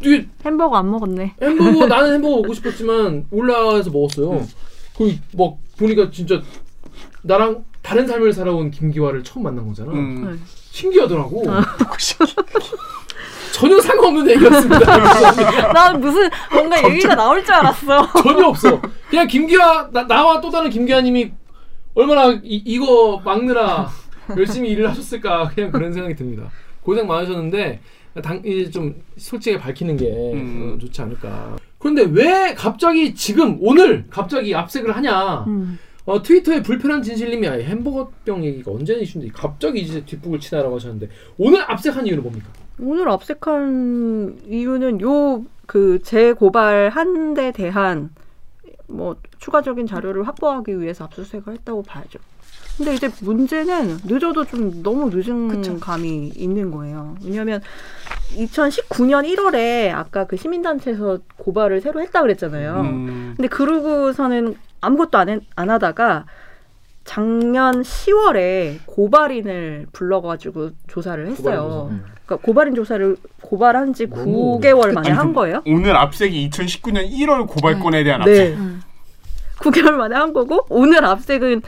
이게 0.02 0.28
햄버거 0.44 0.76
안 0.76 0.90
먹었네. 0.92 1.36
햄버거 1.42 1.86
나는 1.88 2.14
햄버거 2.16 2.36
먹고 2.38 2.54
싶었지만 2.54 3.26
올라에서 3.32 3.92
먹었어요. 3.92 4.32
응. 4.32 4.48
그막 4.98 5.58
보니까 5.78 6.10
진짜 6.12 6.42
나랑 7.22 7.64
다른 7.82 8.08
삶을 8.08 8.34
살아온 8.34 8.72
김기화를 8.72 9.24
처음 9.24 9.44
만난 9.44 9.68
거잖아. 9.68 9.92
음. 9.92 10.26
네. 10.32 10.38
신기하더라고. 10.72 11.44
전혀 13.54 13.80
상관없는 13.80 14.30
얘기였습니다. 14.32 14.98
나 15.74 15.94
무슨 15.94 16.30
뭔가 16.52 16.84
얘기가 16.90 17.16
나올 17.16 17.44
줄 17.46 17.54
알았어. 17.54 18.12
전혀 18.24 18.48
없어. 18.48 18.82
그냥 19.10 19.28
김기화 19.28 19.90
나, 19.92 20.08
나와 20.08 20.42
또 20.42 20.50
다른 20.50 20.70
김기화님이 20.70 21.32
얼마나 21.94 22.32
이, 22.44 22.62
이거 22.66 23.22
막느라 23.24 23.90
열심히 24.36 24.72
일을 24.72 24.90
하셨을까 24.90 25.52
그냥 25.54 25.72
그런 25.72 25.94
생각이 25.94 26.16
듭니다. 26.16 26.50
고생 26.82 27.08
많으셨는데 27.08 27.80
당 28.24 28.42
이제 28.44 28.70
좀 28.72 28.96
솔직하게 29.18 29.62
밝히는 29.64 29.98
게 29.98 30.08
음. 30.08 30.74
어, 30.76 30.80
좋지 30.80 31.02
않을까. 31.04 31.56
그런데 31.78 32.06
왜 32.10 32.56
갑자기 32.56 33.14
지금 33.14 33.58
오늘 33.62 34.06
갑자기 34.10 34.56
압색을 34.56 34.96
하냐? 34.96 35.46
음. 35.48 35.78
어, 36.06 36.22
트위터에 36.22 36.62
불편한 36.62 37.02
진실님이 37.02 37.48
아예 37.48 37.64
햄버거병 37.64 38.44
얘기가 38.44 38.72
언제 38.72 38.94
이슈인데 38.96 39.32
갑자기 39.34 39.82
이제 39.82 40.04
뒷북을 40.06 40.40
치나라고 40.40 40.76
하셨는데 40.76 41.10
오늘 41.38 41.62
압색한 41.72 42.06
이유는 42.08 42.24
뭡니까? 42.24 42.48
오늘 42.80 43.10
압색한 43.10 44.42
이유는 44.48 45.02
요 45.02 45.46
그 45.66 46.00
재고발한 46.04 47.34
데 47.34 47.52
대한 47.52 48.10
뭐 48.88 49.16
추가적인 49.40 49.88
자료를 49.88 50.28
확보하기 50.28 50.80
위해서 50.80 51.06
압수수색을 51.06 51.54
했다고 51.54 51.84
봐야죠. 51.84 52.20
근데 52.78 52.96
이제 52.96 53.10
문제는 53.22 54.00
늦어도 54.06 54.46
좀 54.46 54.82
너무 54.82 55.10
늦은 55.14 55.48
그쵸. 55.48 55.80
감이 55.80 56.32
있는 56.36 56.72
거예요. 56.72 57.16
왜냐하면 57.24 57.62
2019년 58.36 59.28
1월에 59.32 59.92
아까 59.94 60.26
그 60.26 60.36
시민단체에서 60.38 61.20
고발을 61.38 61.82
새로 61.82 62.02
했다 62.02 62.22
그랬잖아요. 62.22 62.82
음. 62.82 63.34
근데 63.38 63.48
그러고서는 63.48 64.56
아무것도 64.84 65.18
안, 65.18 65.30
해- 65.30 65.40
안 65.56 65.70
하다가 65.70 66.26
작년 67.06 67.82
10월에 67.82 68.80
고발인을 68.86 69.88
불러가지고 69.92 70.72
조사를 70.88 71.26
했어요. 71.28 71.92
그러니까 72.26 72.46
고발인 72.46 72.76
조사를 72.76 73.18
고발한 73.42 73.94
지 73.94 74.08
너무 74.10 74.60
9개월 74.60 74.94
만에 74.94 75.10
아니, 75.10 75.18
한 75.18 75.28
그- 75.30 75.34
거예요. 75.34 75.62
오늘 75.66 75.96
압색이 75.96 76.50
2019년 76.50 77.10
1월 77.12 77.48
고발 77.48 77.80
건에 77.80 78.04
대한 78.04 78.22
네. 78.24 78.54
압색. 78.54 78.58
9개월 79.60 79.92
만에 79.94 80.16
한 80.16 80.34
거고 80.34 80.66
오늘 80.70 81.04
압색은 81.06 81.62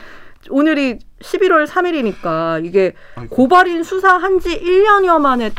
오늘이 0.50 1.00
11월 1.22 1.66
3일이니까 1.68 2.64
이게 2.66 2.94
아이고. 3.16 3.36
고발인 3.36 3.84
수사한 3.84 4.40
지 4.40 4.60
1년여 4.62 5.20
만에 5.20 5.52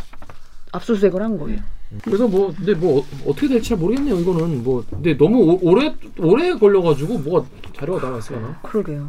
압수수색을 0.73 1.23
한 1.23 1.39
거예요. 1.39 1.61
그래서 2.03 2.26
뭐 2.28 2.53
근데 2.57 2.74
뭐 2.74 3.05
어, 3.24 3.34
떻게 3.34 3.49
될지 3.49 3.70
잘 3.70 3.78
모르겠네요. 3.78 4.18
이거는 4.20 4.62
뭐 4.64 4.84
근데 4.88 5.16
너무 5.16 5.38
오, 5.53 5.59
오래 5.62 5.94
오래 6.18 6.53
걸려가지고 6.55 7.18
뭐가 7.18 7.47
자료가 7.77 8.07
나왔을까나? 8.09 8.59
그러게요. 8.62 9.09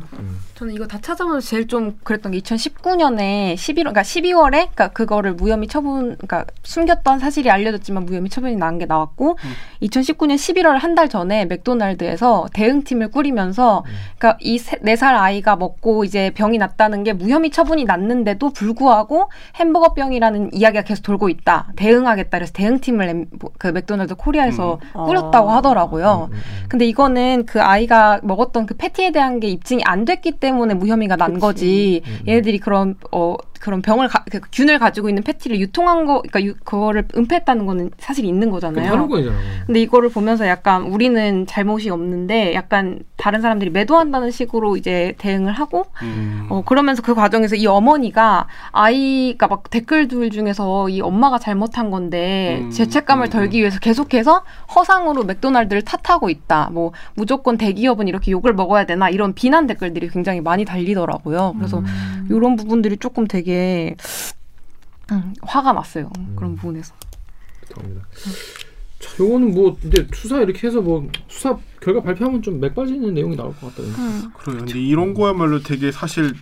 저는 0.55 0.73
이거 0.73 0.85
다 0.87 0.99
찾아보면서 1.01 1.47
제일 1.47 1.67
좀 1.67 1.97
그랬던 2.03 2.33
게 2.33 2.39
2019년에 2.39 3.53
11월, 3.55 3.75
그러니까 3.93 4.01
12월에 4.01 4.49
그러니까 4.51 4.87
그거를 4.89 5.33
무혐의 5.35 5.67
처분, 5.67 6.15
그러니까 6.17 6.45
숨겼던 6.63 7.19
사실이 7.19 7.49
알려졌지만 7.49 8.05
무혐의 8.05 8.29
처분이 8.29 8.55
난 8.57 8.77
게 8.77 8.85
나왔고, 8.85 9.37
2019년 9.81 10.35
11월 10.35 10.77
한 10.79 10.95
달 10.97 11.09
전에 11.09 11.45
맥도날드에서 11.45 12.47
대응팀을 12.53 13.11
꾸리면서, 13.11 13.83
그러니까 14.17 14.37
이 14.41 14.57
네 14.81 14.95
살 14.95 15.15
아이가 15.15 15.55
먹고 15.55 16.03
이제 16.03 16.31
병이 16.31 16.57
났다는 16.57 17.03
게 17.03 17.13
무혐의 17.13 17.51
처분이 17.51 17.85
났는데도 17.85 18.49
불구하고 18.51 19.29
햄버거병이라는 19.59 20.53
이야기가 20.53 20.81
계속 20.83 21.03
돌고 21.03 21.29
있다. 21.29 21.71
대응하겠다. 21.75 22.37
그래서 22.37 22.51
대응팀을 22.53 23.07
엠- 23.09 23.25
그 23.59 23.67
맥도날드 23.67 24.15
코리아에서 24.15 24.79
음. 24.95 25.05
꾸렸다고 25.05 25.51
아. 25.51 25.57
하더라고요. 25.57 26.29
근데 26.67 26.85
이거는 26.87 27.45
그 27.45 27.61
아이가 27.61 28.19
먹었던 28.23 28.56
그 28.65 28.75
패티에 28.75 29.11
대한 29.11 29.39
게 29.39 29.47
입증이 29.49 29.83
안 29.85 30.05
됐기 30.05 30.33
때문에 30.39 30.73
무혐의가 30.73 31.15
난 31.15 31.33
그치. 31.33 31.39
거지. 31.41 32.01
음. 32.05 32.19
얘네들이 32.27 32.59
그런 32.59 32.95
어 33.11 33.35
그런 33.59 33.81
병을 33.81 34.07
가, 34.07 34.23
그 34.29 34.39
균을 34.51 34.79
가지고 34.79 35.09
있는 35.09 35.23
패티를 35.23 35.59
유통한 35.59 36.05
거, 36.05 36.21
그러니까 36.21 36.43
유, 36.43 36.53
그거를 36.63 37.07
은폐했다는 37.15 37.65
거는 37.65 37.91
사실 37.97 38.25
있는 38.25 38.49
거잖아요. 38.51 38.91
하는 38.91 39.07
거잖아. 39.07 39.35
근데 39.65 39.81
이거를 39.81 40.09
보면서 40.09 40.47
약간 40.47 40.83
우리는 40.83 41.45
잘못이 41.45 41.89
없는데 41.89 42.53
약간 42.53 42.99
다른 43.17 43.41
사람들이 43.41 43.71
매도한다는 43.71 44.31
식으로 44.31 44.77
이제 44.77 45.15
대응을 45.17 45.51
하고 45.51 45.85
음. 46.03 46.47
어 46.49 46.63
그러면서 46.63 47.01
그 47.01 47.15
과정에서 47.15 47.55
이 47.55 47.65
어머니가 47.65 48.47
아이가 48.71 49.47
막 49.47 49.69
댓글들 49.69 50.29
중에서 50.29 50.89
이 50.89 51.01
엄마가 51.01 51.39
잘못한 51.39 51.89
건데 51.89 52.59
음, 52.61 52.69
죄책감을 52.69 53.27
음, 53.27 53.29
덜기 53.29 53.59
위해서 53.59 53.79
계속해서 53.79 54.43
허상으로 54.75 55.23
맥도날드를 55.23 55.81
탓하고 55.81 56.29
있다. 56.29 56.69
뭐 56.71 56.91
무조건 57.15 57.57
대기업은 57.57 58.07
이렇게 58.07 58.31
욕을 58.31 58.53
먹어야 58.53 58.85
되나 58.85 59.09
이런 59.09 59.33
비난 59.33 59.67
댓글들이 59.67 60.09
굉장히 60.09 60.41
많이 60.41 60.63
달리더라고요. 60.63 61.55
그래서 61.57 61.83
이런 62.29 62.55
부분들이 62.55 62.97
조금 62.97 63.25
되게 63.27 63.46
음, 65.11 65.33
화가 65.41 65.73
났어요. 65.73 66.09
그런 66.35 66.55
부분에서. 66.55 66.93
감사합니다. 67.73 68.07
자, 68.99 69.09
요거는 69.23 69.53
뭐 69.53 69.77
이제 69.85 70.07
수사 70.13 70.41
이렇게 70.41 70.67
해서 70.67 70.81
뭐 70.81 71.07
수사 71.27 71.57
결과 71.79 72.01
발표하면 72.01 72.41
좀 72.41 72.59
맥 72.59 72.73
빠지는 72.75 73.13
내용이 73.13 73.35
나올 73.35 73.53
것 73.55 73.75
같다. 73.75 73.87
그래요. 74.37 74.57
근데 74.65 74.79
이런 74.79 75.13
거야말로 75.13 75.59
되게 75.61 75.91
사실 75.91 76.33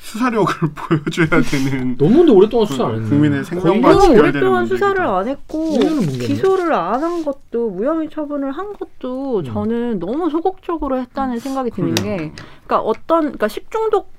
수사력을 0.00 0.52
보여줘야 0.74 1.40
되는 1.40 1.96
너무 1.96 2.18
근데 2.18 2.32
오랫동안 2.32 2.66
수사 2.66 2.86
안 2.86 2.94
했네. 2.96 3.08
국민의 3.08 3.44
생명과 3.44 3.88
한 3.88 3.98
너무 3.98 4.18
오랫동안 4.18 4.66
수사를. 4.66 5.00
안 5.06 5.28
했고 5.28 5.78
1년은 5.78 6.06
뭉갰네. 6.06 6.26
기소를 6.26 6.72
안 6.74 7.02
한 7.02 7.24
것도 7.24 7.70
무혐의 7.70 8.10
처분을 8.10 8.50
한 8.52 8.72
것도 8.74 9.38
음. 9.38 9.44
저는 9.44 9.98
너무 10.00 10.28
소극적으로 10.28 10.98
했다는 11.00 11.38
생각이 11.38 11.70
드는 11.70 11.94
그래요. 11.94 12.16
게 12.16 12.32
그러니까 12.64 12.80
어떤 12.80 13.20
그러니까 13.22 13.48
식중독 13.48 14.10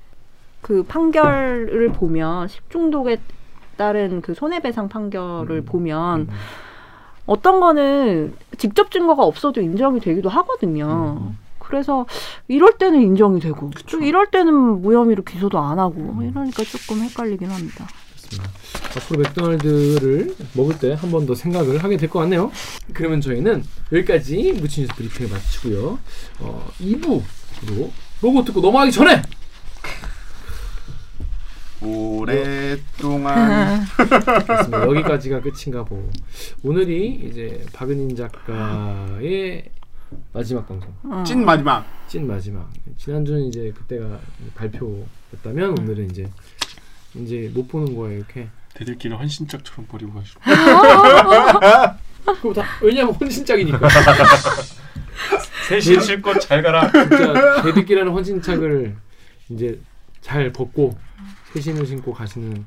그 0.62 0.82
판결을 0.84 1.90
보면 1.92 2.48
식중독에 2.48 3.18
따른 3.76 4.20
그 4.22 4.32
손해배상 4.34 4.88
판결을 4.88 5.58
음. 5.58 5.64
보면 5.66 6.20
음. 6.22 6.28
어떤 7.26 7.60
거는 7.60 8.34
직접 8.58 8.90
증거가 8.90 9.24
없어도 9.24 9.60
인정이 9.60 10.00
되기도 10.00 10.28
하거든요. 10.28 11.18
음. 11.20 11.38
그래서 11.58 12.06
이럴 12.48 12.76
때는 12.78 13.00
인정이 13.00 13.40
되고 13.40 13.70
그쵸. 13.70 13.98
또 13.98 14.04
이럴 14.04 14.30
때는 14.30 14.52
무혐의로 14.82 15.22
기소도 15.24 15.58
안 15.58 15.78
하고 15.78 15.94
음. 16.00 16.22
이러니까 16.30 16.62
조금 16.64 17.00
헷갈리긴 17.02 17.50
합니다. 17.50 17.86
알겠습니다. 18.10 18.50
앞으로 18.96 19.20
맥도날드를 19.22 20.34
먹을 20.54 20.78
때 20.78 20.94
한 20.94 21.10
번 21.10 21.26
더 21.26 21.34
생각을 21.34 21.82
하게 21.82 21.96
될 21.96 22.08
것 22.08 22.18
같네요. 22.20 22.50
그러면 22.92 23.20
저희는 23.20 23.64
여기까지 23.92 24.52
무친 24.60 24.84
뉴스 24.84 24.94
브리핑을 24.96 25.30
마치고요. 25.32 25.98
어, 26.40 26.68
2부로 26.80 27.22
로고 28.20 28.44
듣고 28.44 28.60
넘어가기 28.60 28.92
전에 28.92 29.22
오랫동안. 31.84 33.80
여기까지가 34.72 35.40
끝인가 35.40 35.82
보고 35.84 36.08
오늘이 36.62 37.20
이제 37.28 37.64
박은인 37.72 38.14
작가의 38.16 39.64
마지막 40.32 40.66
방송. 40.68 40.92
찐 41.24 41.44
마지막. 41.44 41.84
찐 42.06 42.26
마지막. 42.26 42.70
지난주는 42.96 43.42
이제 43.44 43.72
그때가 43.76 44.20
발표였다면 44.54 45.78
오늘은 45.78 46.10
이제 46.10 46.28
이제 47.14 47.50
못 47.54 47.68
보는 47.68 47.96
거예요 47.96 48.18
이렇게. 48.18 48.48
대들기는 48.74 49.16
헌신짝처럼 49.16 49.86
버리고 49.86 50.14
가시고. 50.14 50.40
그거 52.40 52.52
다 52.54 52.64
왜냐면 52.80 53.14
혼신짝이니까. 53.14 53.88
셋이 55.68 56.00
실컷 56.00 56.38
잘 56.40 56.62
가라. 56.62 56.90
진짜 56.90 57.62
대듣기라는 57.62 58.12
헌신짝을 58.12 58.96
이제 59.50 59.80
잘 60.20 60.52
벗고 60.52 60.96
새 61.52 61.60
신을 61.60 61.86
신고 61.86 62.12
가시는 62.12 62.64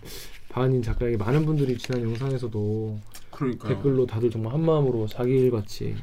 박은인 0.49 0.81
작가에게 0.83 1.17
많은 1.17 1.45
분들이 1.45 1.77
지난 1.77 2.03
영상에서도 2.03 2.99
그러니까 3.31 3.67
댓글로 3.67 4.05
다들 4.05 4.29
정말 4.29 4.53
한 4.53 4.63
마음으로 4.65 5.07
자기 5.07 5.31
일같이 5.38 5.95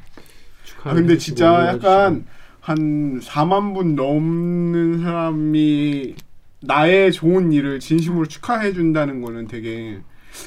축하. 0.63 0.91
아 0.91 0.93
근데 0.93 1.17
진짜 1.17 1.67
약간 1.67 2.25
한 2.59 3.19
4만 3.19 3.73
분 3.73 3.95
넘는 3.95 5.01
사람이 5.03 6.15
나의 6.61 7.11
좋은 7.11 7.51
일을 7.51 7.79
진심으로 7.79 8.25
축하해 8.27 8.73
준다는 8.73 9.21
거는 9.21 9.47
되게 9.47 9.99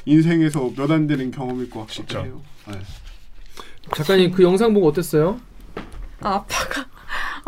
인생에서 0.05 0.73
몇 0.77 0.91
안 0.91 1.07
되는 1.07 1.31
경험일 1.31 1.71
것. 1.71 1.87
해요. 2.15 2.41
네. 2.69 2.75
작가님 3.95 4.31
그 4.33 4.43
영상 4.43 4.73
보고 4.75 4.89
어땠어요? 4.89 5.41
아, 6.21 6.35
아빠가 6.37 6.87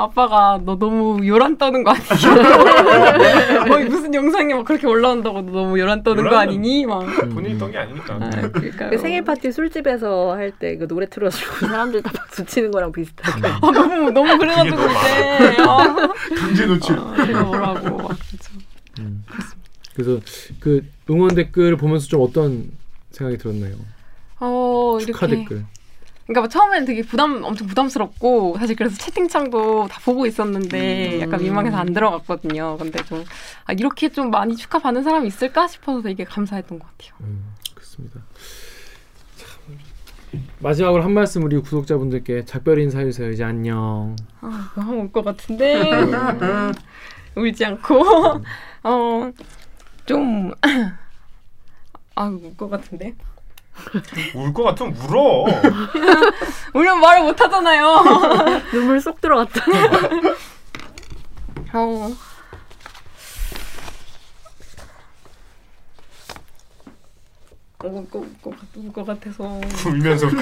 아빠가 0.00 0.60
너 0.64 0.76
너무 0.78 1.26
요란 1.26 1.58
떠는 1.58 1.82
거 1.82 1.90
아니야? 1.90 3.64
뭐 3.66 3.78
무슨 3.90 4.14
영상이 4.14 4.54
막 4.54 4.64
그렇게 4.64 4.86
올라온다고 4.86 5.40
너 5.42 5.50
너무 5.50 5.76
요란 5.78 6.04
떠는 6.04 6.22
거 6.22 6.30
요란은- 6.30 6.36
아니니? 6.38 6.86
막. 6.86 7.00
본인이 7.34 7.58
떤게 7.58 7.78
아니니까. 7.78 8.14
아, 8.14 8.30
그러니까 8.52 8.90
그 8.90 8.98
생일 8.98 9.24
파티 9.24 9.50
술집에서 9.50 10.36
할 10.36 10.52
때 10.52 10.78
그 10.78 10.86
노래 10.86 11.06
틀어주고 11.06 11.66
사람들 11.66 12.02
다 12.02 12.12
박수 12.14 12.44
치는 12.46 12.70
거랑 12.70 12.92
비슷하게. 12.92 13.48
아, 13.48 13.58
너무 13.72 14.10
너무 14.12 14.38
그래가지고 14.38 14.76
너무 14.76 14.88
그때 14.88 15.62
아, 15.62 16.08
강제 16.38 16.66
노출. 16.66 16.96
아, 16.98 17.26
제가 17.26 17.42
뭐라고 17.42 17.96
막 18.08 18.16
진짜. 18.24 18.50
음. 19.00 19.24
그래서 19.94 20.20
그 20.60 20.84
응원 21.10 21.34
댓글 21.34 21.76
보면서 21.76 22.06
좀 22.06 22.22
어떤 22.22 22.70
생각이 23.10 23.36
들었나요? 23.38 23.74
어 24.38 24.98
축하 25.00 25.26
이렇게 25.26 25.42
댓글. 25.42 25.64
그러니까 26.28 26.40
뭐 26.42 26.48
처음에는 26.48 26.86
되게 26.86 27.00
부담 27.02 27.42
엄청 27.42 27.66
부담스럽고 27.66 28.56
사실 28.58 28.76
그래서 28.76 28.96
채팅창도 28.98 29.88
다 29.88 29.98
보고 30.04 30.26
있었는데 30.26 31.20
약간 31.22 31.40
민망해서 31.42 31.76
안 31.78 31.94
들어갔거든요. 31.94 32.76
근데 32.76 33.02
좀 33.04 33.24
아, 33.64 33.72
이렇게 33.72 34.10
좀 34.10 34.30
많이 34.30 34.54
축하 34.54 34.78
받는 34.78 35.02
사람이 35.02 35.26
있을까 35.26 35.66
싶어서 35.66 36.02
되게 36.02 36.24
감사했던 36.24 36.78
것 36.78 36.86
같아요. 36.86 37.14
음, 37.22 37.54
그렇습니다. 37.74 38.20
참, 39.36 39.78
마지막으로 40.58 41.02
한 41.02 41.12
말씀 41.14 41.42
우리 41.44 41.58
구독자분들께 41.58 42.44
작별 42.44 42.78
인사해주세요. 42.78 43.30
이제 43.30 43.42
안녕. 43.44 44.14
아, 44.42 44.70
하면 44.74 44.94
올것 45.00 45.24
같은데 45.24 45.80
울지 47.36 47.64
않고 47.64 48.04
어 48.84 49.32
좀 50.04 50.52
아 52.16 52.26
울 52.28 52.54
것 52.56 52.68
같은데 52.68 53.14
울 54.34 54.52
것 54.52 54.62
같으면 54.64 54.94
울어. 54.96 55.44
울면 56.74 57.00
말을 57.00 57.22
못 57.24 57.40
하잖아요. 57.40 58.02
눈물 58.72 59.00
쏙 59.00 59.20
들어갔다. 59.20 59.64
어. 61.74 62.10
울것 67.84 68.24
울것 68.74 69.06
같아서 69.06 69.60
울면서 69.86 70.26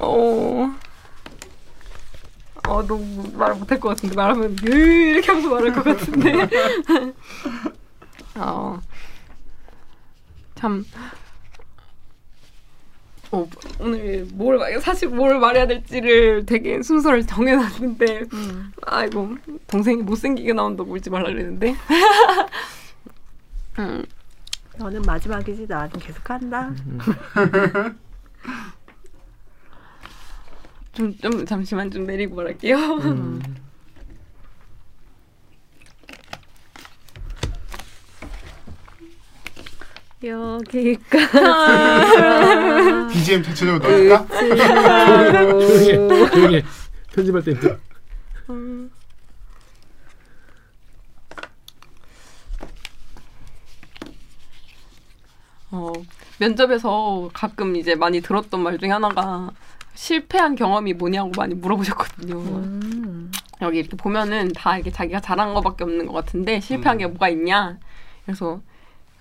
어. 0.00 0.74
어, 2.68 2.82
너무 2.86 3.30
말 3.34 3.54
못할 3.54 3.78
것 3.78 3.90
같은데 3.90 4.14
말하면 4.16 4.56
으 4.66 4.70
이렇게 4.74 5.26
하면서 5.28 5.48
말할 5.50 5.72
것 5.72 5.84
같은데. 5.84 6.48
어. 8.36 8.80
참. 10.62 10.84
어, 13.32 13.48
오늘 13.80 14.24
뭘 14.34 14.58
말- 14.58 14.80
사실 14.80 15.08
뭘 15.08 15.40
말해야 15.40 15.66
될지를 15.66 16.46
되게 16.46 16.80
순서를 16.82 17.26
정해놨는데 17.26 18.26
아이고 18.82 19.36
동생이 19.66 20.02
못생기게 20.02 20.52
나온다고 20.52 20.92
울지 20.92 21.10
말라 21.10 21.30
그랬는데 21.30 21.74
음, 23.80 24.04
너는 24.78 25.02
마지막이지 25.02 25.66
나는 25.66 25.90
계속한다. 25.98 26.70
좀, 30.92 31.16
좀 31.18 31.44
잠시만 31.44 31.90
좀 31.90 32.04
내리고 32.06 32.36
말할게요. 32.36 32.76
음. 32.76 33.42
여기까지. 40.24 41.38
BGM 43.12 43.42
전체적으로 43.42 43.78
넣을까? 43.78 44.26
조용히 44.28 45.90
해. 45.90 46.28
조용히 46.30 46.56
해. 46.56 46.64
편집할 47.14 47.42
때 47.42 47.50
힘들어. 47.52 47.76
음. 48.50 48.90
어, 55.70 55.92
면접에서 56.38 57.30
가끔 57.32 57.76
이제 57.76 57.94
많이 57.94 58.20
들었던 58.20 58.60
말 58.62 58.78
중에 58.78 58.90
하나가 58.90 59.50
실패한 59.94 60.54
경험이 60.54 60.92
뭐냐고 60.92 61.32
많이 61.36 61.54
물어보셨거든요. 61.54 62.36
음. 62.36 63.32
여기 63.62 63.78
이렇게 63.78 63.96
보면은 63.96 64.52
다 64.52 64.76
이렇게 64.76 64.90
자기가 64.90 65.20
잘한 65.20 65.54
거밖에 65.54 65.84
없는 65.84 66.06
것 66.06 66.12
같은데 66.12 66.60
실패한 66.60 66.98
게 66.98 67.06
뭐가 67.06 67.28
있냐? 67.30 67.78
그래서 68.24 68.60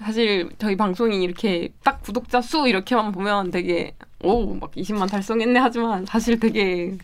사실 0.02 0.49
저희 0.58 0.76
방송이 0.76 1.24
이렇게 1.24 1.74
딱 1.84 2.02
구독자 2.02 2.41
수 2.41 2.68
이렇게만 2.68 3.12
보면 3.12 3.52
되게 3.52 3.95
오 4.24 4.56
막 4.56 4.72
20만 4.72 5.10
달성했네 5.10 5.60
하지만 5.60 6.06
사실 6.06 6.39
되게 6.39 6.97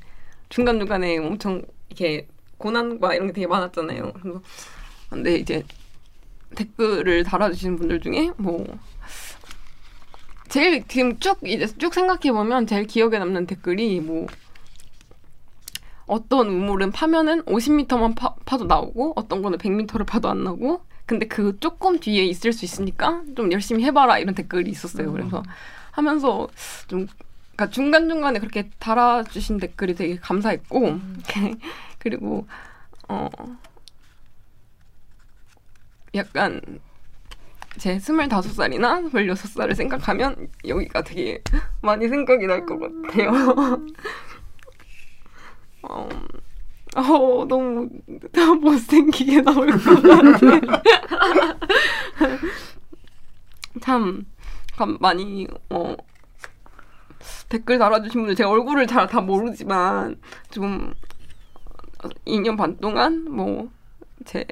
중간 0.50 0.80
중간에 0.80 1.18
엄청 1.18 1.62
이렇게 1.90 2.28
고난과 2.58 3.16
이런 3.16 3.28
게 3.28 3.34
되게 3.34 3.48
많았잖아요. 3.48 4.14
그래서 4.14 4.42
근데 5.10 5.36
이제 5.36 5.64
댓글을 6.56 7.24
달아주시는 7.24 7.76
분들 7.78 8.00
중에 8.02 8.32
뭐 8.38 8.66
제일 10.50 10.88
지금 10.88 11.20
쭉 11.20 11.40
이제 11.44 11.68
쭉 11.78 11.94
생각해 11.94 12.32
보면 12.32 12.68
제일 12.68 12.86
기억에 12.86 13.20
남는 13.20 13.48
댓글이 13.48 14.00
뭐 14.02 14.28
어떤 16.06 16.48
우물은 16.48 16.92
파면은 16.92 17.44
50m만 17.44 18.16
파, 18.16 18.34
파도 18.46 18.64
나오고 18.66 19.14
어떤 19.18 19.42
거는 19.42 19.58
100m를 19.58 20.06
파도 20.06 20.30
안 20.30 20.44
나오고 20.44 20.82
근데 21.08 21.26
그 21.26 21.58
조금 21.60 22.00
뒤에 22.00 22.24
있을 22.26 22.54
수 22.54 22.66
있으니까 22.66 23.24
좀 23.36 23.52
열심히 23.52 23.84
해봐라 23.86 24.20
이런 24.20 24.36
댓글이 24.36 24.70
있었어요. 24.70 25.12
그래서 25.12 25.42
하면서 25.92 26.48
좀 26.88 27.08
그러니까 27.56 27.70
중간 27.74 28.08
중간에 28.10 28.38
그렇게 28.40 28.70
달아주신 28.78 29.58
댓글이 29.58 29.96
되게 29.96 30.18
감사했고 30.18 31.00
그리고 31.98 32.46
어 33.08 33.30
약간 36.16 36.62
제 37.78 38.00
스물다섯 38.00 38.54
살이나 38.54 39.02
스물여섯 39.10 39.52
살을 39.52 39.76
생각하면 39.76 40.50
여기가 40.68 41.04
되게 41.04 41.42
많이 41.82 42.08
생각이 42.08 42.46
날 42.48 42.66
것 42.66 42.80
같아요. 42.80 43.32
어, 45.84 46.10
어, 46.98 47.46
너무 47.48 47.90
다 48.32 48.54
못생기게 48.54 49.42
나올 49.42 49.68
것 49.68 50.02
같아. 50.02 50.40
참, 53.82 54.26
참 54.76 54.98
많이 55.00 55.48
어, 55.70 55.96
댓글 57.50 57.78
달아주신 57.78 58.22
분들 58.22 58.36
제 58.36 58.44
얼굴을 58.44 58.88
잘 58.88 59.08
다 59.08 59.22
모르지만 59.22 60.20
좀 60.50 60.94
2년 62.26 62.58
반 62.58 62.78
동안 62.78 63.26
뭐 63.32 63.70
제 64.26 64.46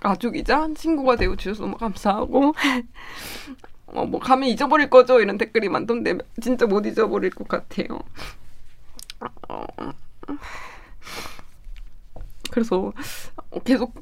가족이자 0.00 0.68
친구가 0.76 1.16
되어 1.16 1.34
주셔서 1.36 1.62
너무 1.62 1.76
감사하고 1.76 2.54
어, 3.88 4.04
뭐 4.04 4.20
가면 4.20 4.48
잊어버릴 4.50 4.90
거죠 4.90 5.20
이런 5.20 5.38
댓글이 5.38 5.68
많던데 5.68 6.18
진짜 6.40 6.66
못 6.66 6.84
잊어버릴 6.86 7.30
것 7.30 7.48
같아요. 7.48 8.00
어, 9.48 9.64
그래서 12.56 12.90
계속 13.64 13.92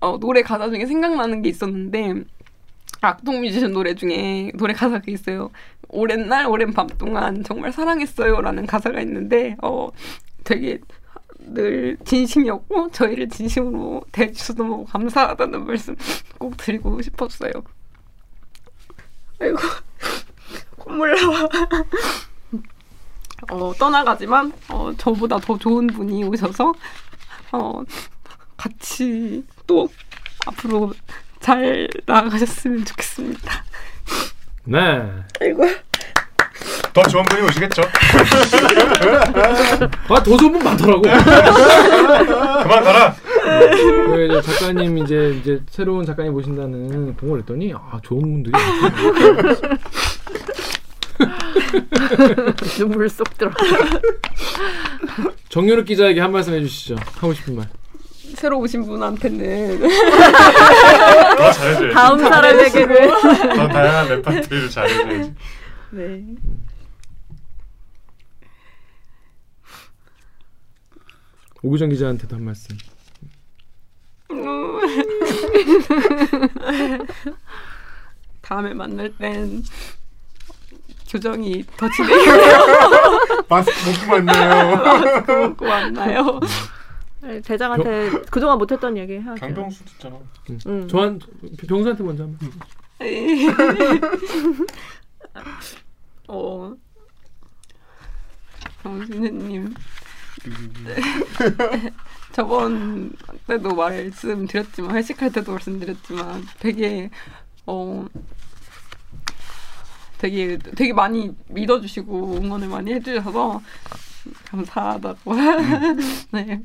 어, 0.00 0.18
노래 0.18 0.42
가사 0.42 0.68
중에 0.68 0.84
생각나는 0.84 1.40
게 1.40 1.48
있었는데 1.48 2.24
악동 3.00 3.40
뮤지션 3.40 3.72
노래 3.72 3.94
중에 3.94 4.52
노래 4.54 4.74
가사가 4.74 5.04
있어요. 5.08 5.50
오랜 5.88 6.28
날 6.28 6.46
오랜 6.46 6.74
밤 6.74 6.86
동안 6.86 7.42
정말 7.42 7.72
사랑했어요라는 7.72 8.66
가사가 8.66 9.00
있는데 9.00 9.56
어 9.62 9.88
되게 10.44 10.78
늘 11.38 11.96
진심이었고 12.04 12.90
저희를 12.90 13.30
진심으로 13.30 14.02
대해주셔서 14.12 14.62
너무 14.62 14.84
감사하다는 14.84 15.64
말씀 15.64 15.96
꼭 16.36 16.54
드리고 16.58 17.00
싶었어요. 17.00 17.50
아이고 19.40 19.56
콧물 20.76 21.16
나와. 21.18 21.48
어, 23.50 23.72
떠나가지만 23.78 24.52
어, 24.68 24.92
저보다 24.96 25.38
더 25.38 25.58
좋은 25.58 25.86
분이 25.88 26.24
오셔서 26.24 26.72
어, 27.52 27.82
같이 28.56 29.44
또 29.66 29.88
앞으로 30.46 30.92
잘 31.40 31.88
나아가셨으면 32.06 32.84
좋겠습니다. 32.84 33.64
네. 34.64 34.78
아이고. 35.40 35.66
더 36.92 37.02
좋은 37.02 37.24
분이 37.24 37.42
오시겠죠. 37.48 37.82
아, 40.08 40.22
더 40.22 40.36
좋은 40.36 40.52
분 40.52 40.62
많더라고. 40.62 41.02
그만 41.02 42.84
가라. 42.84 43.14
그 43.42 44.26
이제 44.30 44.42
작가님 44.42 44.98
이제 44.98 45.36
이제 45.40 45.60
새로운 45.70 46.04
작가님 46.04 46.32
모신다는 46.32 47.16
공을 47.16 47.40
했더니 47.40 47.72
아 47.74 47.98
좋은 48.02 48.20
분들이 48.20 48.52
많더라고요. 48.52 49.78
눈물 52.78 53.08
쏙 53.08 53.36
들어. 53.38 53.50
정유럽 55.48 55.86
기자에게 55.86 56.20
한 56.20 56.32
말씀 56.32 56.52
해주시죠. 56.54 56.96
하고 57.16 57.32
싶은 57.34 57.56
말. 57.56 57.68
새로 58.34 58.58
오신 58.60 58.84
분한테는 58.86 59.80
더 59.80 59.88
잘해줘야지. 61.52 61.94
다음 61.94 62.18
사람에게는 62.18 63.08
더 63.56 63.68
다양한 63.68 64.08
레파토리를 64.08 64.70
잘해줘야지. 64.70 65.34
네. 65.90 66.24
오규정 71.62 71.90
기자한테도 71.90 72.36
한 72.36 72.44
말씀. 72.44 72.76
다음에 78.40 78.72
만날 78.74 79.12
땐 79.18 79.62
교정이 81.12 81.62
더 81.76 81.88
진행돼요. 81.90 83.44
마스크 83.48 84.08
먹고 84.08 84.22
만나요. 84.24 85.24
그거 85.26 85.66
만나요. 85.66 86.40
네, 87.20 87.40
대장한테 87.42 88.10
그동안 88.30 88.56
못했던 88.56 88.96
얘기 88.96 89.18
해야죠. 89.18 89.40
강병수 89.40 89.84
듣잖아. 89.84 90.16
응. 90.66 90.88
저한 90.88 91.20
병수한테 91.68 92.02
먼저 92.02 92.22
한 92.24 92.38
말. 92.40 92.50
어, 96.28 96.74
정신님 98.82 99.74
저번 102.32 103.12
때도 103.46 103.74
말씀드렸지만 103.74 104.96
회식할 104.96 105.30
때도 105.30 105.52
말씀드렸지만 105.52 106.42
되게 106.58 107.10
어 107.66 108.06
되게 110.22 110.56
되게 110.56 110.92
많이 110.92 111.34
믿어주시고 111.48 112.36
응원을 112.36 112.68
많이 112.68 112.94
해주셔서 112.94 113.60
감사하다고 114.46 115.34
네 116.30 116.60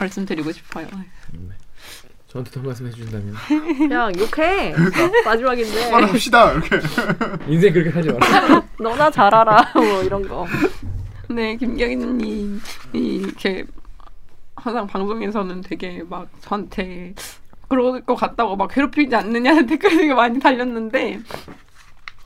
말씀드리고 0.00 0.50
싶어요. 0.52 0.86
저한테도 2.28 2.60
한 2.60 2.66
말씀 2.66 2.86
해주신다면 2.86 3.34
그냥 3.76 4.12
욕해. 4.18 4.74
마지막인데. 5.26 5.90
말합시다 5.90 6.52
이렇게. 6.52 6.80
인생 7.46 7.72
그렇게 7.74 7.90
하지 7.90 8.08
마라. 8.08 8.62
너나 8.80 9.10
잘하라. 9.10 9.72
뭐 9.74 10.02
이런 10.02 10.26
거. 10.26 10.46
네, 11.28 11.56
김경희님 11.56 12.60
이렇게 12.94 13.66
항상 14.54 14.86
방송에서는 14.86 15.60
되게 15.60 16.02
막 16.08 16.28
저한테 16.40 17.14
그럴 17.68 18.00
것 18.02 18.14
같다고 18.14 18.56
막 18.56 18.68
괴롭히지 18.68 19.14
않느냐는 19.14 19.66
댓글이 19.68 19.96
되게 19.96 20.14
많이 20.14 20.38
달렸는데 20.40 21.20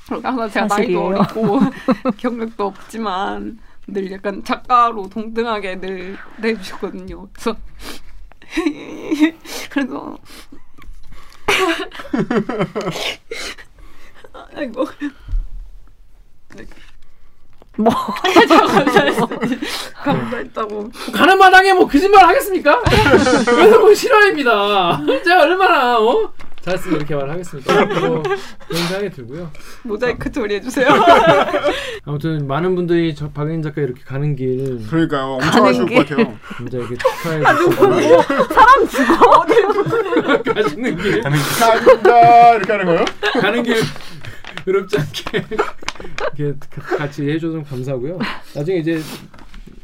항상 0.09 0.51
제가 0.51 0.67
나이도 0.67 0.75
사실이에요. 0.75 1.01
어리고 1.01 1.61
경력도 2.19 2.67
없지만 2.67 3.59
늘 3.87 4.11
약간 4.13 4.43
작가로 4.45 5.09
동등하게 5.09 5.81
늘 5.81 6.19
내주셨거든요. 6.39 7.29
그래서 7.33 7.57
그래서 9.71 10.19
아이고 14.55 14.87
뭐 17.77 17.93
감사했다고 20.03 20.91
가는 21.13 21.39
마당에 21.39 21.73
뭐 21.73 21.87
거짓말 21.87 22.27
하겠습니까? 22.27 22.81
그래서 22.83 23.79
뭐 23.79 23.95
실화입니다. 23.95 25.01
제가 25.25 25.43
얼마나 25.43 25.99
어? 25.99 26.33
잘했으면 26.63 26.97
이렇게 26.99 27.15
말하겠습니까? 27.15 27.85
뭐 27.87 28.23
그런 28.23 28.83
생각이 28.89 29.11
들고요. 29.11 29.51
모자이크 29.85 30.31
처리해주세요. 30.31 30.89
아무튼 32.05 32.47
많은 32.47 32.75
분들이 32.75 33.15
저 33.15 33.31
박은인 33.31 33.63
작가 33.63 33.81
이렇게 33.81 34.03
가는 34.05 34.37
길 34.37 34.87
그러니까요. 34.89 35.35
엄청 35.35 35.51
가는 35.51 35.69
아쉬울 35.71 35.87
게. 35.87 35.95
것 35.97 36.09
같아요. 36.09 36.37
진짜 36.59 36.79
이렇게 36.79 36.97
축하해 36.97 37.57
주시고 37.57 38.23
사람 38.53 38.89
죽어. 38.89 40.53
가시는 40.55 40.97
길 40.99 41.23
감사합니다 41.23 42.55
이렇게 42.57 42.73
하는 42.73 42.85
거요? 42.87 43.05
가는 43.41 43.63
길 43.63 43.77
어렵지 44.69 44.99
않게 44.99 45.47
이렇게 46.37 46.59
가- 46.79 46.97
같이 46.99 47.29
해줘서 47.31 47.63
감사하고요. 47.63 48.19
나중에 48.55 48.79
이제 48.79 49.01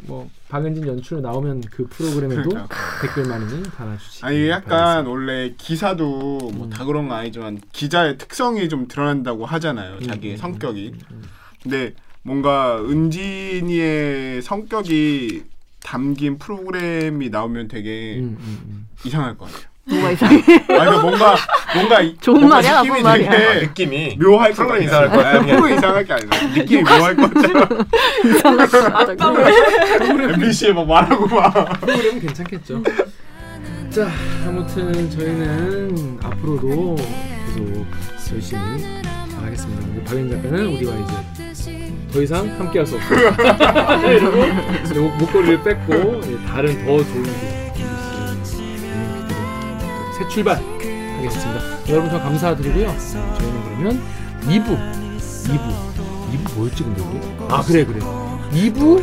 뭐 0.06 0.30
박은진 0.48 0.86
연출 0.86 1.20
나오면 1.20 1.62
그 1.70 1.86
프로그램에도 1.88 2.48
그러니까. 2.48 2.68
댓글 3.02 3.24
많이 3.24 3.62
달아주시기 3.62 4.24
아니 4.24 4.48
약간 4.48 4.68
바라겠습니다. 4.70 5.10
원래 5.10 5.54
기사도 5.58 6.38
뭐 6.54 6.68
다 6.70 6.84
그런 6.84 7.08
건 7.08 7.18
아니지만 7.18 7.60
기자의 7.72 8.18
특성이 8.18 8.68
좀 8.68 8.86
드러난다고 8.88 9.46
하잖아요. 9.46 10.00
자기의 10.00 10.34
음, 10.34 10.38
성격이. 10.38 10.92
근데 11.62 11.94
뭔가 12.22 12.80
은진이의 12.82 14.42
성격이 14.42 15.44
담긴 15.80 16.38
프로그램이 16.38 17.30
나오면 17.30 17.68
되게 17.68 18.18
음, 18.18 18.36
음, 18.40 18.60
음. 18.68 18.88
이상할 19.04 19.36
것 19.38 19.46
같아요. 19.46 19.68
뭐가 19.88 20.10
이상해. 20.10 20.36
아 20.38 20.66
그러니까 20.66 21.00
뭔가 21.02 21.36
뭔가 21.74 22.00
이- 22.00 22.16
좋은 22.20 22.40
뭔가 22.40 22.56
말이야, 22.56 22.82
느낌이 22.82 22.88
나쁜 22.90 23.02
말이야. 23.04 23.30
되게 23.30 23.44
아, 23.46 23.54
느낌이 23.60 24.18
묘할 24.20 24.52
것 24.52 24.56
프로그램 24.66 24.86
같아요. 24.88 25.06
이상할. 25.06 25.26
아, 25.36 25.40
프로그램 25.42 25.78
이상할 25.78 26.04
게 26.04 26.12
아니라 26.12 26.42
느낌이 26.56 26.82
묘할 26.82 27.16
것 27.16 27.34
같아요. 27.34 27.84
MBC에 30.34 30.72
막 30.72 30.86
말하고 30.86 31.26
막. 31.28 31.80
프로그램은 31.80 32.20
괜찮겠죠. 32.20 32.82
자, 33.90 34.08
아무튼 34.46 35.08
저희는 35.10 36.18
앞으로도 36.22 36.96
계속 36.96 37.86
열심히 38.34 38.60
잘하겠습니다. 39.30 39.86
우리 39.94 40.04
박인 40.04 40.30
작가는 40.30 40.66
우리와 40.66 40.94
이제 41.52 41.92
더 42.12 42.22
이상 42.22 42.48
함께할 42.58 42.86
수 42.86 42.96
없다. 42.96 43.96
이러고 44.10 44.36
목- 45.00 45.16
목걸이를 45.18 45.62
뺏고 45.62 46.20
이제 46.24 46.38
다른 46.46 46.84
더 46.84 46.96
좋은 47.04 47.22
길 47.22 47.65
새 50.16 50.26
출발 50.28 50.56
하겠습니다. 50.56 51.60
여러분 51.88 52.10
저 52.10 52.18
감사드리고요. 52.20 52.94
저희는 53.38 53.62
그러면 53.64 54.02
2부 54.42 55.18
2부 55.48 55.60
2부 56.32 56.54
뭐였지 56.56 56.82
근데 56.84 57.02
우리? 57.02 57.20
아 57.52 57.62
그래 57.62 57.84
그래 57.84 57.98
2부 58.52 59.02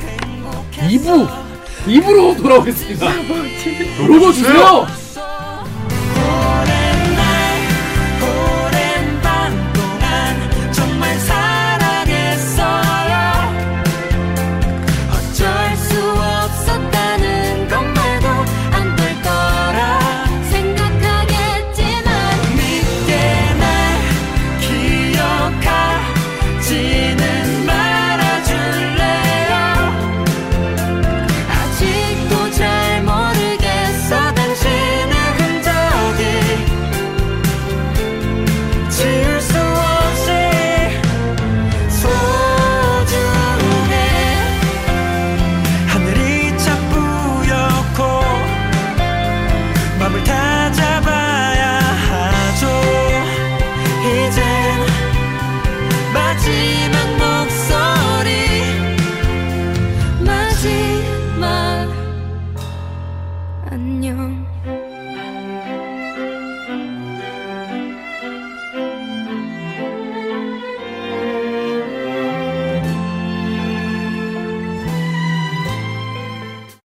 2부 0.71 1.27
2부로 1.85 2.41
돌아오겠습니다. 2.41 3.13
로고 4.07 4.31
주세요. 4.31 4.87